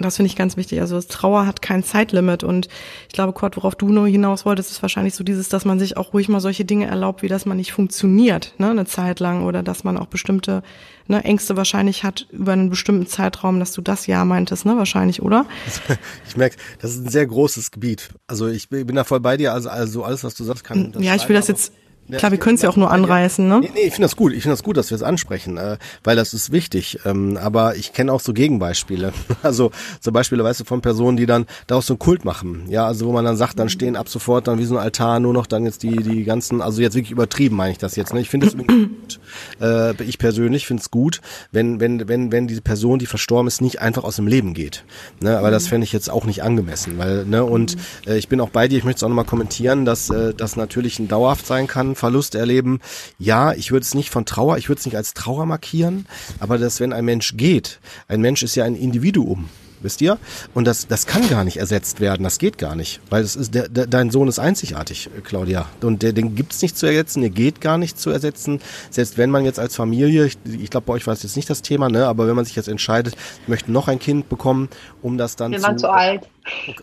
[0.00, 0.80] Das finde ich ganz wichtig.
[0.80, 2.68] Also Trauer hat kein Zeitlimit und
[3.06, 5.96] ich glaube, Kurt, worauf du nur hinaus wolltest, ist wahrscheinlich so dieses, dass man sich
[5.96, 9.44] auch ruhig mal solche Dinge erlaubt, wie dass man nicht funktioniert, ne, eine Zeit lang
[9.44, 10.64] oder dass man auch bestimmte
[11.06, 15.22] ne, Ängste wahrscheinlich hat über einen bestimmten Zeitraum, dass du das ja meintest, ne, wahrscheinlich,
[15.22, 15.46] oder?
[16.26, 18.08] Ich merke, das ist ein sehr großes Gebiet.
[18.26, 19.52] Also ich bin da voll bei dir.
[19.52, 20.92] Also, also alles, was du sagst, kann.
[20.98, 21.72] Ja, ich will das jetzt
[22.10, 23.60] Klar, wir können es ja auch nur anreißen, ne?
[23.60, 24.32] Nee, nee ich finde das gut.
[24.32, 26.98] Ich finde das gut, dass wir es ansprechen, äh, weil das ist wichtig.
[27.06, 29.12] Ähm, aber ich kenne auch so Gegenbeispiele.
[29.42, 32.64] Also so Beispiele, weißt du, von Personen, die dann daraus so einen Kult machen.
[32.68, 35.20] Ja, also wo man dann sagt, dann stehen ab sofort dann wie so ein Altar
[35.20, 38.14] nur noch dann jetzt die die ganzen, also jetzt wirklich übertrieben meine ich das jetzt.
[38.14, 38.20] Ne?
[38.20, 39.20] Ich finde es gut.
[39.60, 41.20] Äh, ich persönlich finde es gut,
[41.52, 44.84] wenn wenn wenn wenn diese Person, die verstorben ist, nicht einfach aus dem Leben geht.
[45.20, 45.36] Ne?
[45.36, 47.76] Aber das fände ich jetzt auch nicht angemessen, weil ne und
[48.06, 48.78] äh, ich bin auch bei dir.
[48.78, 52.34] Ich möchte es auch nochmal kommentieren, dass äh, das natürlich ein dauerhaft sein kann Verlust
[52.34, 52.80] erleben.
[53.18, 56.06] Ja, ich würde es nicht von Trauer, ich würde es nicht als Trauer markieren,
[56.40, 59.48] aber dass wenn ein Mensch geht, ein Mensch ist ja ein Individuum
[59.84, 60.18] wisst ihr?
[60.54, 63.54] Und das, das kann gar nicht ersetzt werden, das geht gar nicht, weil es ist,
[63.54, 67.30] der, der, dein Sohn ist einzigartig, Claudia, und der, den gibt's nicht zu ersetzen, der
[67.30, 70.94] geht gar nicht zu ersetzen, selbst wenn man jetzt als Familie, ich, ich glaube, bei
[70.94, 73.14] euch war es jetzt nicht das Thema, ne, aber wenn man sich jetzt entscheidet,
[73.46, 74.68] möchte noch ein Kind bekommen,
[75.02, 75.64] um das dann Wir zu...
[75.64, 76.22] waren zu alt.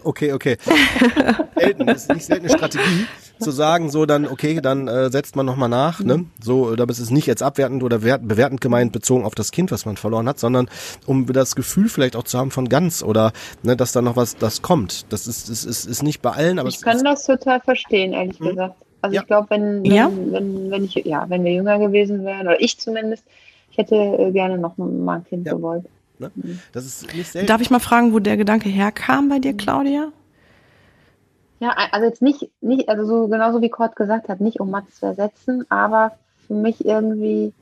[0.03, 0.57] Okay, okay.
[1.57, 3.07] selten, das ist nicht selten eine Strategie,
[3.42, 6.26] zu sagen, so dann, okay, dann äh, setzt man nochmal nach, ne?
[6.42, 9.86] So, damit ist es nicht jetzt abwertend oder bewertend gemeint bezogen auf das Kind, was
[9.86, 10.70] man verloren hat, sondern
[11.06, 13.34] um das Gefühl vielleicht auch zu haben von ganz oder
[13.64, 15.12] ne, dass da noch was das kommt.
[15.12, 18.39] Das ist, ist, ist, ist nicht bei allen, aber ich kann das total verstehen, ehrlich
[18.39, 18.50] hm?
[18.50, 18.76] gesagt.
[19.02, 19.22] Also ja.
[19.22, 20.12] ich glaube, wenn, wenn, ja?
[20.12, 23.24] wenn, wenn ich, ja, wenn wir jünger gewesen wären, oder ich zumindest,
[23.72, 25.54] ich hätte äh, gerne noch mal ein Kind ja.
[25.54, 25.86] gewollt.
[26.20, 26.32] Ne?
[26.36, 26.60] Mhm.
[26.72, 27.48] Das ist nicht selten.
[27.48, 30.12] Darf ich mal fragen, wo der Gedanke herkam bei dir, Claudia?
[31.62, 34.95] Ja, also jetzt nicht, nicht, also so genauso wie Kurt gesagt hat, nicht um Mats
[34.99, 37.53] zu ersetzen, aber für mich irgendwie,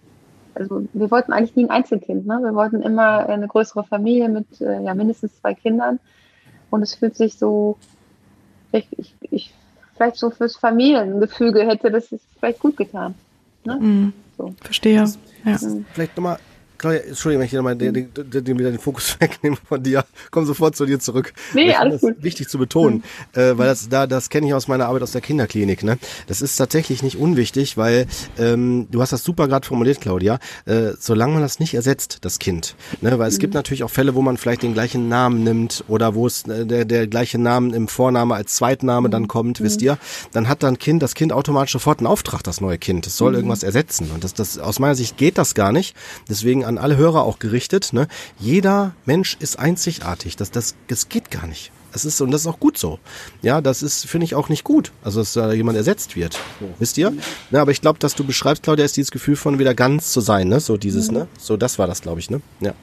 [0.56, 2.40] also wir wollten eigentlich nie ein Einzelkind, ne?
[2.42, 6.00] Wir wollten immer eine größere Familie mit äh, ja mindestens zwei Kindern.
[6.70, 7.78] Und es fühlt sich so,
[8.72, 9.54] ich, ich, ich
[9.96, 12.08] vielleicht so fürs Familiengefüge hätte das
[12.40, 13.16] vielleicht gut getan.
[13.66, 13.76] Ne?
[13.76, 14.54] Mm, so.
[14.62, 15.04] Verstehe.
[15.44, 15.58] Ja.
[15.92, 16.40] Vielleicht nochmal
[16.80, 19.84] Claudia, Entschuldigung, wenn ich dir mal den, den, den, den, wieder den Fokus wegnehme von
[19.84, 20.06] dir.
[20.32, 21.34] Komm sofort zu dir zurück.
[21.54, 22.24] Nee, alles gut.
[22.24, 23.04] Wichtig zu betonen,
[23.36, 23.42] mhm.
[23.42, 25.84] äh, weil das da das kenne ich aus meiner Arbeit aus der Kinderklinik.
[25.84, 28.08] Ne, das ist tatsächlich nicht unwichtig, weil
[28.38, 30.40] ähm, du hast das super gerade formuliert, Claudia.
[30.66, 33.42] Äh, solange man das nicht ersetzt, das Kind, ne, weil es mhm.
[33.42, 36.66] gibt natürlich auch Fälle, wo man vielleicht den gleichen Namen nimmt oder wo es äh,
[36.66, 39.12] der der gleiche Namen im Vorname als Zweitname mhm.
[39.12, 39.88] dann kommt, wisst mhm.
[39.88, 39.98] ihr?
[40.32, 43.06] Dann hat dann Kind das Kind automatisch sofort einen Auftrag, das neue Kind.
[43.06, 43.38] Es soll mhm.
[43.38, 45.94] irgendwas ersetzen und das das aus meiner Sicht geht das gar nicht.
[46.30, 48.08] Deswegen an alle Hörer auch gerichtet, ne?
[48.40, 50.38] Jeder Mensch ist einzigartig.
[50.38, 51.72] Das, das, das geht gar nicht.
[51.92, 53.00] Das ist, und das ist auch gut so.
[53.42, 54.92] Ja, das ist, finde ich, auch nicht gut.
[55.04, 56.40] Also, dass da jemand ersetzt wird.
[56.78, 57.14] Wisst ihr?
[57.50, 60.22] Ja, aber ich glaube, dass du beschreibst, Claudia, ist dieses Gefühl von wieder ganz zu
[60.22, 60.60] sein, ne?
[60.60, 61.28] So dieses, ne?
[61.40, 62.42] So, das war das, glaube ich, ne?
[62.60, 62.74] Ja.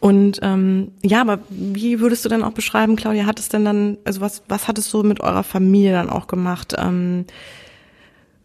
[0.00, 3.96] Und ähm, ja, aber wie würdest du denn auch beschreiben, Claudia, hat es denn dann,
[4.04, 6.74] also was, was hat es so mit eurer Familie dann auch gemacht?
[6.76, 7.24] Ähm,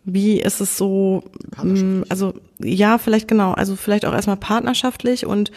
[0.05, 1.23] wie ist es so,
[1.61, 5.51] ähm, also ja, vielleicht genau, also vielleicht auch erstmal partnerschaftlich und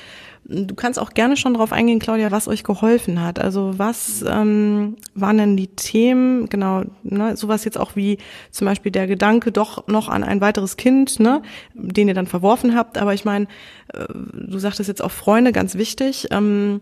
[0.45, 3.38] Du kannst auch gerne schon darauf eingehen, Claudia, was euch geholfen hat.
[3.38, 8.18] Also was ähm, waren denn die Themen, genau, ne, sowas jetzt auch wie
[8.51, 11.43] zum Beispiel der Gedanke doch noch an ein weiteres Kind, ne,
[11.74, 12.99] den ihr dann verworfen habt.
[12.99, 13.47] Aber ich meine,
[13.95, 16.26] äh, du sagtest jetzt auch Freunde, ganz wichtig.
[16.32, 16.80] Ähm,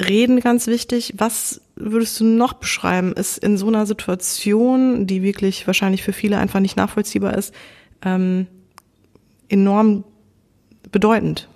[0.00, 1.14] Reden ganz wichtig.
[1.16, 6.38] Was würdest du noch beschreiben, ist in so einer Situation, die wirklich wahrscheinlich für viele
[6.38, 7.54] einfach nicht nachvollziehbar ist,
[8.04, 8.46] ähm,
[9.48, 10.04] enorm
[10.90, 11.48] bedeutend?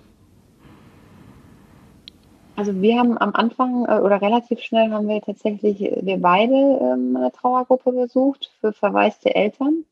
[2.55, 6.53] Also wir haben am Anfang äh, oder relativ schnell haben wir tatsächlich, äh, wir beide
[6.53, 9.85] ähm, eine Trauergruppe besucht für verwaiste Eltern.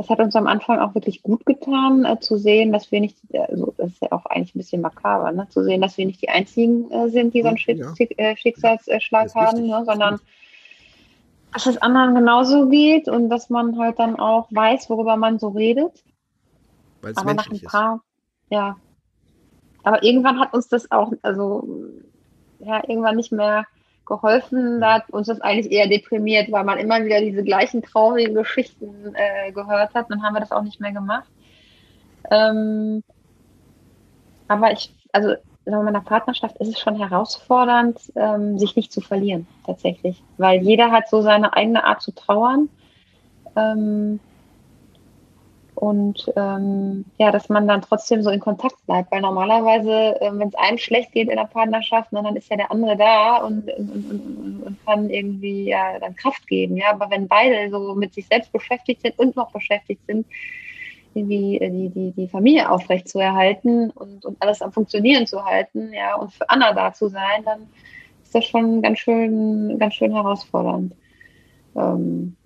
[0.00, 3.18] Das hat uns am Anfang auch wirklich gut getan, äh, zu sehen, dass wir nicht,
[3.34, 5.46] also das ist ja auch eigentlich ein bisschen makaber, ne?
[5.50, 7.92] zu sehen, dass wir nicht die Einzigen äh, sind, die so einen ja.
[8.16, 9.82] Äh, Schicksalsschlag haben, ne?
[9.84, 10.18] sondern
[11.52, 15.48] dass es anderen genauso geht und dass man halt dann auch weiß, worüber man so
[15.48, 16.02] redet.
[17.02, 18.52] Weil es Aber nach ein paar, ist.
[18.52, 18.76] ja,
[19.82, 21.68] aber irgendwann hat uns das auch, also
[22.60, 23.66] ja, irgendwann nicht mehr
[24.10, 24.80] geholfen.
[24.80, 29.14] Da hat uns das eigentlich eher deprimiert, weil man immer wieder diese gleichen traurigen Geschichten
[29.14, 30.10] äh, gehört hat.
[30.10, 31.28] Dann haben wir das auch nicht mehr gemacht.
[32.30, 33.02] Ähm,
[34.48, 35.34] aber ich, also
[35.64, 40.22] in meiner Partnerschaft ist es schon herausfordernd, ähm, sich nicht zu verlieren, tatsächlich.
[40.36, 42.68] Weil jeder hat so seine eigene Art zu trauern.
[43.56, 44.20] Ähm,
[45.80, 50.48] und ähm, ja, dass man dann trotzdem so in Kontakt bleibt, weil normalerweise, äh, wenn
[50.48, 53.66] es einem schlecht geht in der Partnerschaft, ne, dann ist ja der andere da und,
[53.78, 56.90] und, und, und, kann irgendwie ja dann Kraft geben, ja.
[56.90, 60.26] Aber wenn beide so mit sich selbst beschäftigt sind und noch beschäftigt sind,
[61.14, 65.42] irgendwie äh, die, die, die Familie aufrecht zu erhalten und, und alles am Funktionieren zu
[65.46, 67.68] halten, ja, und für Anna da zu sein, dann
[68.22, 70.92] ist das schon ganz schön, ganz schön herausfordernd.
[71.74, 72.36] Ähm,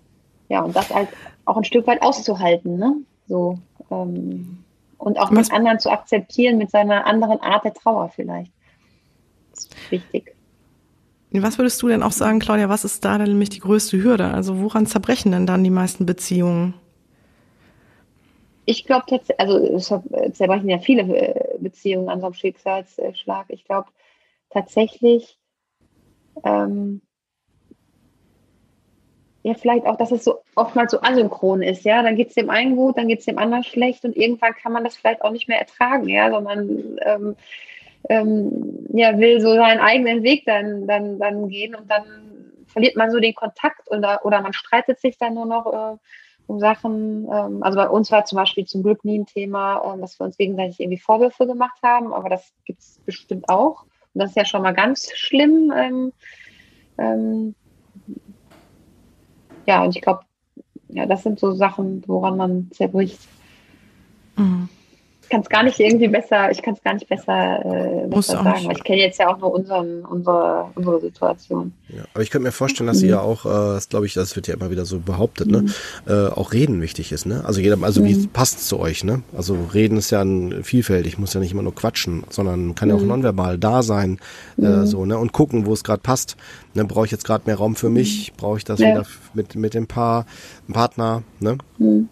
[0.49, 1.09] ja, und das halt
[1.47, 2.95] auch ein Stück weit auszuhalten, ne?
[3.27, 3.59] So,
[3.91, 4.65] ähm,
[4.99, 5.49] und auch Was?
[5.49, 8.53] mit anderen zu akzeptieren, mit seiner anderen Art der Trauer vielleicht.
[9.51, 10.35] Das ist wichtig.
[11.31, 14.29] Was würdest du denn auch sagen, Claudia, was ist da denn nämlich die größte Hürde?
[14.29, 16.75] Also woran zerbrechen denn dann die meisten Beziehungen?
[18.67, 19.87] Ich glaube tatsächlich, also es
[20.37, 23.47] zerbrechen ja viele äh, Beziehungen an so einem Schicksalsschlag.
[23.49, 23.89] Ich glaube
[24.51, 25.39] tatsächlich,
[26.45, 27.03] ähm,
[29.45, 32.03] ja, vielleicht auch, dass es so oftmals so asynchron ist, ja.
[32.03, 34.73] Dann geht es dem einen gut, dann geht es dem anderen schlecht und irgendwann kann
[34.73, 37.37] man das vielleicht auch nicht mehr ertragen, ja, sondern ähm,
[38.09, 42.05] ähm, ja, will so seinen eigenen Weg dann, dann, dann gehen und dann
[42.69, 45.97] verliert man so den Kontakt oder, oder man streitet sich dann nur noch äh,
[46.47, 47.29] um Sachen.
[47.31, 50.25] Ähm, also bei uns war zum Beispiel zum Glück nie ein Thema, äh, dass wir
[50.25, 53.83] uns gegenseitig irgendwie Vorwürfe gemacht haben, aber das gibt es bestimmt auch.
[54.15, 55.71] Und das ist ja schon mal ganz schlimm.
[55.77, 56.13] Ähm,
[56.97, 57.55] ähm,
[59.67, 60.21] ja, und ich glaube,
[60.89, 63.19] ja, das sind so Sachen, woran man zerbricht.
[64.37, 64.69] Mhm
[65.35, 68.67] kann es gar nicht irgendwie besser, ich kann es gar nicht besser, äh, besser sagen,
[68.67, 71.73] weil ich kenne jetzt ja auch nur unseren, unsere, unsere Situation.
[71.89, 73.09] Ja, aber ich könnte mir vorstellen, dass mhm.
[73.09, 75.71] ihr auch, äh, das glaube ich, das wird ja immer wieder so behauptet, ne, mhm.
[76.07, 77.43] ne, äh, auch Reden wichtig ist, ne?
[77.45, 78.07] Also jeder, also mhm.
[78.07, 79.23] wie passt zu euch, ne?
[79.37, 82.95] Also Reden ist ja ein vielfältig, muss ja nicht immer nur quatschen, sondern kann ja
[82.95, 83.09] auch mhm.
[83.09, 84.19] nonverbal da sein,
[84.59, 84.87] äh, mhm.
[84.87, 85.19] so, ne?
[85.19, 86.37] Und gucken, wo es gerade passt.
[86.75, 88.33] Ne, brauche ich jetzt gerade mehr Raum für mich?
[88.33, 88.37] Mhm.
[88.37, 88.89] Brauche ich das ja.
[88.89, 90.27] wieder mit, mit dem Paar,
[90.73, 91.59] Partner, ne?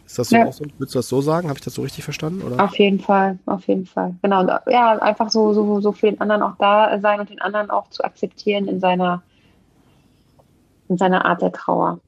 [0.06, 0.46] Ist das so ja.
[0.46, 0.64] auch so?
[0.78, 1.48] Würdest du das so sagen?
[1.48, 2.42] Habe ich das so richtig verstanden?
[2.42, 2.62] Oder?
[2.62, 4.14] Auf jeden Fall, auf jeden Fall.
[4.22, 4.40] Genau.
[4.40, 7.70] Und, ja, einfach so, so, so für den anderen auch da sein und den anderen
[7.70, 9.22] auch zu akzeptieren in seiner,
[10.88, 11.98] in seiner Art der Trauer.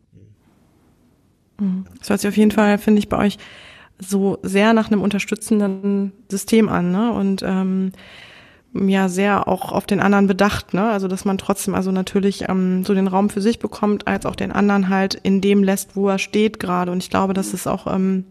[1.59, 1.87] Mhm.
[1.99, 3.39] Das hört sich auf jeden Fall, finde ich, bei euch
[3.99, 7.13] so sehr nach einem unterstützenden System an, ne?
[7.13, 7.91] Und ähm,
[8.75, 10.91] ja sehr auch auf den anderen bedacht, ne?
[10.91, 14.35] Also dass man trotzdem also natürlich ähm, so den Raum für sich bekommt, als auch
[14.35, 16.91] den anderen halt in dem lässt, wo er steht gerade.
[16.91, 18.25] Und ich glaube, das ist auch ähm,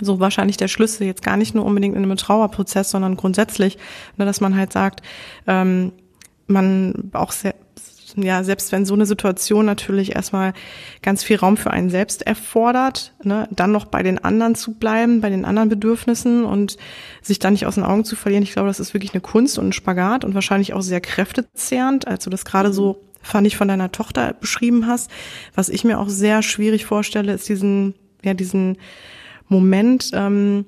[0.00, 3.78] so wahrscheinlich der Schlüssel jetzt gar nicht nur unbedingt in einem Trauerprozess, sondern grundsätzlich,
[4.16, 5.02] ne, dass man halt sagt,
[5.46, 5.92] ähm,
[6.46, 7.54] man auch sehr,
[8.16, 10.52] ja, selbst wenn so eine Situation natürlich erstmal
[11.02, 15.20] ganz viel Raum für einen selbst erfordert, ne, dann noch bei den anderen zu bleiben,
[15.20, 16.76] bei den anderen Bedürfnissen und
[17.22, 18.42] sich dann nicht aus den Augen zu verlieren.
[18.42, 22.06] Ich glaube, das ist wirklich eine Kunst und ein Spagat und wahrscheinlich auch sehr kräftezehrend,
[22.06, 25.10] als du das gerade so fand ich von deiner Tochter beschrieben hast.
[25.54, 27.94] Was ich mir auch sehr schwierig vorstelle, ist diesen,
[28.24, 28.78] ja, diesen
[29.48, 30.66] Moment, ähm,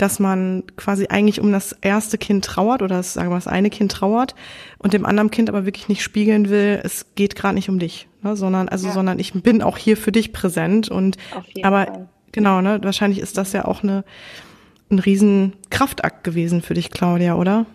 [0.00, 3.70] dass man quasi eigentlich um das erste Kind trauert oder das, sagen wir das eine
[3.70, 4.34] Kind trauert
[4.78, 8.08] und dem anderen Kind aber wirklich nicht spiegeln will, es geht gerade nicht um dich,
[8.22, 8.92] ne, sondern also, ja.
[8.92, 11.16] sondern ich bin auch hier für dich präsent und
[11.62, 12.08] aber Fall.
[12.32, 14.04] genau, ne, wahrscheinlich ist das ja auch eine
[14.90, 17.66] ein riesen Kraftakt gewesen für dich, Claudia, oder?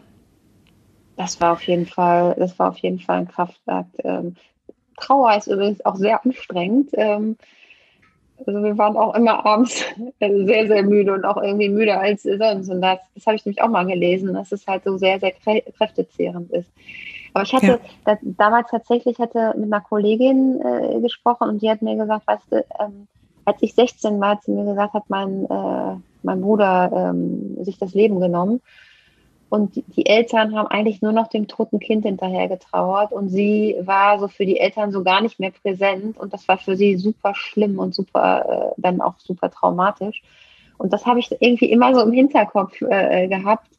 [1.16, 3.92] Das war auf jeden Fall, das war auf jeden Fall ein Kraftakt.
[4.04, 4.36] Ähm,
[4.98, 6.90] Trauer ist übrigens auch sehr anstrengend.
[6.94, 7.38] Ähm,
[8.46, 9.86] also wir waren auch immer abends
[10.20, 12.70] sehr, sehr müde und auch irgendwie müder als sonst.
[12.70, 15.32] Und das, das habe ich nämlich auch mal gelesen, dass es halt so sehr, sehr
[15.32, 16.70] kräftezehrend ist.
[17.34, 17.80] Aber ich hatte ja.
[18.06, 22.52] da, damals tatsächlich hatte mit einer Kollegin äh, gesprochen und die hat mir gesagt, weißt
[22.52, 23.08] du, ähm,
[23.46, 27.78] als ich 16 war, hat sie mir gesagt, hat mein, äh, mein Bruder ähm, sich
[27.78, 28.62] das Leben genommen.
[29.50, 34.20] Und die Eltern haben eigentlich nur noch dem toten Kind hinterher getrauert und sie war
[34.20, 37.36] so für die Eltern so gar nicht mehr präsent und das war für sie super
[37.36, 40.24] schlimm und super, äh, dann auch super traumatisch.
[40.78, 43.70] Und das habe ich irgendwie immer so im Hinterkopf äh, gehabt.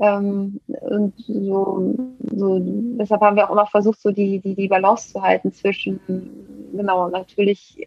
[0.00, 1.94] Ähm, und so,
[2.34, 2.58] so,
[2.98, 6.00] deshalb haben wir auch immer versucht, so die, die, die Balance zu halten zwischen,
[6.72, 7.86] genau, natürlich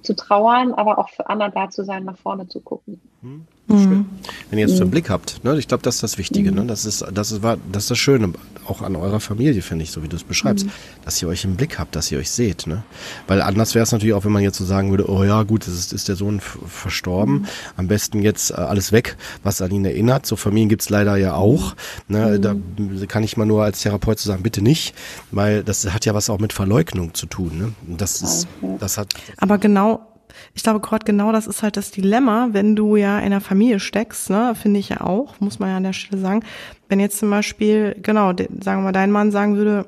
[0.00, 3.00] zu trauern, aber auch für Anna da zu sein, nach vorne zu gucken.
[3.20, 3.46] Hm.
[3.66, 4.06] Mhm.
[4.50, 6.58] Wenn ihr jetzt so einen Blick habt, ne, ich glaube, das ist das Wichtige, mhm.
[6.58, 6.66] ne?
[6.66, 8.34] Das ist, das ist, das ist das Schöne,
[8.66, 10.70] auch an eurer Familie, finde ich, so wie du es beschreibst, mhm.
[11.04, 12.82] dass ihr euch im Blick habt, dass ihr euch seht, ne?
[13.26, 15.66] Weil anders wäre es natürlich auch, wenn man jetzt so sagen würde, oh ja, gut,
[15.66, 17.46] es ist, ist der Sohn verstorben, mhm.
[17.76, 20.26] am besten jetzt äh, alles weg, was an ihn erinnert.
[20.26, 21.74] So Familien gibt's leider ja auch.
[22.08, 22.38] Ne?
[22.40, 23.06] Da mhm.
[23.08, 24.94] kann ich mal nur als Therapeut zu sagen, bitte nicht,
[25.30, 27.72] weil das hat ja was auch mit Verleugnung zu tun, ne?
[27.96, 28.46] Das ist,
[28.78, 29.14] das hat.
[29.38, 30.13] Aber genau
[30.54, 33.80] ich glaube, gerade genau das ist halt das Dilemma, wenn du ja in einer Familie
[33.80, 36.44] steckst, ne, finde ich ja auch, muss man ja an der Stelle sagen.
[36.88, 39.86] Wenn jetzt zum Beispiel, genau, sagen wir mal, dein Mann sagen würde,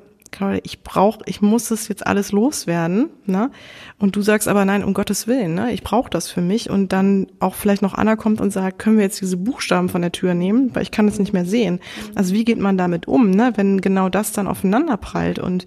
[0.63, 3.49] ich brauche, ich muss es jetzt alles loswerden, ne?
[3.97, 5.71] Und du sagst aber nein, um Gottes Willen, ne?
[5.71, 8.97] Ich brauche das für mich und dann auch vielleicht noch Anna kommt und sagt, können
[8.97, 11.79] wir jetzt diese Buchstaben von der Tür nehmen, weil ich kann das nicht mehr sehen.
[12.13, 13.53] Also wie geht man damit um, ne?
[13.55, 15.65] Wenn genau das dann aufeinander prallt und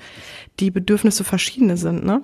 [0.61, 2.23] die Bedürfnisse verschiedene sind, ne?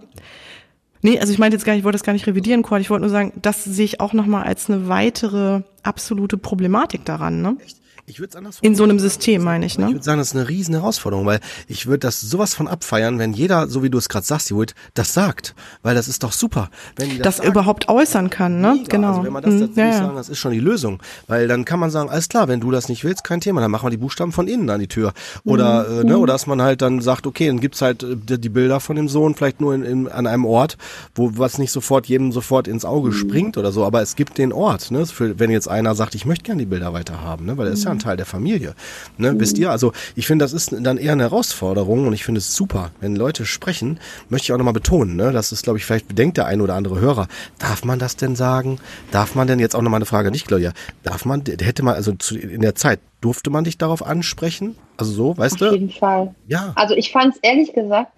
[1.07, 2.81] Nee, also ich meinte jetzt gar nicht, ich wollte das gar nicht revidieren, Cord.
[2.81, 7.43] Ich wollte nur sagen, das sehe ich auch nochmal als eine weitere absolute Problematik daran.
[7.43, 7.57] Ne?
[7.65, 7.77] Echt?
[8.09, 9.87] Ich würde anders In so einem System, meine ich, ne?
[9.87, 13.19] Ich würde sagen, das ist eine riesen Herausforderung, weil ich würde das sowas von abfeiern,
[13.19, 15.57] wenn jeder, so wie du es gerade sagst, Judith, das sagt.
[15.83, 16.71] Weil das ist doch super.
[16.95, 18.75] Wenn die das, das überhaupt äußern kann, ne?
[18.75, 18.89] Mega.
[18.89, 19.09] Genau.
[19.09, 19.61] Also wenn man das mhm.
[19.61, 21.03] dazu ja, sagen, das ist schon die Lösung.
[21.27, 23.73] Weil dann kann man sagen, alles klar, wenn du das nicht willst, kein Thema, dann
[23.73, 25.13] machen wir die Buchstaben von innen an die Tür.
[25.45, 26.01] Oder, mhm.
[26.01, 26.23] äh, ne, mhm.
[26.23, 29.09] oder dass man halt dann sagt, okay, dann gibt's halt äh, die Bilder von dem
[29.09, 30.77] Sohn vielleicht nur in, in, an einem Ort,
[31.17, 33.15] wo was nicht sofort jedem sofort ins Auge mhm.
[33.15, 35.07] springt oder so, aber es gibt den Ort, ne?
[35.07, 37.57] Für, wenn jetzt einer sagt, ich möchte gerne die Bilder weiter haben, ne?
[37.57, 38.03] Weil er ist ja ein mhm.
[38.03, 38.75] Teil der Familie.
[39.19, 39.41] Ne, mhm.
[39.41, 39.71] Wisst ihr?
[39.71, 43.17] Also ich finde, das ist dann eher eine Herausforderung und ich finde es super, wenn
[43.17, 45.33] Leute sprechen, möchte ich auch nochmal betonen, ne?
[45.33, 47.29] das ist, glaube ich, vielleicht bedenkt der ein oder andere Hörer,
[47.59, 48.79] darf man das denn sagen?
[49.11, 50.73] Darf man denn jetzt auch nochmal eine Frage nicht, Claudia,
[51.03, 54.77] darf man, hätte man, also zu, in der Zeit, durfte man dich darauf ansprechen?
[54.97, 55.67] Also so, weißt Auf du?
[55.67, 56.35] Auf jeden Fall.
[56.47, 56.73] Ja.
[56.77, 58.13] Also ich fand es ehrlich gesagt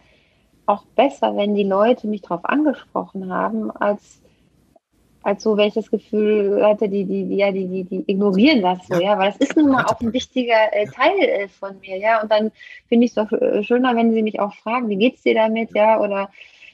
[0.68, 4.20] auch besser, wenn die Leute mich darauf angesprochen haben, als
[5.28, 8.62] als so, wenn ich das Gefühl hatte, die, die, die, ja, die, die, die ignorieren
[8.62, 11.48] das so, ja, ja weil das ist nun mal auch ein wichtiger äh, Teil äh,
[11.48, 12.22] von mir, ja.
[12.22, 12.50] Und dann
[12.88, 15.74] finde ich es doch äh, schöner, wenn sie mich auch fragen, wie geht's dir damit,
[15.74, 16.30] ja, oder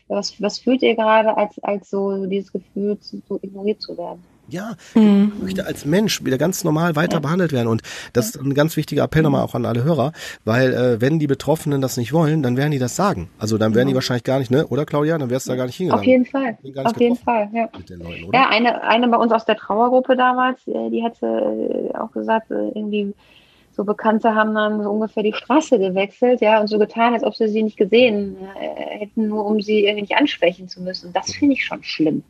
[0.07, 4.23] was, was fühlt ihr gerade, als, als so dieses Gefühl, so ignoriert zu werden.
[4.49, 5.33] Ja, mhm.
[5.43, 7.21] möchte als Mensch wieder ganz normal weiter ja.
[7.21, 7.69] behandelt werden.
[7.69, 7.83] Und
[8.13, 10.13] das ist ein ganz wichtiger Appell nochmal auch an alle Hörer,
[10.45, 13.31] weil äh, wenn die Betroffenen das nicht wollen, dann werden die das sagen.
[13.39, 14.67] Also dann werden die wahrscheinlich gar nicht, ne?
[14.67, 16.01] Oder Claudia, dann wärst du da gar nicht hingegangen.
[16.01, 16.59] Auf jeden Fall.
[16.85, 17.69] Auf jeden Fall, ja.
[17.97, 22.13] Leuten, ja, eine, eine bei uns aus der Trauergruppe damals, äh, die hatte äh, auch
[22.13, 23.15] gesagt, äh, irgendwie
[23.73, 27.35] so Bekannte haben dann so ungefähr die Straße gewechselt, ja, und so getan, als ob
[27.35, 31.13] sie sie nicht gesehen hätten, nur um sie irgendwie nicht ansprechen zu müssen.
[31.13, 32.23] Das finde ich schon schlimm.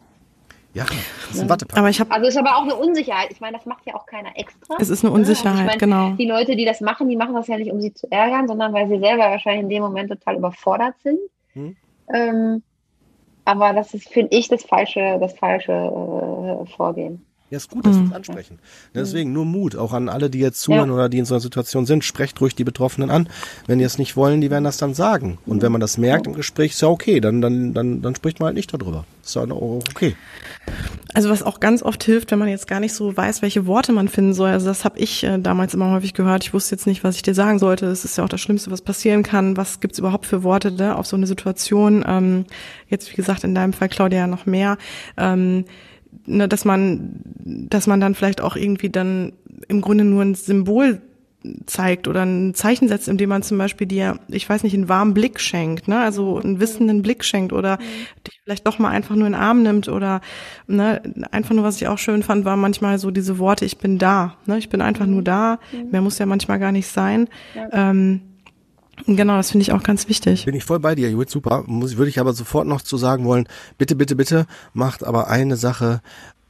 [0.75, 1.79] Ja, das ist ein Wattepapier.
[1.79, 3.29] Aber ich hab, also ist aber auch eine Unsicherheit.
[3.31, 4.77] Ich meine, das macht ja auch keiner extra.
[4.81, 6.11] Es ist eine Unsicherheit, also ich mein, genau.
[6.11, 8.73] Die Leute, die das machen, die machen das ja nicht, um sie zu ärgern, sondern
[8.73, 11.21] weil sie selber wahrscheinlich in dem Moment total überfordert sind.
[11.53, 11.77] Hm.
[12.13, 12.63] Ähm,
[13.45, 17.25] aber das ist, finde ich, das falsche, das falsche äh, Vorgehen.
[17.51, 18.05] Ja, ist gut, dass mhm.
[18.05, 18.59] wir es ansprechen.
[18.95, 20.95] Deswegen nur Mut, auch an alle, die jetzt zuhören ja.
[20.95, 23.29] oder die in so einer Situation sind, sprecht ruhig die Betroffenen an.
[23.67, 25.39] Wenn die es nicht wollen, die werden das dann sagen.
[25.45, 28.41] Und wenn man das merkt im Gespräch, ist ja okay, dann, dann, dann, dann spricht
[28.41, 29.05] man halt nicht darüber.
[29.23, 30.17] Ist ja okay.
[31.13, 33.93] Also was auch ganz oft hilft, wenn man jetzt gar nicht so weiß, welche Worte
[33.93, 34.51] man finden soll.
[34.51, 36.45] Also das habe ich äh, damals immer häufig gehört.
[36.45, 37.85] Ich wusste jetzt nicht, was ich dir sagen sollte.
[37.87, 39.59] Das ist ja auch das Schlimmste, was passieren kann.
[39.59, 42.05] Was gibt's überhaupt für Worte ne, auf so eine Situation?
[42.09, 42.47] Ähm,
[42.89, 44.79] jetzt, wie gesagt, in deinem Fall, Claudia, noch mehr.
[45.19, 45.67] Ähm,
[46.27, 49.33] ne, dass man, dass man dann vielleicht auch irgendwie dann
[49.69, 51.01] im Grunde nur ein Symbol
[51.67, 55.13] zeigt oder ein Zeichen setzt, indem man zum Beispiel dir, ich weiß nicht, einen warmen
[55.13, 58.25] Blick schenkt, ne, also einen wissenden Blick schenkt oder mhm.
[58.27, 60.23] dich vielleicht doch mal einfach nur in den Arm nimmt oder
[60.67, 63.99] ne, einfach nur, was ich auch schön fand, war manchmal so diese Worte, ich bin
[63.99, 65.91] da, ne, ich bin einfach nur da, mhm.
[65.91, 67.29] mehr muss ja manchmal gar nicht sein.
[67.73, 68.23] Ähm,
[69.07, 70.45] Genau, das finde ich auch ganz wichtig.
[70.45, 71.65] Bin ich voll bei dir, Judith, super.
[71.67, 73.49] Muss, würde ich aber sofort noch zu sagen wollen,
[73.79, 76.01] bitte, bitte, bitte, macht aber eine Sache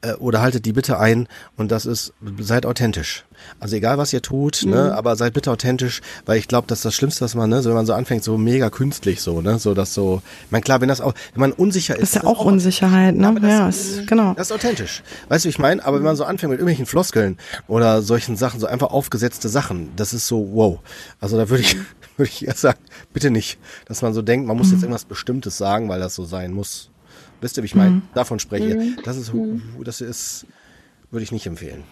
[0.05, 3.25] äh, oder haltet die bitte ein und das ist, seid authentisch.
[3.61, 4.73] Also egal, was ihr tut, ne, mhm.
[4.73, 7.63] ne, aber seid bitte authentisch, weil ich glaube, das ist das Schlimmste, was man, ne,
[7.63, 10.63] so wenn man so anfängt, so mega künstlich so, ne, so dass so, ich meine,
[10.63, 12.03] klar, wenn das auch, wenn man unsicher ist.
[12.03, 14.35] Das ist ja auch, auch Unsicherheit, ne, das, ja, ist, genau.
[14.35, 15.03] Das ist authentisch.
[15.29, 15.85] Weißt du, wie ich meine?
[15.85, 19.91] Aber wenn man so anfängt mit irgendwelchen Floskeln oder solchen Sachen, so einfach aufgesetzte Sachen,
[19.97, 20.81] das ist so, wow.
[21.21, 21.77] Also da würde ich,
[22.17, 22.79] würde ich eher sagen,
[23.13, 24.75] bitte nicht, dass man so denkt, man muss mhm.
[24.75, 26.91] jetzt irgendwas Bestimmtes sagen, weil das so sein muss.
[27.41, 27.97] Wisst ihr, wie ich meine?
[27.97, 28.03] Mhm.
[28.15, 28.77] Davon spreche.
[28.77, 28.97] Mhm.
[29.05, 29.63] Das ist, mhm.
[29.85, 30.47] das ist,
[31.11, 31.85] würde ich nicht empfehlen.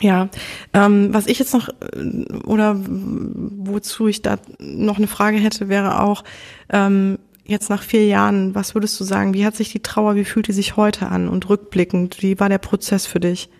[0.00, 0.28] Ja,
[0.74, 6.02] ähm, was ich jetzt noch äh, oder wozu ich da noch eine Frage hätte, wäre
[6.02, 6.24] auch
[6.68, 9.34] ähm, jetzt nach vier Jahren, was würdest du sagen?
[9.34, 12.48] Wie hat sich die Trauer, wie fühlt die sich heute an und rückblickend, wie war
[12.48, 13.50] der Prozess für dich?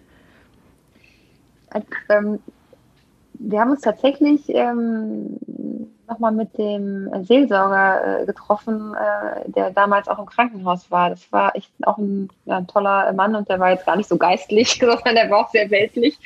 [2.09, 2.39] Ähm,
[3.39, 5.39] wir haben uns tatsächlich ähm,
[6.09, 11.10] nochmal mit dem Seelsorger äh, getroffen, äh, der damals auch im Krankenhaus war.
[11.10, 14.09] Das war echt auch ein, ja, ein, toller Mann und der war jetzt gar nicht
[14.09, 16.19] so geistlich, sondern der war auch sehr weltlich.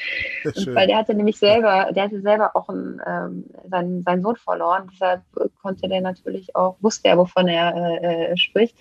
[0.44, 4.36] Und, weil der hatte nämlich selber, der hatte selber auch einen, ähm, seinen, seinen Sohn
[4.36, 4.88] verloren.
[4.92, 5.22] Deshalb
[5.60, 8.76] konnte der natürlich auch, wusste er, wovon er äh, äh spricht.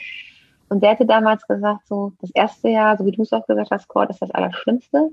[0.70, 3.72] Und der hatte damals gesagt, so das erste Jahr, so wie du es auch gesagt
[3.72, 5.10] hast, Kurt, ist das Allerschlimmste.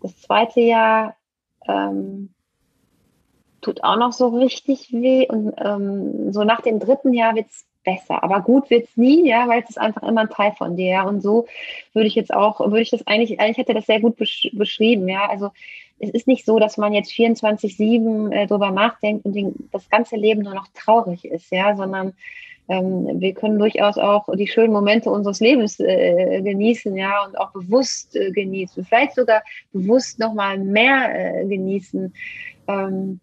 [0.00, 1.16] Das zweite Jahr
[1.66, 2.30] ähm,
[3.60, 5.26] tut auch noch so richtig weh.
[5.28, 8.22] Und ähm, so nach dem dritten Jahr wird es besser.
[8.22, 11.04] Aber gut wird es nie, ja, weil es ist einfach immer ein Teil von dir.
[11.06, 11.46] Und so
[11.94, 15.08] würde ich jetzt auch, würde ich das eigentlich, eigentlich hätte das sehr gut besch beschrieben,
[15.08, 15.28] ja.
[15.28, 15.50] Also
[15.98, 20.16] es ist nicht so, dass man jetzt 24-7 äh, drüber nachdenkt und den, das ganze
[20.16, 22.12] Leben nur noch traurig ist, ja, sondern
[22.68, 27.52] ähm, wir können durchaus auch die schönen Momente unseres Lebens äh, genießen, ja, und auch
[27.52, 32.12] bewusst äh, genießen, vielleicht sogar bewusst nochmal mehr äh, genießen.
[32.68, 33.20] Ähm,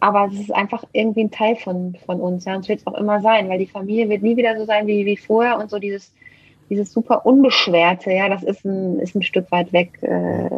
[0.00, 2.44] aber es ist einfach irgendwie ein Teil von, von uns.
[2.44, 4.64] Ja, und es wird es auch immer sein, weil die Familie wird nie wieder so
[4.64, 6.12] sein wie, wie vorher und so dieses,
[6.68, 10.48] dieses super Unbeschwerte, ja, das ist ein, ist ein Stück weit weg äh,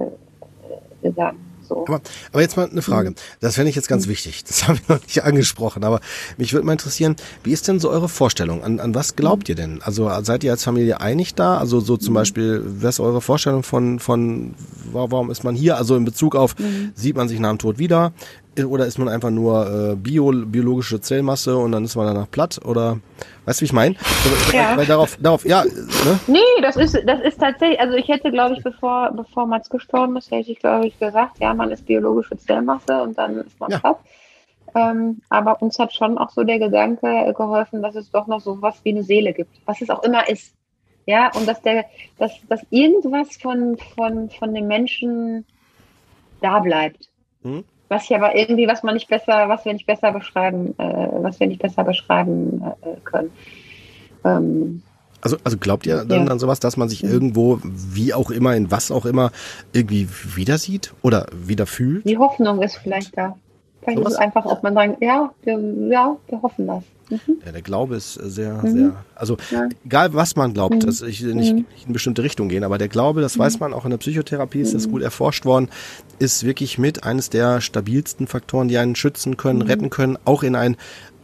[1.03, 1.48] gegangen.
[1.69, 1.85] So.
[1.87, 2.01] Aber,
[2.33, 3.11] aber jetzt mal eine Frage.
[3.11, 3.15] Mhm.
[3.41, 4.11] Das fände ich jetzt ganz mhm.
[4.11, 4.45] wichtig.
[4.45, 5.85] Das haben wir noch nicht angesprochen.
[5.85, 6.01] Aber
[6.37, 8.63] mich würde mal interessieren, wie ist denn so eure Vorstellung?
[8.63, 9.53] An, an was glaubt mhm.
[9.53, 9.83] ihr denn?
[9.83, 11.59] Also seid ihr als Familie einig da?
[11.59, 12.19] Also so zum.
[12.19, 14.55] Beispiel, was ist eure Vorstellung von, von,
[14.93, 15.77] warum ist man hier?
[15.77, 16.91] Also in Bezug auf, mhm.
[16.95, 18.13] sieht man sich nach dem Tod wieder?
[18.59, 22.61] Oder ist man einfach nur äh, bio, biologische Zellmasse und dann ist man danach platt?
[22.65, 22.99] Oder
[23.49, 23.95] weißt du, wie ich meine?
[24.53, 24.77] Ja.
[24.77, 25.65] Weil, darauf, darauf, ja.
[25.65, 26.21] Ne?
[26.27, 30.17] Nee, das ist, das ist tatsächlich, also ich hätte, glaube ich, bevor, bevor Mats gestorben
[30.17, 33.71] ist, hätte ich, glaube ich, gesagt, ja, man ist biologische Zellmasse und dann ist man
[33.71, 33.79] ja.
[33.79, 33.99] platt.
[34.75, 38.61] Ähm, aber uns hat schon auch so der Gedanke geholfen, dass es doch noch so
[38.61, 40.55] was wie eine Seele gibt, was es auch immer ist.
[41.07, 41.87] Ja, und dass der,
[42.19, 45.47] dass, dass irgendwas von, von, von dem Menschen
[46.43, 47.09] da bleibt.
[47.43, 47.65] Hm?
[47.89, 51.41] Was ich aber irgendwie, was man nicht besser, was wir nicht besser beschreiben, äh, was
[51.41, 53.31] wir nicht besser beschreiben äh, können.
[54.25, 54.83] Ähm,
[55.21, 56.33] also, also glaubt ihr dann ja.
[56.33, 59.33] an sowas, dass man sich irgendwo, wie auch immer, in was auch immer,
[59.73, 62.09] irgendwie wieder sieht oder wieder fühlt?
[62.09, 63.37] Die Hoffnung ist vielleicht da.
[63.97, 65.59] So ist es einfach, ob man sagt, ja, wir,
[65.91, 66.83] ja, wir hoffen das.
[67.11, 67.39] Mhm.
[67.45, 68.71] Ja, der Glaube ist sehr, mhm.
[68.71, 69.69] sehr, also ja.
[69.85, 70.81] egal was man glaubt, mhm.
[70.81, 73.61] dass ich nicht, nicht, in bestimmte Richtung gehen, aber der Glaube, das weiß mhm.
[73.61, 74.93] man auch in der Psychotherapie, ist das mhm.
[74.93, 75.69] gut erforscht worden,
[76.19, 80.55] ist wirklich mit eines der stabilsten Faktoren, die einen schützen können, retten können, auch in
[80.55, 80.77] ein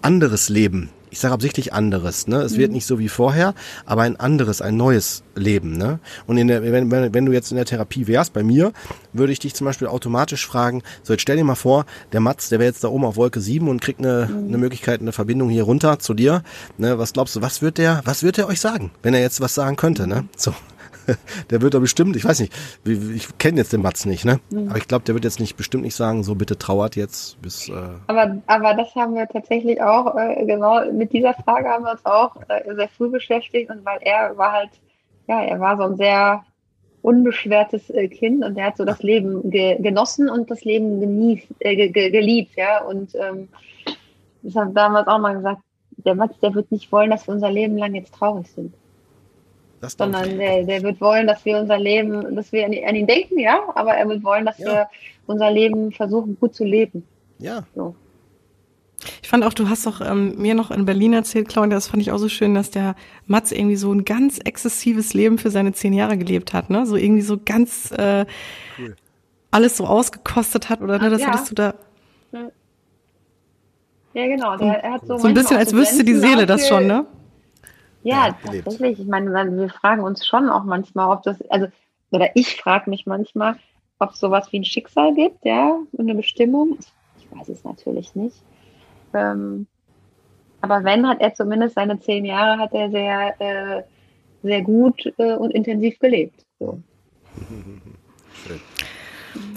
[0.03, 2.39] anderes Leben ich sage absichtlich anderes, ne?
[2.39, 2.59] Es mhm.
[2.59, 3.55] wird nicht so wie vorher,
[3.87, 6.01] aber ein anderes, ein neues Leben, ne?
[6.27, 8.73] Und in der, wenn, wenn du jetzt in der Therapie wärst, bei mir,
[9.13, 12.49] würde ich dich zum Beispiel automatisch fragen, so jetzt stell dir mal vor, der Mats,
[12.49, 14.49] der wäre jetzt da oben auf Wolke 7 und kriegt eine, mhm.
[14.49, 16.43] eine Möglichkeit, eine Verbindung hier runter zu dir,
[16.79, 16.99] ne?
[16.99, 19.55] Was glaubst du, was wird der, was wird der euch sagen, wenn er jetzt was
[19.55, 20.25] sagen könnte, ne?
[20.37, 20.53] So.
[21.51, 22.53] der wird doch bestimmt, ich weiß nicht,
[22.85, 24.41] ich kenne jetzt den Mats nicht, ne?
[24.51, 24.69] Mhm.
[24.69, 27.69] Aber ich glaube, der wird jetzt nicht bestimmt nicht sagen, so bitte trauert jetzt bis.
[27.69, 27.73] Äh
[28.07, 32.05] aber, aber das haben wir tatsächlich auch, äh, genau, mit dieser Frage haben wir uns
[32.05, 34.71] auch äh, sehr früh beschäftigt und weil er war halt,
[35.27, 36.45] ja, er war so ein sehr
[37.03, 41.47] unbeschwertes äh, Kind und der hat so das Leben ge genossen und das Leben genießt,
[41.61, 42.83] äh, ge geliebt, ja.
[42.83, 43.49] Und ähm,
[44.43, 45.61] ich habe damals auch mal gesagt,
[45.97, 48.75] der Mats, der wird nicht wollen, dass wir unser Leben lang jetzt traurig sind.
[49.85, 53.07] Das sondern der, der wird wollen, dass wir unser Leben, dass wir an, an ihn
[53.07, 54.67] denken, ja, aber er wird wollen, dass ja.
[54.67, 54.87] wir
[55.27, 57.05] unser Leben versuchen gut zu leben.
[57.39, 57.65] Ja.
[57.75, 57.95] So.
[59.23, 62.03] Ich fand auch, du hast doch ähm, mir noch in Berlin erzählt, Claudia, das fand
[62.03, 62.95] ich auch so schön, dass der
[63.27, 66.87] Mats irgendwie so ein ganz exzessives Leben für seine zehn Jahre gelebt hat, ne?
[66.87, 68.25] So irgendwie so ganz äh,
[68.79, 68.97] cool
[69.55, 71.29] alles so ausgekostet hat oder ne, das ja.
[71.29, 71.75] hattest du da.
[72.33, 74.57] Ja, genau.
[74.57, 77.07] Der, er hat so, So ein bisschen, als wüsste die Seele das schon, ne?
[78.05, 78.65] Ja, Ja, erlebt.
[78.65, 79.01] tatsächlich.
[79.01, 81.67] Ich meine, wir fragen uns schon auch manchmal, ob das, also,
[82.11, 83.57] oder ich frage mich manchmal,
[83.99, 86.79] ob es sowas wie ein Schicksal gibt, ja, eine Bestimmung.
[87.19, 88.37] Ich weiß es natürlich nicht.
[89.15, 89.67] Ähm,
[90.61, 93.83] aber wenn, hat er zumindest seine zehn Jahre, hat er sehr, äh,
[94.43, 96.45] sehr gut äh, und intensiv gelebt.
[96.61, 96.81] So.
[98.47, 98.61] Schön.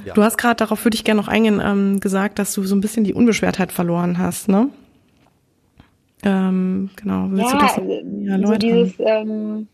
[0.06, 0.14] Ja.
[0.14, 2.82] Du hast gerade, darauf würde ich gerne noch eingehen, ähm, gesagt, dass du so ein
[2.82, 4.70] bisschen die Unbeschwertheit verloren hast, ne?
[6.24, 7.28] Ähm, genau.
[7.30, 9.68] Willst du ja, das also, ja, so dieses, ähm,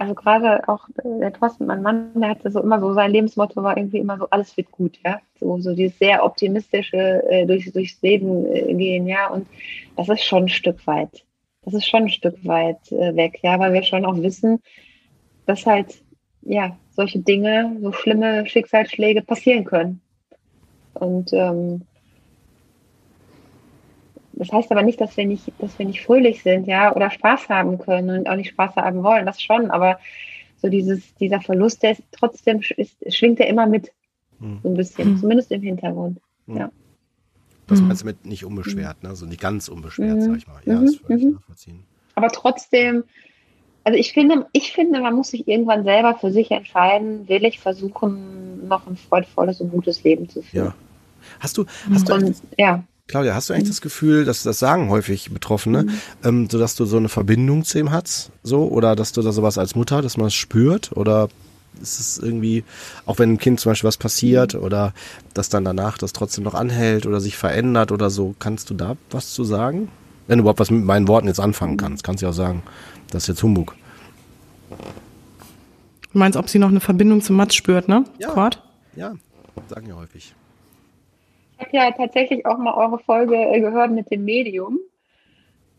[0.00, 3.62] also gerade auch äh, der Thorsten, mein Mann, der hatte so immer so, sein Lebensmotto
[3.62, 5.20] war irgendwie immer so, alles wird gut, ja.
[5.38, 9.28] So, so dieses sehr optimistische äh, durch, durchs Leben äh, gehen, ja.
[9.28, 9.46] Und
[9.96, 11.24] das ist schon ein Stück weit.
[11.62, 14.60] Das ist schon ein Stück weit äh, weg, ja, weil wir schon auch wissen,
[15.46, 16.02] dass halt,
[16.42, 20.00] ja, solche Dinge, so schlimme Schicksalsschläge passieren können.
[20.94, 21.82] Und ähm,
[24.40, 27.48] das heißt aber nicht, dass wir nicht, dass wir nicht fröhlich sind, ja, oder Spaß
[27.48, 30.00] haben können und auch nicht Spaß haben wollen, das schon, aber
[30.60, 33.92] so dieses, dieser Verlust, der ist trotzdem, ist, schwingt er immer mit,
[34.40, 34.60] Hm.
[34.62, 36.18] so ein bisschen, zumindest im Hintergrund.
[37.66, 37.86] Das Mhm.
[37.86, 39.14] meinst du mit nicht unbeschwert, ne?
[39.14, 40.20] So nicht ganz unbeschwert, Mhm.
[40.22, 40.60] sag ich mal.
[40.64, 40.86] Ja, Mhm.
[40.86, 41.32] ist völlig Mhm.
[41.34, 41.84] nachvollziehen.
[42.16, 43.04] Aber trotzdem,
[43.84, 47.60] also ich finde, ich finde, man muss sich irgendwann selber für sich entscheiden, will ich
[47.60, 50.66] versuchen, noch ein freudvolles und gutes Leben zu führen.
[50.66, 50.74] Ja.
[51.38, 54.88] Hast du, hast du, Und ja, Claudia, hast du eigentlich das Gefühl, dass das sagen
[54.88, 55.86] häufig Betroffene,
[56.22, 59.32] ähm, so dass du so eine Verbindung zu ihm hast, so oder dass du da
[59.32, 61.28] sowas als Mutter, dass man es spürt oder
[61.82, 62.62] ist es irgendwie,
[63.06, 64.94] auch wenn einem Kind zum Beispiel was passiert oder
[65.34, 68.96] dass dann danach das trotzdem noch anhält oder sich verändert oder so, kannst du da
[69.10, 69.88] was zu sagen?
[70.28, 72.62] Wenn du überhaupt was mit meinen Worten jetzt anfangen kannst, kannst du ja auch sagen,
[73.10, 73.74] das ist jetzt Humbug.
[76.12, 78.04] Du meinst, ob sie noch eine Verbindung zum Mats spürt, ne?
[78.18, 78.28] Ja.
[78.28, 78.62] Kurt?
[78.94, 79.14] Ja,
[79.68, 80.32] sagen ja häufig.
[81.60, 84.78] Ich habe ja tatsächlich auch mal eure Folge äh, gehört mit dem Medium.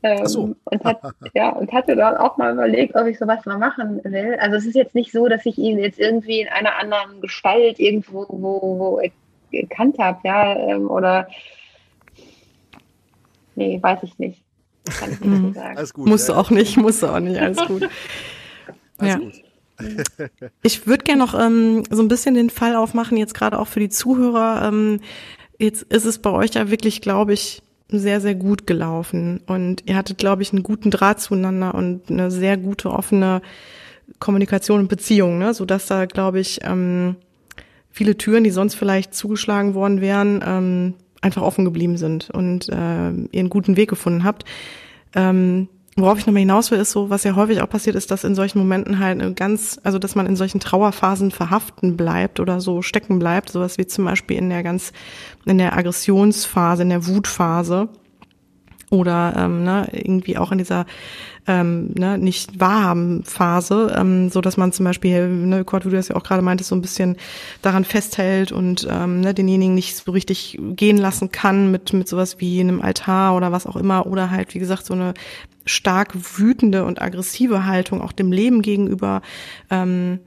[0.03, 0.55] Ähm, Ach so.
[0.63, 1.01] und, hat,
[1.33, 4.37] ja, und hatte dann auch mal überlegt, ob ich sowas mal machen will.
[4.39, 7.79] Also es ist jetzt nicht so, dass ich ihn jetzt irgendwie in einer anderen Gestalt
[7.79, 9.01] irgendwo wo, wo
[9.51, 11.27] erkannt habe, ja, ähm, oder
[13.55, 14.43] nee, weiß ich nicht.
[14.85, 15.77] Kann ich nicht so sagen.
[15.77, 16.07] Alles gut.
[16.07, 17.87] Musst du ja, auch nicht, musst du auch nicht, alles gut.
[18.97, 19.19] Alles ja.
[19.19, 19.43] gut.
[20.61, 23.79] Ich würde gerne noch ähm, so ein bisschen den Fall aufmachen, jetzt gerade auch für
[23.79, 24.67] die Zuhörer.
[24.67, 24.99] Ähm,
[25.61, 29.41] jetzt ist es bei euch ja wirklich, glaube ich, sehr, sehr gut gelaufen.
[29.45, 33.41] Und ihr hattet, glaube ich, einen guten Draht zueinander und eine sehr gute, offene
[34.19, 35.53] Kommunikation und Beziehung, ne?
[35.53, 37.15] sodass da, glaube ich, ähm,
[37.91, 42.73] viele Türen, die sonst vielleicht zugeschlagen worden wären, ähm, einfach offen geblieben sind und äh,
[42.73, 44.45] ihr einen guten Weg gefunden habt.
[45.13, 45.67] Ähm,
[45.97, 48.35] worauf ich nochmal hinaus will, ist so, was ja häufig auch passiert ist, dass in
[48.35, 53.19] solchen Momenten halt ganz, also dass man in solchen Trauerphasen verhaften bleibt oder so stecken
[53.19, 54.93] bleibt, sowas wie zum Beispiel in der ganz,
[55.45, 57.89] in der Aggressionsphase, in der Wutphase
[58.89, 60.85] oder ähm, ne, irgendwie auch in dieser
[61.47, 65.95] ähm, ne, nicht wahrhaben Phase, ähm, so dass man zum Beispiel, ne, Kurt, wie du
[65.95, 67.17] das ja auch gerade meintest, so ein bisschen
[67.61, 72.39] daran festhält und ähm, ne, denjenigen nicht so richtig gehen lassen kann mit mit sowas
[72.39, 75.13] wie einem Altar oder was auch immer oder halt wie gesagt so eine
[75.65, 79.21] stark wütende und aggressive Haltung auch dem Leben gegenüber.
[79.69, 80.19] Ähm,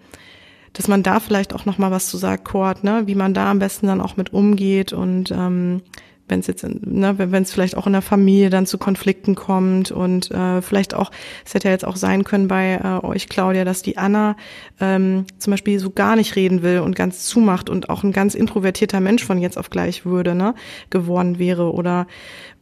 [0.74, 3.50] dass man da vielleicht auch noch mal was zu sagt, Kurt, ne, wie man da
[3.50, 5.82] am besten dann auch mit umgeht und ähm,
[6.26, 9.90] wenn es jetzt, ne, wenn es vielleicht auch in der Familie dann zu Konflikten kommt
[9.90, 11.10] und äh, vielleicht auch,
[11.44, 14.36] es hätte ja jetzt auch sein können bei äh, euch, Claudia, dass die Anna
[14.80, 18.34] ähm, zum Beispiel so gar nicht reden will und ganz zumacht und auch ein ganz
[18.34, 20.54] introvertierter Mensch von jetzt auf gleich würde, ne,
[20.88, 22.06] geworden wäre oder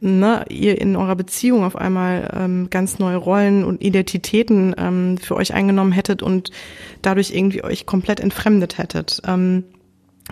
[0.01, 5.35] ne, ihr in eurer Beziehung auf einmal ähm, ganz neue Rollen und Identitäten ähm, für
[5.35, 6.51] euch eingenommen hättet und
[7.01, 9.21] dadurch irgendwie euch komplett entfremdet hättet.
[9.25, 9.63] Ähm,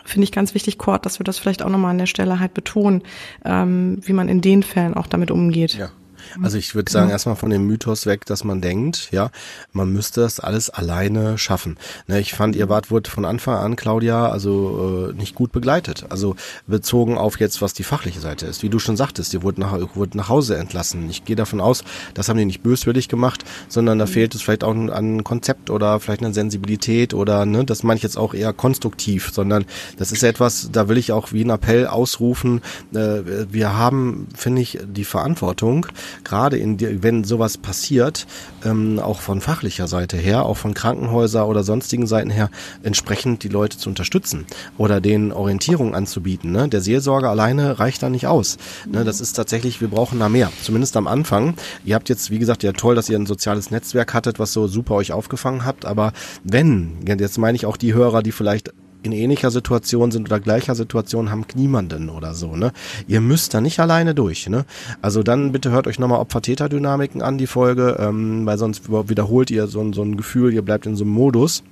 [0.05, 2.53] Finde ich ganz wichtig, Kurt, dass wir das vielleicht auch nochmal an der Stelle halt
[2.53, 3.03] betonen,
[3.43, 5.73] ähm, wie man in den Fällen auch damit umgeht.
[5.73, 5.91] Ja.
[6.41, 9.31] Also ich würde sagen, erstmal von dem Mythos weg, dass man denkt, ja,
[9.73, 11.77] man müsste das alles alleine schaffen.
[12.07, 16.05] Ne, ich fand, ihr wart wurde von Anfang an, Claudia, also äh, nicht gut begleitet.
[16.09, 16.35] Also
[16.67, 18.63] bezogen auf jetzt, was die fachliche Seite ist.
[18.63, 21.09] Wie du schon sagtest, ihr wurde nach, wurde nach Hause entlassen.
[21.09, 21.83] Ich gehe davon aus,
[22.13, 25.99] das haben die nicht böswillig gemacht, sondern da fehlt es vielleicht auch an Konzept oder
[25.99, 29.65] vielleicht eine Sensibilität oder, ne, das meine ich jetzt auch eher konstruktiv, sondern
[29.97, 32.61] das ist etwas, da will ich auch wie ein Appell ausrufen,
[32.93, 35.87] äh, wir haben, finde ich, die Verantwortung,
[36.23, 38.27] gerade in die, wenn sowas passiert,
[38.63, 42.49] ähm, auch von fachlicher Seite her, auch von Krankenhäuser oder sonstigen Seiten her,
[42.83, 44.45] entsprechend die Leute zu unterstützen
[44.77, 46.51] oder denen Orientierung anzubieten.
[46.51, 46.67] Ne?
[46.67, 48.57] Der Seelsorger alleine reicht da nicht aus.
[48.87, 49.03] Ne?
[49.03, 50.51] Das ist tatsächlich, wir brauchen da mehr.
[50.61, 51.55] Zumindest am Anfang.
[51.85, 54.67] Ihr habt jetzt, wie gesagt, ja toll, dass ihr ein soziales Netzwerk hattet, was so
[54.67, 55.85] super euch aufgefangen habt.
[55.85, 60.39] Aber wenn, jetzt meine ich auch die Hörer, die vielleicht in ähnlicher Situation sind oder
[60.39, 62.71] gleicher Situation haben niemanden oder so, ne?
[63.07, 64.65] Ihr müsst da nicht alleine durch, ne?
[65.01, 69.67] Also dann bitte hört euch nochmal Opfer-Täter-Dynamiken an, die Folge, ähm, weil sonst wiederholt ihr
[69.67, 71.63] so, so ein Gefühl, ihr bleibt in so einem Modus.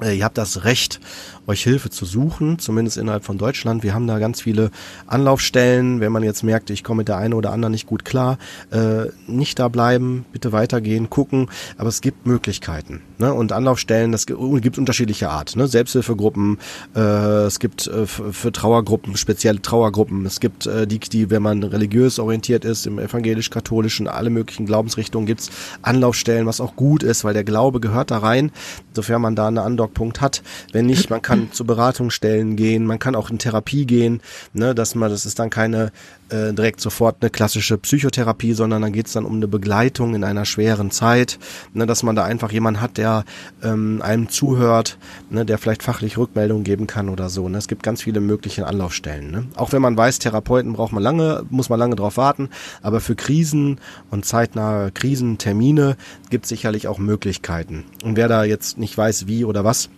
[0.00, 1.00] Äh, ihr habt das Recht,
[1.46, 3.82] euch Hilfe zu suchen, zumindest innerhalb von Deutschland.
[3.82, 4.70] Wir haben da ganz viele
[5.06, 6.00] Anlaufstellen.
[6.00, 8.38] Wenn man jetzt merkt, ich komme mit der einen oder anderen nicht gut klar,
[8.70, 11.48] äh, nicht da bleiben, bitte weitergehen, gucken.
[11.76, 13.02] Aber es gibt Möglichkeiten.
[13.18, 13.32] Ne?
[13.32, 15.56] Und Anlaufstellen, das gibt unterschiedliche Art.
[15.56, 15.66] Ne?
[15.66, 16.58] Selbsthilfegruppen,
[16.94, 20.24] äh, es gibt äh, für Trauergruppen, spezielle Trauergruppen.
[20.26, 25.26] Es gibt äh, die, die, wenn man religiös orientiert ist, im evangelisch-katholischen, alle möglichen Glaubensrichtungen
[25.26, 25.50] gibt's
[25.82, 28.52] Anlaufstellen, was auch gut ist, weil der Glaube gehört da rein,
[28.94, 30.42] sofern man da einen Andockpunkt hat.
[30.72, 34.20] Wenn nicht, man kann kann zu Beratungsstellen gehen, man kann auch in Therapie gehen,
[34.52, 35.92] ne, dass man, das ist dann keine
[36.28, 40.24] äh, direkt sofort eine klassische Psychotherapie, sondern dann geht es dann um eine Begleitung in
[40.24, 41.38] einer schweren Zeit,
[41.72, 43.24] ne, dass man da einfach jemanden hat, der
[43.62, 44.98] ähm, einem zuhört,
[45.30, 47.48] ne, der vielleicht fachlich Rückmeldungen geben kann oder so.
[47.48, 47.58] Ne.
[47.58, 49.30] Es gibt ganz viele mögliche Anlaufstellen.
[49.30, 49.46] Ne.
[49.56, 52.50] Auch wenn man weiß, Therapeuten braucht man lange, muss man lange drauf warten,
[52.82, 53.78] aber für Krisen
[54.10, 55.96] und zeitnahe Krisentermine
[56.30, 57.84] gibt es sicherlich auch Möglichkeiten.
[58.04, 59.90] Und wer da jetzt nicht weiß, wie oder was,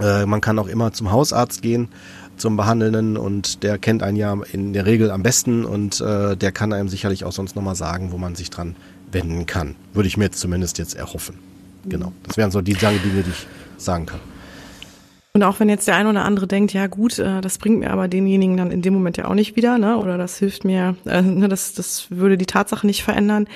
[0.00, 1.88] äh, man kann auch immer zum Hausarzt gehen,
[2.36, 6.52] zum Behandelnden und der kennt einen ja in der Regel am besten und äh, der
[6.52, 8.76] kann einem sicherlich auch sonst nochmal sagen, wo man sich dran
[9.12, 9.76] wenden kann.
[9.92, 11.38] Würde ich mir jetzt zumindest jetzt erhoffen.
[11.88, 12.12] Genau.
[12.24, 13.46] Das wären so die Dinge, die ich
[13.76, 14.20] sagen kann.
[15.32, 17.90] Und auch wenn jetzt der eine oder andere denkt, ja gut, äh, das bringt mir
[17.90, 19.96] aber denjenigen dann in dem Moment ja auch nicht wieder, ne?
[19.96, 23.46] Oder das hilft mir, äh, ne, das, das würde die Tatsache nicht verändern.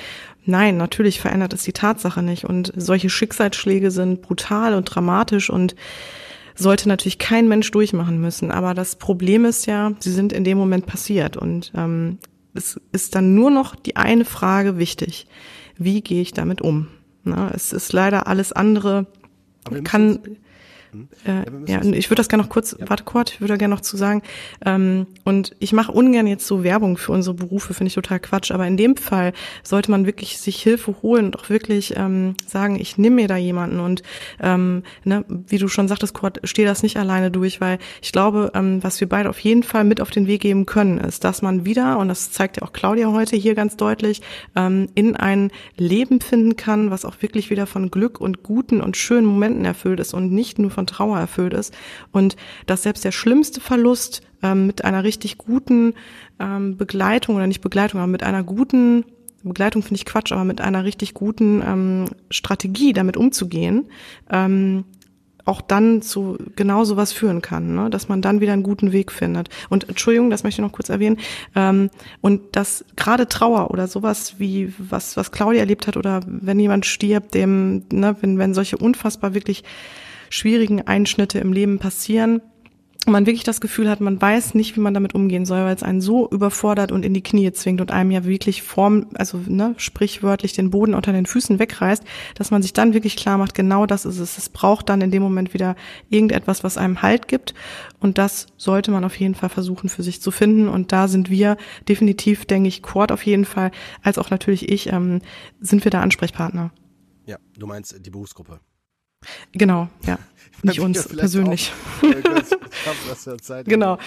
[0.47, 2.45] Nein, natürlich verändert es die Tatsache nicht.
[2.45, 5.75] Und solche Schicksalsschläge sind brutal und dramatisch und
[6.55, 8.51] sollte natürlich kein Mensch durchmachen müssen.
[8.51, 11.37] Aber das Problem ist ja, sie sind in dem Moment passiert.
[11.37, 12.19] Und ähm,
[12.55, 15.27] es ist dann nur noch die eine Frage wichtig.
[15.77, 16.89] Wie gehe ich damit um?
[17.25, 19.07] Na, es ist leider alles andere,
[19.83, 20.21] kann
[21.25, 22.89] äh, ja, ich würde das gerne noch kurz, ja.
[22.89, 24.23] warte kurz, ich würde da gerne noch zu sagen.
[24.65, 28.51] Ähm, und ich mache ungern jetzt so Werbung für unsere Berufe, finde ich total Quatsch.
[28.51, 32.79] Aber in dem Fall sollte man wirklich sich Hilfe holen und auch wirklich ähm, sagen,
[32.79, 34.03] ich nehme mir da jemanden und
[34.41, 38.53] ähm, ne, wie du schon sagtest, Kurt, stehe das nicht alleine durch, weil ich glaube,
[38.55, 41.43] ähm, was wir beide auf jeden Fall mit auf den Weg geben können, ist, dass
[41.43, 44.23] man wieder, und das zeigt ja auch Claudia heute hier ganz deutlich,
[44.57, 48.97] ähm, in ein Leben finden kann, was auch wirklich wieder von Glück und guten und
[48.97, 51.75] schönen Momenten erfüllt ist und nicht nur von von Trauer erfüllt ist
[52.13, 52.37] und
[52.67, 55.95] dass selbst der schlimmste Verlust ähm, mit einer richtig guten
[56.39, 59.05] ähm, Begleitung oder nicht Begleitung, aber mit einer guten
[59.43, 63.87] Begleitung finde ich Quatsch, aber mit einer richtig guten ähm, Strategie damit umzugehen,
[64.31, 64.85] ähm,
[65.45, 67.91] auch dann zu genau sowas führen kann, ne?
[67.91, 69.51] dass man dann wieder einen guten Weg findet.
[69.69, 71.19] Und Entschuldigung, das möchte ich noch kurz erwähnen.
[71.55, 71.91] Ähm,
[72.23, 76.87] und dass gerade Trauer oder sowas wie was was Claudia erlebt hat oder wenn jemand
[76.87, 79.65] stirbt, dem ne, wenn wenn solche unfassbar wirklich
[80.31, 82.41] schwierigen Einschnitte im Leben passieren,
[83.07, 85.83] man wirklich das Gefühl hat, man weiß nicht, wie man damit umgehen soll, weil es
[85.83, 89.75] einen so überfordert und in die Knie zwingt und einem ja wirklich form, also ne,
[89.77, 92.03] sprichwörtlich den Boden unter den Füßen wegreißt,
[92.35, 94.39] dass man sich dann wirklich klar macht, genau das ist es.
[94.39, 95.77] Es braucht dann in dem Moment wieder
[96.09, 97.55] irgendetwas, was einem Halt gibt.
[98.01, 100.69] Und das sollte man auf jeden Fall versuchen für sich zu finden.
[100.69, 101.57] Und da sind wir
[101.89, 103.71] definitiv, denke ich, Quad auf jeden Fall,
[104.03, 105.21] als auch natürlich ich, ähm,
[105.61, 106.71] sind wir da Ansprechpartner.
[107.27, 108.61] Ja, du meinst die Berufsgruppe.
[109.53, 110.19] Genau, ja.
[110.63, 111.73] Nicht uns persönlich.
[113.65, 113.99] genau.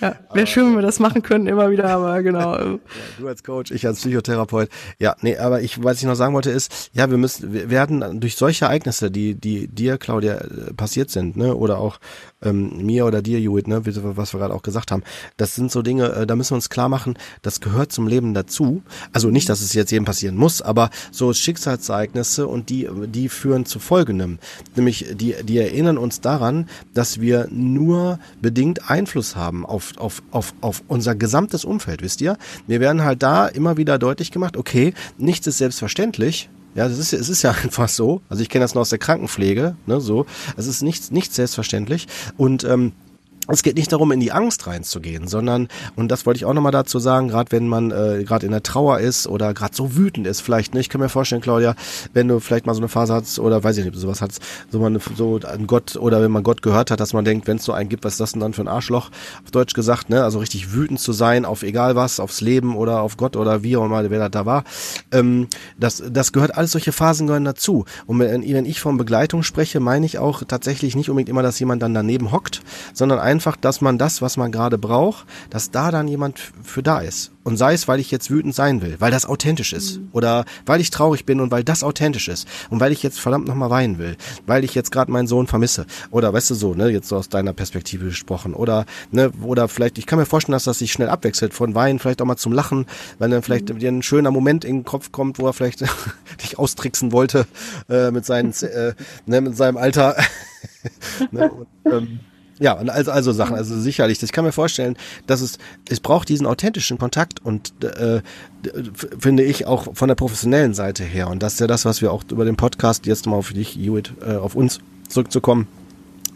[0.00, 2.58] Ja, wäre schön, wenn wir das machen könnten, immer wieder, aber genau.
[2.58, 2.78] ja,
[3.18, 4.68] du als Coach, ich als Psychotherapeut.
[4.98, 8.20] Ja, nee, aber ich, was ich noch sagen wollte, ist, ja, wir müssen, wir werden
[8.20, 12.00] durch solche Ereignisse, die, die dir, Claudia, äh, passiert sind, ne, oder auch
[12.42, 15.02] ähm, mir oder dir, Judith, ne, was wir gerade auch gesagt haben,
[15.36, 18.34] das sind so Dinge, äh, da müssen wir uns klar machen, das gehört zum Leben
[18.34, 18.82] dazu.
[19.12, 23.66] Also nicht, dass es jetzt jedem passieren muss, aber so Schicksalsereignisse und die, die führen
[23.66, 24.38] zu Folgendem.
[24.76, 30.52] Nämlich, die, die erinnern uns daran, dass wir nur bedingt Einfluss haben auf, auf, auf,
[30.60, 32.36] auf unser gesamtes Umfeld, wisst ihr?
[32.66, 37.12] Wir werden halt da immer wieder deutlich gemacht, okay, nichts ist selbstverständlich, ja, das ist,
[37.14, 38.20] es ist ja einfach so.
[38.28, 40.26] Also ich kenne das noch aus der Krankenpflege, ne, so.
[40.56, 42.06] Es ist nichts, nichts selbstverständlich.
[42.36, 42.92] Und ähm,
[43.50, 46.72] es geht nicht darum, in die Angst reinzugehen, sondern, und das wollte ich auch nochmal
[46.72, 50.26] dazu sagen, gerade wenn man äh, gerade in der Trauer ist oder gerade so wütend
[50.26, 51.74] ist, vielleicht, ne, ich kann mir vorstellen, Claudia,
[52.12, 54.40] wenn du vielleicht mal so eine Phase hast oder weiß ich nicht, ob sowas hast,
[54.70, 57.56] so eine, so an Gott oder wenn man Gott gehört hat, dass man denkt, wenn
[57.56, 59.10] es so einen gibt, was ist das denn dann für ein Arschloch,
[59.44, 63.02] auf Deutsch gesagt, ne, also richtig wütend zu sein auf egal was, aufs Leben oder
[63.02, 64.64] auf Gott oder wie auch immer, wer da war,
[65.12, 65.48] ähm,
[65.78, 67.84] das, das gehört, alles solche Phasen gehören dazu.
[68.06, 71.58] Und wenn, wenn ich von Begleitung spreche, meine ich auch tatsächlich nicht unbedingt immer, dass
[71.58, 72.62] jemand dann daneben hockt,
[72.92, 77.00] sondern einfach, dass man das, was man gerade braucht, dass da dann jemand für da
[77.00, 77.32] ist.
[77.42, 79.96] Und sei es, weil ich jetzt wütend sein will, weil das authentisch ist.
[79.96, 80.08] Mhm.
[80.12, 82.46] Oder weil ich traurig bin und weil das authentisch ist.
[82.68, 84.18] Und weil ich jetzt verdammt nochmal weinen will.
[84.46, 85.86] Weil ich jetzt gerade meinen Sohn vermisse.
[86.10, 88.52] Oder weißt du so, ne, jetzt so aus deiner Perspektive gesprochen.
[88.52, 91.98] Oder, ne, oder vielleicht, ich kann mir vorstellen, dass das sich schnell abwechselt von Weinen,
[91.98, 92.84] vielleicht auch mal zum Lachen,
[93.18, 93.78] weil dann vielleicht mhm.
[93.78, 95.80] dir ein schöner Moment in den Kopf kommt, wo er vielleicht
[96.42, 97.46] dich austricksen wollte
[97.88, 98.92] äh, mit, seinen, äh,
[99.24, 100.14] ne, mit seinem Alter.
[101.30, 102.20] ne, und, ähm,
[102.60, 104.22] ja, also, also Sachen, also sicherlich.
[104.22, 104.96] Ich kann mir vorstellen,
[105.26, 105.58] dass es,
[105.88, 108.20] es braucht diesen authentischen Kontakt und äh,
[109.18, 111.28] finde ich auch von der professionellen Seite her.
[111.28, 113.76] Und das ist ja das, was wir auch über den Podcast jetzt mal auf dich,
[113.76, 114.78] Hewitt, äh, auf uns
[115.08, 115.68] zurückzukommen,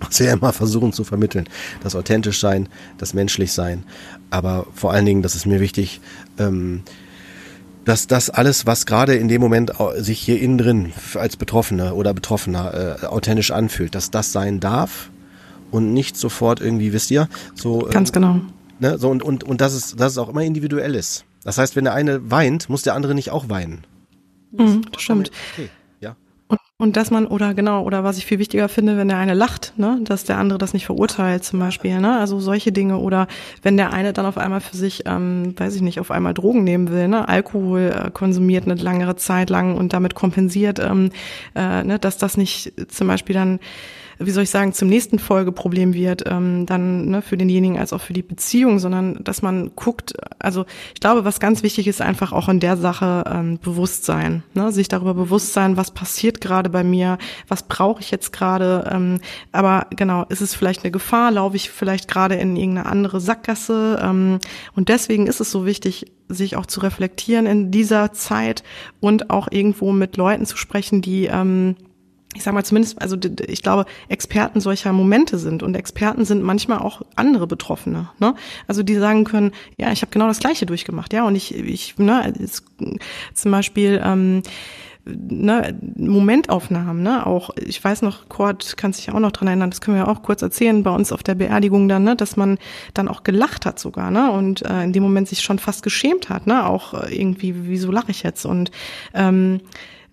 [0.00, 1.46] was wir immer versuchen zu vermitteln.
[1.82, 3.84] Das authentisch sein, das menschlich sein.
[4.30, 6.00] Aber vor allen Dingen, das ist mir wichtig,
[6.38, 6.84] ähm,
[7.84, 12.14] dass das alles, was gerade in dem Moment sich hier innen drin als Betroffener oder
[12.14, 15.10] Betroffener äh, authentisch anfühlt, dass das sein darf
[15.74, 17.88] und nicht sofort irgendwie, wisst ihr, so.
[17.90, 18.40] Ganz ähm, genau.
[18.78, 21.24] Ne, so und, und, und dass es, dass es auch immer individuell ist.
[21.42, 23.84] Das heißt, wenn der eine weint, muss der andere nicht auch weinen.
[24.52, 25.32] Mhm, das stimmt.
[25.52, 25.68] Okay.
[26.00, 26.14] Ja.
[26.46, 29.34] Und, und dass man, oder genau, oder was ich viel wichtiger finde, wenn der eine
[29.34, 32.20] lacht, ne, dass der andere das nicht verurteilt zum Beispiel, ne?
[32.20, 32.98] Also solche Dinge.
[32.98, 33.26] Oder
[33.62, 36.62] wenn der eine dann auf einmal für sich, ähm, weiß ich nicht, auf einmal Drogen
[36.62, 41.10] nehmen will, ne, Alkohol äh, konsumiert eine langere Zeit lang und damit kompensiert, ähm,
[41.56, 43.58] äh, ne, dass das nicht zum Beispiel dann
[44.18, 48.00] wie soll ich sagen, zum nächsten Folgeproblem wird, ähm, dann ne, für denjenigen als auch
[48.00, 50.64] für die Beziehung, sondern dass man guckt, also
[50.94, 54.72] ich glaube, was ganz wichtig ist, einfach auch in der Sache ähm, Bewusstsein, ne?
[54.72, 57.18] sich darüber bewusst sein, was passiert gerade bei mir,
[57.48, 59.20] was brauche ich jetzt gerade, ähm,
[59.52, 64.00] aber genau, ist es vielleicht eine Gefahr, laufe ich vielleicht gerade in irgendeine andere Sackgasse
[64.02, 64.38] ähm,
[64.74, 68.62] und deswegen ist es so wichtig, sich auch zu reflektieren in dieser Zeit
[69.00, 71.76] und auch irgendwo mit Leuten zu sprechen, die ähm,
[72.34, 73.16] ich sage mal zumindest, also
[73.46, 78.10] ich glaube, Experten solcher Momente sind und Experten sind manchmal auch andere Betroffene.
[78.18, 78.34] Ne?
[78.66, 81.96] Also die sagen können, ja, ich habe genau das Gleiche durchgemacht, ja, und ich, ich,
[81.98, 82.64] ne, jetzt,
[83.34, 84.42] zum Beispiel ähm,
[85.04, 89.80] ne, Momentaufnahmen, ne, auch, ich weiß noch, Kurt kann sich auch noch dran erinnern, das
[89.80, 92.58] können wir ja auch kurz erzählen, bei uns auf der Beerdigung dann, ne, dass man
[92.94, 96.30] dann auch gelacht hat sogar, ne, und äh, in dem Moment sich schon fast geschämt
[96.30, 98.70] hat, ne, auch irgendwie, wieso lache ich jetzt und
[99.12, 99.60] ähm,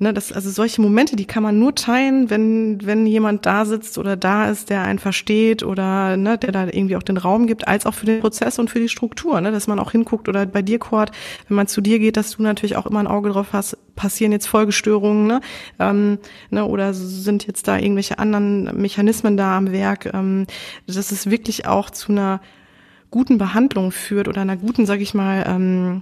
[0.02, 3.99] Ne, das, also solche Momente, die kann man nur teilen, wenn, wenn jemand da sitzt
[3.99, 7.68] oder da ist, der einen versteht oder ne, der da irgendwie auch den Raum gibt,
[7.68, 10.48] als auch für den Prozess und für die Struktur, ne, dass man auch hinguckt oder
[10.48, 11.11] bei dir, Cord,
[11.48, 14.32] wenn man zu dir geht, dass du natürlich auch immer ein Auge drauf hast, passieren
[14.32, 15.41] jetzt Folgestörungen, ne,
[15.78, 16.18] ähm,
[16.49, 20.48] ne oder sind jetzt da irgendwelche anderen Mechanismen da am Werk, ähm,
[20.88, 22.41] dass es wirklich auch zu einer
[23.11, 26.02] guten Behandlung führt oder einer guten, sag ich mal, ähm,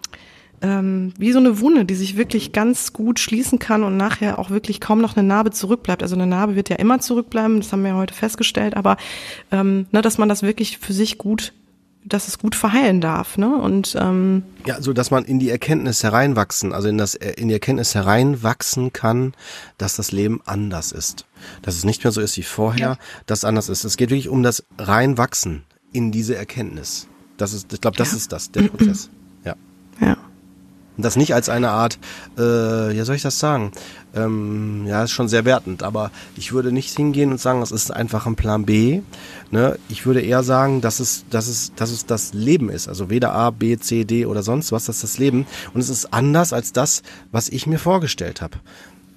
[0.62, 4.50] ähm, wie so eine Wunde, die sich wirklich ganz gut schließen kann und nachher auch
[4.50, 6.04] wirklich kaum noch eine Narbe zurückbleibt.
[6.04, 8.98] Also eine Narbe wird ja immer zurückbleiben, das haben wir ja heute festgestellt, aber
[9.52, 11.54] ähm, ne, dass man das wirklich für sich gut
[12.06, 13.56] dass es gut verheilen darf, ne?
[13.58, 17.54] Und ähm, ja, so dass man in die Erkenntnis hereinwachsen, also in das in die
[17.54, 19.34] Erkenntnis hereinwachsen kann,
[19.78, 21.26] dass das Leben anders ist,
[21.62, 22.98] dass es nicht mehr so ist wie vorher, ja.
[23.26, 23.84] dass es anders ist.
[23.84, 27.08] Es geht wirklich um das reinwachsen in diese Erkenntnis.
[27.38, 28.18] Das ist, ich glaube, das ja.
[28.18, 29.10] ist das der Prozess.
[29.44, 29.56] Ja.
[30.02, 30.18] Ja.
[31.00, 31.98] Und das nicht als eine Art,
[32.38, 33.72] äh, ja soll ich das sagen?
[34.14, 37.90] Ähm, ja, ist schon sehr wertend, aber ich würde nicht hingehen und sagen, das ist
[37.90, 39.00] einfach ein Plan B.
[39.50, 39.80] Ne?
[39.88, 42.90] Ich würde eher sagen, dass es, dass, es, dass es das Leben ist.
[42.90, 45.48] Also weder A, B, C, D oder sonst was, das ist das Leben.
[45.74, 47.02] Und es ist anders als das,
[47.32, 48.58] was ich mir vorgestellt habe.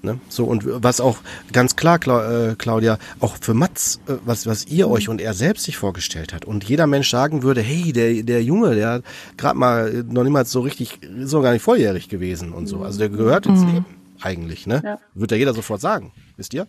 [0.03, 0.19] Ne?
[0.29, 1.19] So, und was auch
[1.53, 5.65] ganz klar, äh, Claudia, auch für Mats, äh, was, was ihr euch und er selbst
[5.65, 6.45] sich vorgestellt hat.
[6.45, 9.05] Und jeder Mensch sagen würde, hey, der, der Junge, der hat
[9.37, 12.83] gerade mal noch niemals so richtig, so gar nicht volljährig gewesen und so.
[12.83, 13.67] Also der gehört ins mhm.
[13.67, 13.87] Leben
[14.21, 14.83] eigentlich, ne?
[14.85, 14.99] Ja.
[15.15, 16.67] Wird ja jeder sofort sagen, wisst ihr?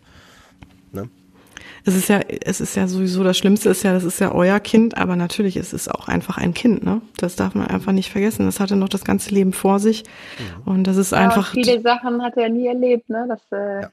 [1.86, 4.60] Es ist ja, es ist ja sowieso das Schlimmste ist ja, das ist ja euer
[4.62, 7.02] Kind, aber natürlich ist es auch einfach ein Kind, ne?
[7.18, 8.46] Das darf man einfach nicht vergessen.
[8.46, 10.04] Das hatte noch das ganze Leben vor sich
[10.40, 10.72] mhm.
[10.72, 11.52] und das ist ja, einfach.
[11.52, 13.26] Viele Sachen hat er nie erlebt, ne?
[13.28, 13.90] Das, äh, ja.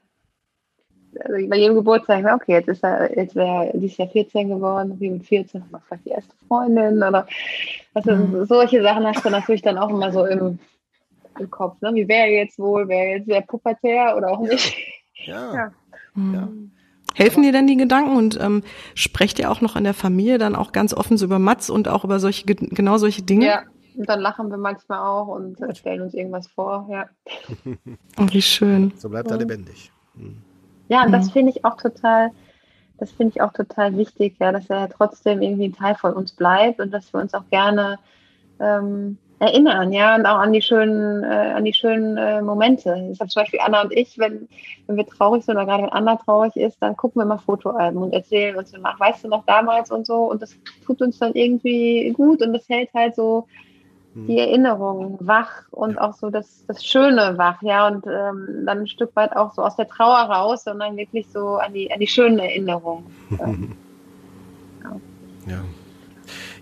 [1.25, 5.09] also bei jedem Geburtstag, okay, jetzt ist er, jetzt wäre dieses Jahr 14 geworden, wie
[5.09, 7.27] mit 14 hat man vielleicht die erste Freundin oder
[7.93, 8.45] also mhm.
[8.45, 10.59] solche Sachen hast du natürlich dann auch immer so im,
[11.37, 11.93] im Kopf, ne?
[11.93, 14.73] Wie wäre jetzt wohl, wäre jetzt sehr pubertär oder auch nicht?
[15.25, 15.53] Ja.
[15.53, 15.71] ja.
[16.15, 16.49] ja.
[17.15, 18.63] Helfen dir denn die Gedanken und ähm,
[18.95, 21.87] sprecht ihr auch noch in der Familie dann auch ganz offen so über Mats und
[21.87, 23.45] auch über solche genau solche Dinge?
[23.45, 23.63] Ja,
[23.97, 27.05] und dann lachen wir manchmal auch und stellen uns irgendwas vor, ja.
[28.17, 28.93] Oh, wie schön.
[28.97, 29.91] So bleibt er lebendig.
[30.15, 30.37] Mhm.
[30.87, 31.31] Ja, und das mhm.
[31.31, 32.31] finde ich auch total,
[32.97, 36.33] das finde ich auch total wichtig, ja, dass er trotzdem irgendwie ein Teil von uns
[36.33, 37.99] bleibt und dass wir uns auch gerne
[38.59, 43.09] ähm, erinnern, ja, und auch an die schönen, äh, an die schönen äh, Momente.
[43.11, 44.47] Ich habe zum Beispiel Anna und ich, wenn,
[44.85, 48.03] wenn wir traurig sind oder gerade wenn Anna traurig ist, dann gucken wir mal Fotoalben
[48.03, 50.29] und erzählen uns immer, weißt du noch damals und so.
[50.29, 50.55] Und das
[50.85, 53.47] tut uns dann irgendwie gut und das hält halt so
[54.13, 54.27] hm.
[54.27, 58.87] die Erinnerung wach und auch so das, das Schöne wach, ja, und ähm, dann ein
[58.87, 62.07] Stück weit auch so aus der Trauer raus, sondern wirklich so an die, an die
[62.07, 63.07] schönen Erinnerungen.
[64.83, 64.95] ja.
[65.47, 65.61] ja.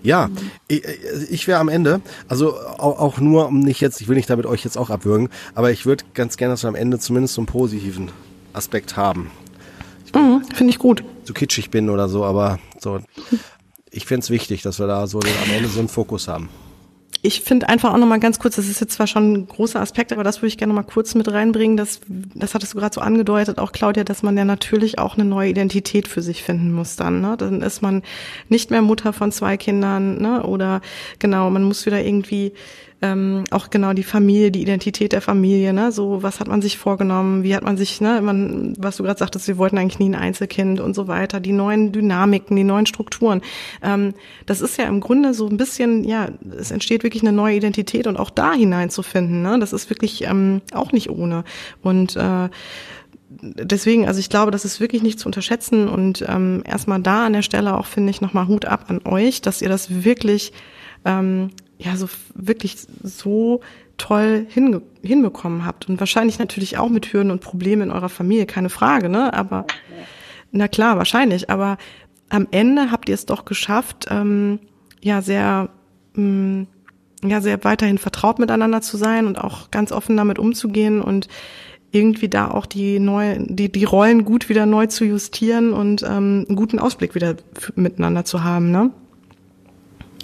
[0.02, 0.30] Ja,
[0.68, 0.84] ich,
[1.30, 4.46] ich wäre am Ende, also auch, auch nur, um nicht jetzt, ich will nicht damit
[4.46, 7.42] euch jetzt auch abwürgen, aber ich würde ganz gerne, dass wir am Ende zumindest so
[7.42, 8.12] einen positiven
[8.54, 9.30] Aspekt haben.
[10.16, 11.04] Mhm, Finde ich gut.
[11.24, 13.00] Zu kitschig bin oder so, aber so,
[13.92, 16.50] ich finde es wichtig, dass wir da so am Ende so einen Fokus haben
[17.22, 20.14] ich finde einfach auch nochmal ganz kurz, das ist jetzt zwar schon ein großer Aspekt,
[20.14, 21.76] aber das würde ich gerne mal kurz mit reinbringen.
[21.76, 25.26] Das, das hattest du gerade so angedeutet, auch Claudia, dass man ja natürlich auch eine
[25.26, 27.20] neue Identität für sich finden muss dann.
[27.20, 27.36] Ne?
[27.38, 28.04] Dann ist man
[28.48, 30.44] nicht mehr Mutter von zwei Kindern, ne?
[30.44, 30.82] Oder
[31.20, 32.54] genau, man muss wieder irgendwie
[33.02, 35.92] ähm, auch genau die Familie, die Identität der Familie, ne?
[35.92, 39.18] So, was hat man sich vorgenommen, wie hat man sich, ne, man, was du gerade
[39.20, 42.86] sagtest, wir wollten eigentlich nie ein Einzelkind und so weiter, die neuen Dynamiken, die neuen
[42.86, 43.42] Strukturen.
[43.82, 44.14] Ähm,
[44.46, 48.06] das ist ja im Grunde so ein bisschen, ja, es entsteht wirklich eine neue Identität
[48.06, 49.58] und auch da hineinzufinden, ne?
[49.60, 51.46] Das ist wirklich ähm, auch nicht ohne.
[51.82, 52.50] Und äh,
[53.30, 57.34] deswegen, also ich glaube, das ist wirklich nicht zu unterschätzen und ähm, erstmal da an
[57.34, 60.52] der Stelle auch finde ich nochmal Hut ab an euch, dass ihr das wirklich
[61.06, 63.62] ähm, ja so wirklich so
[63.98, 68.46] toll hinge hinbekommen habt und wahrscheinlich natürlich auch mit Hürden und Problemen in eurer Familie,
[68.46, 69.34] keine Frage, ne?
[69.34, 69.66] Aber
[70.52, 71.50] na klar, wahrscheinlich.
[71.50, 71.78] Aber
[72.30, 74.60] am Ende habt ihr es doch geschafft, ähm,
[75.02, 75.70] ja sehr
[76.14, 76.68] mh, mm,
[77.24, 81.28] ja sehr weiterhin vertraut miteinander zu sein und auch ganz offen damit umzugehen und
[81.92, 86.46] irgendwie da auch die neue, die, die Rollen gut wieder neu zu justieren und ähm,
[86.48, 87.36] einen guten Ausblick wieder
[87.76, 88.92] miteinander zu haben, ne?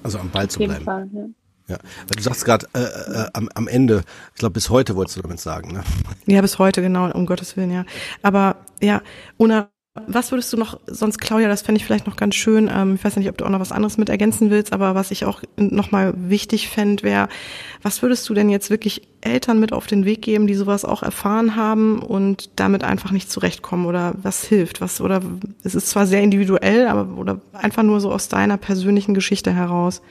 [0.04, 0.86] Also am Ball zu bleiben.
[0.86, 1.26] Fall, ja.
[1.68, 5.18] Ja, weil du sagst gerade äh, äh, am, am Ende, ich glaube bis heute wolltest
[5.18, 5.84] du damit sagen, ne?
[6.28, 7.86] Ja, bis heute, genau, um Gottes Willen, ja.
[8.22, 9.02] Aber ja,
[9.38, 9.70] Una,
[10.08, 13.04] was würdest du noch, sonst Claudia, das fände ich vielleicht noch ganz schön, ähm, ich
[13.04, 15.42] weiß nicht, ob du auch noch was anderes mit ergänzen willst, aber was ich auch
[15.56, 17.30] nochmal wichtig fände, wäre,
[17.82, 21.02] was würdest du denn jetzt wirklich Eltern mit auf den Weg geben, die sowas auch
[21.02, 25.22] erfahren haben und damit einfach nicht zurechtkommen oder was hilft, was, oder
[25.64, 30.02] es ist zwar sehr individuell, aber oder einfach nur so aus deiner persönlichen Geschichte heraus?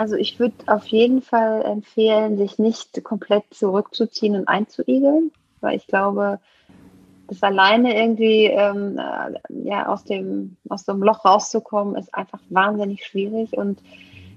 [0.00, 5.86] Also ich würde auf jeden Fall empfehlen, sich nicht komplett zurückzuziehen und einzuigeln, weil ich
[5.86, 6.40] glaube,
[7.26, 13.04] das alleine irgendwie ähm, äh, ja, aus, dem, aus dem Loch rauszukommen, ist einfach wahnsinnig
[13.04, 13.82] schwierig und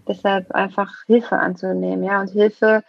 [0.05, 2.03] deshalb einfach Hilfe anzunehmen.
[2.03, 2.83] Ja, und Hilfe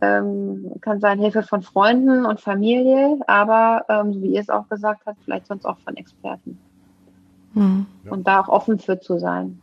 [0.00, 5.02] ähm, kann sein Hilfe von Freunden und Familie, aber ähm, wie ihr es auch gesagt
[5.06, 6.58] habt, vielleicht sonst auch von Experten.
[7.54, 7.86] Mhm.
[8.10, 9.62] Und da auch offen für zu sein.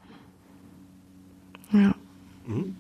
[1.74, 1.94] Ja.
[2.48, 2.76] Mhm.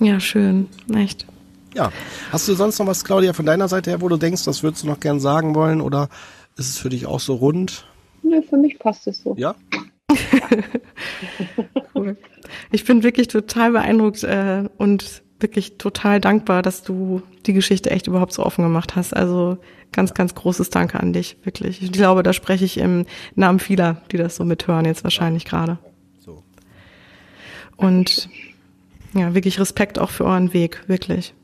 [0.00, 1.26] Ja, schön, echt.
[1.74, 1.92] Ja.
[2.30, 4.82] Hast du sonst noch was, Claudia, von deiner Seite her, wo du denkst, das würdest
[4.82, 6.08] du noch gern sagen wollen oder
[6.56, 7.86] ist es für dich auch so rund?
[8.22, 9.34] Ja, für mich passt es so.
[9.36, 9.54] Ja?
[11.94, 12.16] cool.
[12.70, 18.06] Ich bin wirklich total beeindruckt äh, und wirklich total dankbar, dass du die Geschichte echt
[18.06, 19.14] überhaupt so offen gemacht hast.
[19.14, 19.58] Also
[19.92, 21.82] ganz, ganz großes Danke an dich, wirklich.
[21.82, 25.78] Ich glaube, da spreche ich im Namen vieler, die das so mithören jetzt wahrscheinlich gerade.
[27.76, 28.28] Und
[29.14, 31.34] ja, wirklich Respekt auch für euren Weg, wirklich.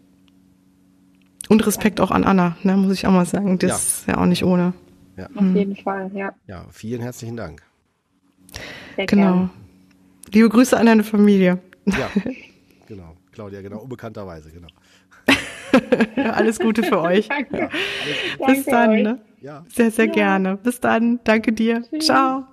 [1.49, 3.59] Und Respekt auch an Anna, ne, muss ich auch mal sagen.
[3.59, 3.77] Das ja.
[3.77, 4.75] ist ja auch nicht ohne.
[5.17, 5.27] Ja.
[5.35, 5.57] Auf mhm.
[5.57, 6.33] jeden Fall, ja.
[6.47, 7.63] Ja, vielen herzlichen Dank.
[8.97, 9.23] Sehr genau.
[9.23, 9.51] Gern.
[10.33, 11.59] Liebe Grüße an deine Familie.
[11.87, 12.11] Ja,
[12.87, 13.17] genau.
[13.33, 14.69] Claudia, genau, unbekannterweise, genau.
[16.33, 17.29] alles Gute für euch.
[17.29, 17.71] Danke.
[18.39, 19.03] Ja, Bis dann, euch.
[19.03, 19.21] ne?
[19.41, 19.65] Ja.
[19.69, 20.13] Sehr, sehr ja.
[20.13, 20.57] gerne.
[20.57, 21.21] Bis dann.
[21.25, 21.83] Danke dir.
[21.83, 22.07] Tschüss.
[22.07, 22.45] Ciao.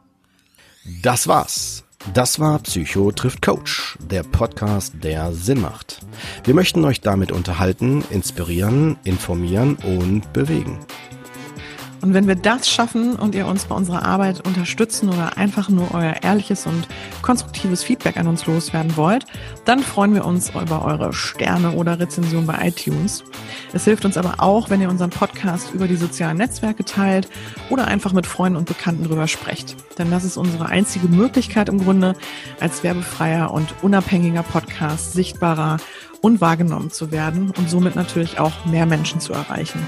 [1.02, 6.00] Das war's das war Psycho trifft Coach, der Podcast, der Sinn macht.
[6.44, 10.80] Wir möchten euch damit unterhalten, inspirieren, informieren und bewegen.
[12.06, 15.92] Und wenn wir das schaffen und ihr uns bei unserer Arbeit unterstützen oder einfach nur
[15.96, 16.88] euer ehrliches und
[17.24, 19.26] konstruktives Feedback an uns loswerden wollt,
[19.66, 23.24] dann freuen wir uns über eure Sterne oder Rezension bei iTunes.
[23.74, 27.28] Es hilft uns aber auch, wenn ihr unseren Podcast über die sozialen Netzwerke teilt
[27.72, 29.76] oder einfach mit Freunden und Bekannten drüber sprecht.
[29.98, 32.16] Denn das ist unsere einzige Möglichkeit im Grunde,
[32.60, 35.78] als werbefreier und unabhängiger Podcast sichtbarer
[36.22, 39.80] und wahrgenommen zu werden und somit natürlich auch mehr Menschen zu erreichen.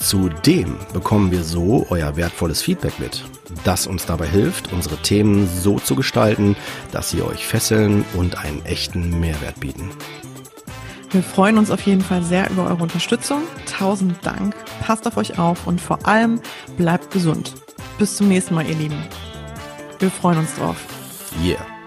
[0.00, 3.24] Zudem bekommen wir so euer wertvolles Feedback mit,
[3.64, 6.56] das uns dabei hilft, unsere Themen so zu gestalten,
[6.92, 9.90] dass sie euch fesseln und einen echten Mehrwert bieten.
[11.10, 13.42] Wir freuen uns auf jeden Fall sehr über eure Unterstützung.
[13.66, 14.54] Tausend Dank.
[14.80, 16.40] Passt auf euch auf und vor allem
[16.76, 17.54] bleibt gesund.
[17.98, 19.02] Bis zum nächsten Mal, ihr Lieben.
[19.98, 20.76] Wir freuen uns drauf.
[21.42, 21.77] Yeah.